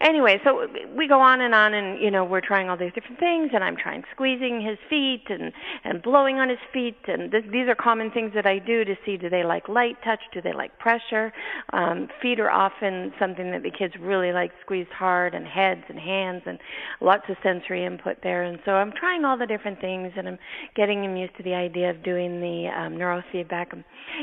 anyway, 0.00 0.40
so 0.44 0.68
we 0.96 1.08
go 1.08 1.20
on 1.20 1.40
and 1.40 1.54
on, 1.54 1.74
and 1.74 2.00
you 2.00 2.08
know 2.08 2.24
we're 2.24 2.40
trying 2.40 2.70
all 2.70 2.76
these 2.76 2.92
different 2.94 3.18
things, 3.18 3.50
and 3.52 3.64
I'm 3.64 3.76
trying 3.76 4.04
squeezing 4.12 4.62
his 4.62 4.78
feet 4.88 5.24
and 5.28 5.52
and 5.82 6.00
blowing 6.00 6.38
on 6.38 6.48
his 6.48 6.62
feet, 6.72 6.96
and 7.08 7.32
this, 7.32 7.42
these 7.50 7.66
are 7.68 7.74
common 7.74 8.12
things 8.12 8.30
that 8.34 8.46
I 8.46 8.60
do 8.60 8.84
to 8.84 8.94
see 9.04 9.16
do 9.16 9.28
they 9.28 9.42
like 9.42 9.68
light 9.68 9.96
touch, 10.04 10.20
do 10.32 10.40
they 10.40 10.52
like 10.52 10.78
pressure. 10.78 11.32
Um, 11.72 12.08
feet 12.22 12.38
are 12.38 12.50
often 12.50 13.12
something 13.18 13.50
that 13.50 13.64
the 13.64 13.72
kids 13.72 13.94
really 14.00 14.32
like 14.32 14.52
squeezed 14.64 14.92
hard, 14.92 15.34
and 15.34 15.44
heads 15.44 15.82
and 15.88 15.98
hands, 15.98 16.42
and 16.46 16.60
lots 17.00 17.24
of 17.28 17.36
sensory 17.42 17.84
input 17.84 18.18
there. 18.22 18.44
And 18.44 18.60
so 18.64 18.72
I'm 18.72 18.92
trying 18.92 19.24
all 19.24 19.36
the 19.36 19.46
different 19.46 19.80
things, 19.80 20.12
and 20.16 20.28
I'm 20.28 20.38
getting 20.76 21.02
him 21.02 21.16
used 21.16 21.36
to 21.38 21.42
the 21.42 21.54
idea 21.54 21.90
of 21.90 22.04
doing 22.04 22.40
the 22.40 22.68
um, 22.68 22.94
neurofeedback. 22.94 23.82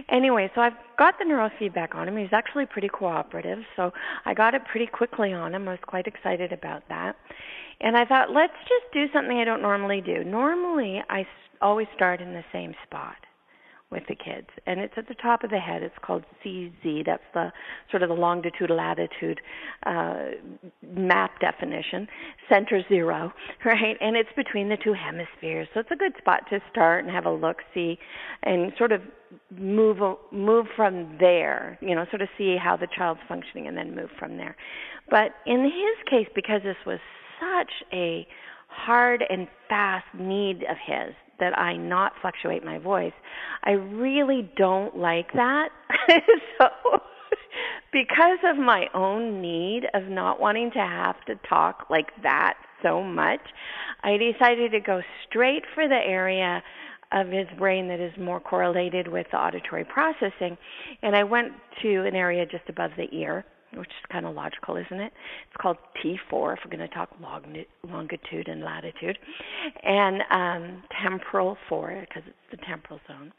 Anyway, 0.09 0.49
so 0.55 0.61
I've 0.61 0.79
got 0.97 1.15
the 1.19 1.25
neurofeedback 1.25 1.95
on 1.95 2.07
him. 2.07 2.15
He's 2.15 2.31
actually 2.31 2.65
pretty 2.65 2.87
cooperative, 2.87 3.59
so 3.75 3.88
I 4.25 4.33
got 4.33 4.53
it 4.53 4.61
pretty 4.65 4.87
quickly 4.87 5.33
on 5.33 5.53
him. 5.53 5.67
I 5.67 5.71
was 5.71 5.79
quite 5.85 6.07
excited 6.07 6.51
about 6.51 6.83
that. 6.89 7.15
And 7.81 7.95
I 7.95 8.05
thought, 8.05 8.31
let's 8.31 8.53
just 8.67 8.93
do 8.93 9.05
something 9.13 9.37
I 9.37 9.45
don't 9.45 9.61
normally 9.61 10.01
do. 10.01 10.23
Normally, 10.23 11.01
I 11.09 11.25
always 11.61 11.87
start 11.95 12.21
in 12.21 12.33
the 12.33 12.43
same 12.51 12.73
spot 12.85 13.15
with 13.91 14.03
the 14.07 14.15
kids. 14.15 14.47
And 14.67 14.79
it's 14.79 14.93
at 14.97 15.07
the 15.07 15.15
top 15.15 15.43
of 15.43 15.49
the 15.49 15.57
head. 15.57 15.81
It's 15.81 15.95
called 16.01 16.23
cz 16.45 17.05
that's 17.05 17.23
the 17.33 17.51
sort 17.89 18.03
of 18.03 18.09
the 18.09 18.15
longitude 18.15 18.69
latitude 18.69 19.41
uh 19.85 20.27
map 20.87 21.39
definition. 21.39 22.07
Center 22.47 22.81
zero 22.87 23.33
right? 23.65 23.97
And 23.99 24.15
it's 24.15 24.29
between 24.35 24.69
the 24.69 24.77
two 24.83 24.93
hemispheres. 24.93 25.67
So 25.73 25.79
it's 25.79 25.91
a 25.91 25.95
good 25.95 26.13
spot 26.17 26.43
to 26.49 26.59
start 26.71 27.03
and 27.03 27.13
have 27.13 27.25
a 27.25 27.31
look 27.31 27.57
see 27.73 27.97
and 28.43 28.71
sort 28.77 28.91
of 28.91 29.01
move 29.55 29.97
move 30.31 30.65
from 30.75 31.17
there 31.19 31.77
you 31.81 31.95
know 31.95 32.05
sort 32.09 32.21
of 32.21 32.29
see 32.37 32.57
how 32.61 32.75
the 32.75 32.87
child's 32.95 33.19
functioning 33.27 33.67
and 33.67 33.75
then 33.77 33.95
move 33.95 34.09
from 34.19 34.37
there. 34.37 34.55
But 35.09 35.31
in 35.45 35.63
his 35.63 36.09
case 36.09 36.27
because 36.35 36.61
this 36.63 36.77
was 36.85 36.99
such 37.39 37.71
a 37.91 38.27
hard 38.67 39.23
and 39.29 39.47
fast 39.67 40.05
need 40.17 40.63
of 40.63 40.77
his 40.85 41.15
that 41.39 41.57
I 41.57 41.75
not 41.75 42.13
fluctuate 42.21 42.63
my 42.63 42.77
voice. 42.77 43.13
I 43.63 43.71
really 43.71 44.49
don't 44.57 44.97
like 44.97 45.31
that. 45.33 45.69
so 46.57 46.67
because 47.91 48.39
of 48.45 48.57
my 48.57 48.85
own 48.93 49.41
need 49.41 49.83
of 49.93 50.03
not 50.03 50.39
wanting 50.39 50.71
to 50.71 50.79
have 50.79 51.15
to 51.25 51.35
talk 51.47 51.87
like 51.89 52.09
that 52.23 52.55
so 52.83 53.03
much, 53.03 53.41
I 54.03 54.17
decided 54.17 54.71
to 54.71 54.79
go 54.79 55.01
straight 55.27 55.63
for 55.73 55.87
the 55.87 55.95
area 55.95 56.63
of 57.11 57.27
his 57.27 57.47
brain 57.57 57.87
that 57.87 57.99
is 57.99 58.13
more 58.19 58.39
correlated 58.39 59.07
with 59.07 59.25
the 59.31 59.37
auditory 59.37 59.83
processing. 59.83 60.57
And 61.01 61.15
I 61.15 61.23
went 61.23 61.53
to 61.81 62.05
an 62.05 62.15
area 62.15 62.45
just 62.45 62.69
above 62.69 62.91
the 62.97 63.07
ear 63.11 63.45
which 63.75 63.89
is 63.89 64.11
kind 64.11 64.25
of 64.25 64.35
logical, 64.35 64.75
isn't 64.75 64.99
it? 64.99 65.11
It's 65.47 65.61
called 65.61 65.77
T4 66.03 66.53
if 66.53 66.59
we're 66.63 66.75
going 66.75 66.87
to 66.87 66.93
talk 66.93 67.09
longitude 67.21 68.47
and 68.47 68.61
latitude, 68.61 69.17
and 69.83 70.21
um, 70.31 70.83
temporal 71.01 71.57
4 71.67 72.05
because 72.07 72.23
it's 72.27 72.59
the 72.59 72.65
temporal 72.65 72.99
zone. 73.07 73.31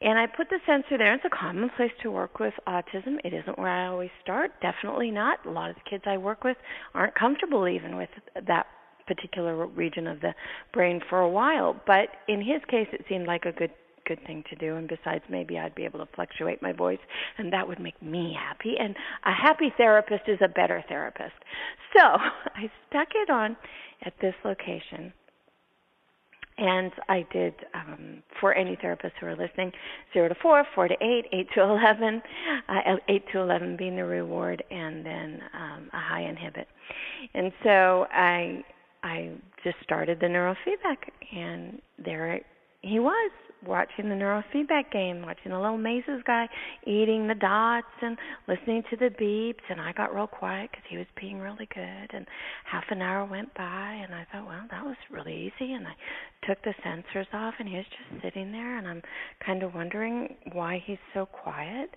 And 0.00 0.18
I 0.18 0.26
put 0.26 0.50
the 0.50 0.58
sensor 0.66 0.98
there. 0.98 1.14
It's 1.14 1.24
a 1.24 1.30
common 1.30 1.70
place 1.76 1.92
to 2.02 2.10
work 2.10 2.38
with 2.38 2.52
autism. 2.68 3.16
It 3.24 3.32
isn't 3.32 3.58
where 3.58 3.70
I 3.70 3.86
always 3.86 4.10
start. 4.22 4.50
Definitely 4.60 5.10
not. 5.10 5.44
A 5.46 5.50
lot 5.50 5.70
of 5.70 5.76
the 5.76 5.88
kids 5.88 6.04
I 6.06 6.18
work 6.18 6.44
with 6.44 6.58
aren't 6.94 7.14
comfortable 7.14 7.66
even 7.66 7.96
with 7.96 8.10
that 8.46 8.66
particular 9.06 9.66
region 9.66 10.06
of 10.06 10.20
the 10.20 10.34
brain 10.72 11.00
for 11.08 11.20
a 11.20 11.28
while. 11.28 11.80
But 11.86 12.08
in 12.28 12.40
his 12.40 12.60
case, 12.68 12.88
it 12.92 13.04
seemed 13.08 13.26
like 13.26 13.46
a 13.46 13.52
good 13.52 13.70
good 14.06 14.24
thing 14.26 14.44
to 14.50 14.56
do 14.56 14.76
and 14.76 14.88
besides 14.88 15.24
maybe 15.28 15.58
I'd 15.58 15.74
be 15.74 15.84
able 15.84 15.98
to 16.00 16.08
fluctuate 16.14 16.62
my 16.62 16.72
voice 16.72 16.98
and 17.38 17.52
that 17.52 17.66
would 17.66 17.80
make 17.80 18.00
me 18.02 18.36
happy 18.38 18.74
and 18.78 18.94
a 19.24 19.32
happy 19.32 19.72
therapist 19.76 20.22
is 20.28 20.38
a 20.42 20.48
better 20.48 20.84
therapist. 20.88 21.34
So, 21.96 22.02
I 22.02 22.70
stuck 22.88 23.08
it 23.14 23.30
on 23.30 23.56
at 24.04 24.14
this 24.20 24.34
location. 24.44 25.12
And 26.58 26.90
I 27.10 27.26
did 27.32 27.52
um, 27.74 28.22
for 28.40 28.54
any 28.54 28.76
therapists 28.76 29.12
who 29.20 29.26
are 29.26 29.36
listening, 29.36 29.72
zero 30.14 30.28
to 30.28 30.34
four, 30.40 30.64
four 30.74 30.88
to 30.88 30.94
eight, 31.02 31.26
eight 31.32 31.48
to 31.54 31.62
eleven, 31.62 32.22
uh, 32.68 32.96
eight 33.08 33.24
to 33.32 33.40
eleven 33.40 33.76
being 33.76 33.94
the 33.94 34.04
reward, 34.04 34.64
and 34.70 35.04
then 35.04 35.42
um, 35.52 35.90
a 35.92 35.98
high 35.98 36.22
inhibit. 36.22 36.66
And 37.34 37.52
so 37.62 38.06
I 38.10 38.64
I 39.02 39.32
just 39.64 39.76
started 39.82 40.18
the 40.18 40.26
neurofeedback, 40.26 41.10
and 41.36 41.82
there 42.02 42.40
he 42.86 42.98
was 42.98 43.30
watching 43.66 44.08
the 44.08 44.14
neurofeedback 44.14 44.92
game, 44.92 45.22
watching 45.22 45.50
the 45.50 45.58
little 45.58 45.78
mazes 45.78 46.22
guy 46.26 46.48
eating 46.86 47.26
the 47.26 47.34
dots 47.34 47.86
and 48.02 48.16
listening 48.46 48.82
to 48.90 48.96
the 48.96 49.10
beeps. 49.20 49.62
And 49.70 49.80
I 49.80 49.92
got 49.92 50.14
real 50.14 50.26
quiet 50.26 50.70
because 50.70 50.84
he 50.88 50.96
was 50.96 51.06
being 51.20 51.38
really 51.38 51.68
good. 51.74 52.10
And 52.12 52.26
half 52.64 52.84
an 52.90 53.02
hour 53.02 53.24
went 53.24 53.52
by, 53.54 54.02
and 54.04 54.14
I 54.14 54.26
thought, 54.30 54.46
well, 54.46 54.64
that 54.70 54.84
was 54.84 54.96
really 55.10 55.34
easy. 55.34 55.72
And 55.72 55.86
I 55.86 55.94
took 56.46 56.62
the 56.62 56.74
sensors 56.84 57.26
off, 57.32 57.54
and 57.58 57.68
he 57.68 57.76
was 57.76 57.86
just 57.86 58.22
sitting 58.22 58.52
there. 58.52 58.78
And 58.78 58.86
I'm 58.86 59.02
kind 59.44 59.62
of 59.62 59.74
wondering 59.74 60.36
why 60.52 60.82
he's 60.84 60.98
so 61.14 61.26
quiet. 61.26 61.90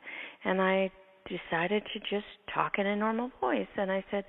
And 0.46 0.62
I 0.62 0.92
decided 1.28 1.84
to 1.94 2.00
just 2.00 2.26
talk 2.54 2.74
in 2.78 2.88
a 2.88 2.96
normal 2.96 3.32
voice. 3.40 3.68
And 3.78 3.92
I 3.92 4.04
said, 4.10 4.24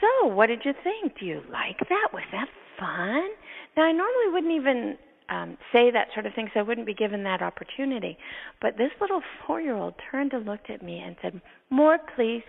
so, 0.00 0.28
what 0.28 0.48
did 0.48 0.60
you 0.64 0.72
think? 0.84 1.18
Do 1.18 1.26
you 1.26 1.40
like 1.50 1.78
that? 1.88 2.08
Was 2.12 2.24
that 2.32 2.48
fun? 2.78 3.30
Now, 3.76 3.84
I 3.84 3.92
normally 3.92 4.32
wouldn't 4.32 4.52
even 4.52 4.98
um, 5.28 5.56
say 5.72 5.90
that 5.90 6.08
sort 6.14 6.26
of 6.26 6.34
thing, 6.34 6.48
so 6.52 6.60
I 6.60 6.62
wouldn't 6.62 6.86
be 6.86 6.94
given 6.94 7.22
that 7.24 7.42
opportunity. 7.42 8.16
But 8.60 8.76
this 8.76 8.90
little 9.00 9.22
four 9.46 9.60
year 9.60 9.74
old 9.74 9.94
turned 10.10 10.32
and 10.32 10.46
looked 10.46 10.70
at 10.70 10.82
me 10.82 10.98
and 10.98 11.16
said, 11.22 11.40
More, 11.70 11.98
please. 12.14 12.44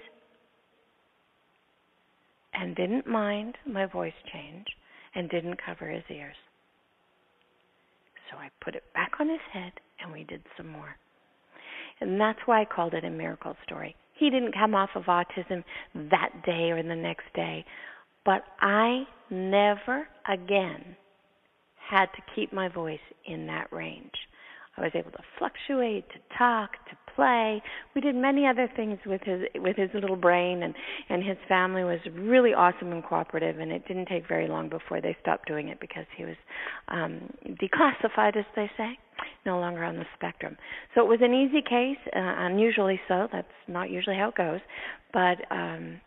And 2.54 2.76
didn't 2.76 3.06
mind 3.06 3.56
my 3.66 3.86
voice 3.86 4.14
change 4.34 4.66
and 5.16 5.30
didn't 5.30 5.64
cover 5.64 5.88
his 5.90 6.04
ears. 6.10 6.36
So 8.32 8.38
I 8.38 8.50
put 8.64 8.76
it 8.76 8.84
back 8.94 9.14
on 9.20 9.30
his 9.30 9.40
head 9.52 9.74
and 10.02 10.12
we 10.12 10.24
did 10.24 10.42
some 10.56 10.68
more. 10.68 10.96
And 12.02 12.20
that's 12.20 12.40
why 12.46 12.62
I 12.62 12.66
called 12.66 12.94
it 12.94 13.04
a 13.04 13.10
miracle 13.10 13.56
story. 13.66 13.96
He 14.14 14.30
didn't 14.30 14.54
come 14.54 14.76
off 14.76 14.90
of 14.96 15.04
autism 15.04 15.64
that 16.10 16.30
day 16.46 16.72
or 16.72 16.82
the 16.82 16.96
next 16.96 17.26
day, 17.36 17.64
but 18.26 18.44
I 18.60 19.04
never 19.30 20.08
again 20.28 20.96
had 21.90 22.08
to 22.16 22.22
keep 22.36 22.54
my 22.54 22.68
voice 22.68 23.00
in 23.26 23.48
that 23.48 23.72
range. 23.72 24.12
I 24.78 24.82
was 24.82 24.92
able 24.94 25.12
to 25.12 25.24
fluctuate, 25.40 26.08
to 26.10 26.38
talk, 26.38 26.74
to 26.90 26.98
play. 27.16 27.62
We 27.96 28.02
did 28.02 28.16
many 28.16 28.46
other 28.46 28.70
things 28.76 29.00
with 29.06 29.22
his 29.24 29.42
with 29.56 29.76
his 29.76 29.90
little 29.94 30.16
brain 30.16 30.62
and 30.64 30.76
and 31.10 31.24
his 31.24 31.38
family 31.48 31.84
was 31.84 32.00
really 32.14 32.54
awesome 32.54 32.92
and 32.92 33.04
cooperative 33.04 33.60
and 33.60 33.72
it 33.72 33.88
didn't 33.88 34.06
take 34.06 34.28
very 34.28 34.48
long 34.48 34.70
before 34.70 35.02
they 35.02 35.18
stopped 35.22 35.48
doing 35.48 35.70
it 35.70 35.80
because 35.80 36.06
he 36.16 36.26
was 36.26 36.36
um 36.90 37.22
declassified 37.60 38.38
as 38.38 38.46
they 38.56 38.70
say, 38.78 38.98
no 39.48 39.60
longer 39.60 39.84
on 39.84 39.96
the 39.96 40.06
spectrum. 40.16 40.56
So 40.94 41.02
it 41.02 41.08
was 41.08 41.20
an 41.22 41.34
easy 41.34 41.62
case, 41.62 41.98
uh, 42.16 42.20
unusually 42.46 43.02
so. 43.08 43.28
That's 43.32 43.48
not 43.68 43.90
usually 43.90 44.16
how 44.16 44.30
it 44.30 44.36
goes, 44.36 44.62
but 45.12 45.38
um 45.50 46.00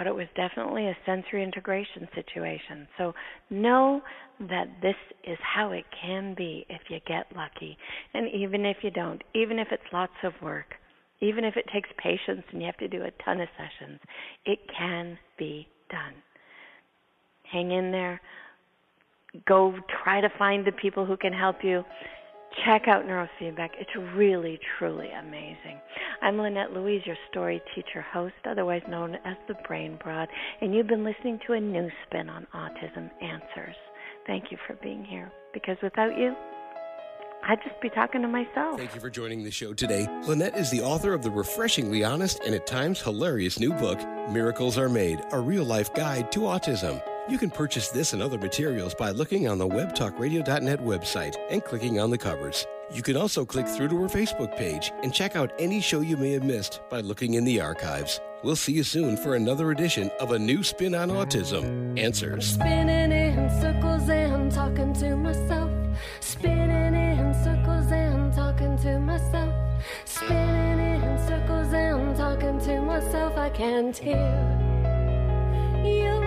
but 0.00 0.06
it 0.06 0.14
was 0.14 0.28
definitely 0.34 0.86
a 0.86 0.96
sensory 1.04 1.42
integration 1.42 2.08
situation. 2.14 2.88
So 2.96 3.12
know 3.50 4.00
that 4.48 4.64
this 4.80 4.94
is 5.24 5.36
how 5.42 5.72
it 5.72 5.84
can 6.02 6.34
be 6.34 6.64
if 6.70 6.80
you 6.88 7.00
get 7.06 7.26
lucky. 7.36 7.76
And 8.14 8.26
even 8.34 8.64
if 8.64 8.78
you 8.80 8.90
don't, 8.90 9.20
even 9.34 9.58
if 9.58 9.68
it's 9.70 9.82
lots 9.92 10.14
of 10.24 10.32
work, 10.40 10.68
even 11.20 11.44
if 11.44 11.54
it 11.58 11.66
takes 11.70 11.90
patience 12.02 12.42
and 12.50 12.62
you 12.62 12.66
have 12.66 12.78
to 12.78 12.88
do 12.88 13.02
a 13.02 13.10
ton 13.22 13.42
of 13.42 13.48
sessions, 13.58 14.00
it 14.46 14.60
can 14.74 15.18
be 15.38 15.68
done. 15.90 16.14
Hang 17.52 17.70
in 17.72 17.92
there. 17.92 18.22
Go 19.46 19.74
try 20.02 20.22
to 20.22 20.30
find 20.38 20.66
the 20.66 20.72
people 20.72 21.04
who 21.04 21.18
can 21.18 21.34
help 21.34 21.56
you. 21.62 21.84
Check 22.64 22.88
out 22.88 23.04
neurofeedback. 23.04 23.70
It's 23.78 23.90
really, 24.14 24.58
truly 24.78 25.08
amazing. 25.10 25.80
I'm 26.22 26.38
Lynette 26.38 26.72
Louise, 26.72 27.02
your 27.06 27.16
story 27.30 27.62
teacher 27.74 28.02
host, 28.02 28.34
otherwise 28.44 28.82
known 28.88 29.14
as 29.24 29.36
the 29.48 29.54
Brain 29.66 29.98
Broad, 30.02 30.28
and 30.60 30.74
you've 30.74 30.86
been 30.86 31.04
listening 31.04 31.40
to 31.46 31.54
a 31.54 31.60
new 31.60 31.88
spin 32.06 32.28
on 32.28 32.46
Autism 32.54 33.10
Answers. 33.22 33.76
Thank 34.26 34.50
you 34.50 34.58
for 34.66 34.74
being 34.82 35.04
here, 35.04 35.32
because 35.54 35.76
without 35.82 36.18
you, 36.18 36.34
I'd 37.42 37.62
just 37.62 37.80
be 37.80 37.88
talking 37.88 38.20
to 38.20 38.28
myself. 38.28 38.78
Thank 38.78 38.94
you 38.94 39.00
for 39.00 39.08
joining 39.08 39.42
the 39.42 39.50
show 39.50 39.72
today. 39.72 40.06
Lynette 40.26 40.58
is 40.58 40.70
the 40.70 40.82
author 40.82 41.14
of 41.14 41.22
the 41.22 41.30
refreshingly 41.30 42.04
honest 42.04 42.40
and 42.44 42.54
at 42.54 42.66
times 42.66 43.00
hilarious 43.00 43.58
new 43.58 43.72
book, 43.72 43.98
Miracles 44.30 44.76
Are 44.76 44.90
Made 44.90 45.20
A 45.32 45.40
Real 45.40 45.64
Life 45.64 45.94
Guide 45.94 46.30
to 46.32 46.40
Autism. 46.40 47.02
You 47.30 47.38
can 47.38 47.50
purchase 47.50 47.90
this 47.90 48.12
and 48.12 48.20
other 48.20 48.38
materials 48.38 48.92
by 48.92 49.10
looking 49.10 49.46
on 49.46 49.56
the 49.56 49.68
webtalkradio.net 49.68 50.80
website 50.80 51.36
and 51.48 51.64
clicking 51.64 52.00
on 52.00 52.10
the 52.10 52.18
covers. 52.18 52.66
You 52.92 53.02
can 53.02 53.16
also 53.16 53.44
click 53.44 53.68
through 53.68 53.86
to 53.90 54.02
our 54.02 54.08
Facebook 54.08 54.56
page 54.56 54.90
and 55.04 55.14
check 55.14 55.36
out 55.36 55.52
any 55.56 55.80
show 55.80 56.00
you 56.00 56.16
may 56.16 56.32
have 56.32 56.42
missed 56.42 56.80
by 56.90 57.00
looking 57.02 57.34
in 57.34 57.44
the 57.44 57.60
archives. 57.60 58.20
We'll 58.42 58.56
see 58.56 58.72
you 58.72 58.82
soon 58.82 59.16
for 59.16 59.36
another 59.36 59.70
edition 59.70 60.10
of 60.18 60.32
a 60.32 60.38
new 60.40 60.64
spin 60.64 60.92
on 60.92 61.10
autism 61.10 61.96
Answers. 61.96 62.54
Spinning 62.54 63.12
in 63.12 63.48
circles 63.60 64.08
and 64.08 64.50
talking 64.50 64.92
to 64.94 65.16
myself. 65.16 65.70
Spinning 66.18 66.94
in 66.94 67.32
circles 67.44 67.92
and 67.92 68.34
talking 68.34 68.76
to 68.78 68.98
myself. 68.98 69.54
Spinning 70.04 71.00
in 71.00 71.28
circles 71.28 71.72
and 71.72 72.16
talking 72.16 72.58
to 72.58 72.80
myself. 72.80 73.36
I 73.36 73.50
can't 73.50 73.96
hear 73.96 74.16
you. 75.84 76.19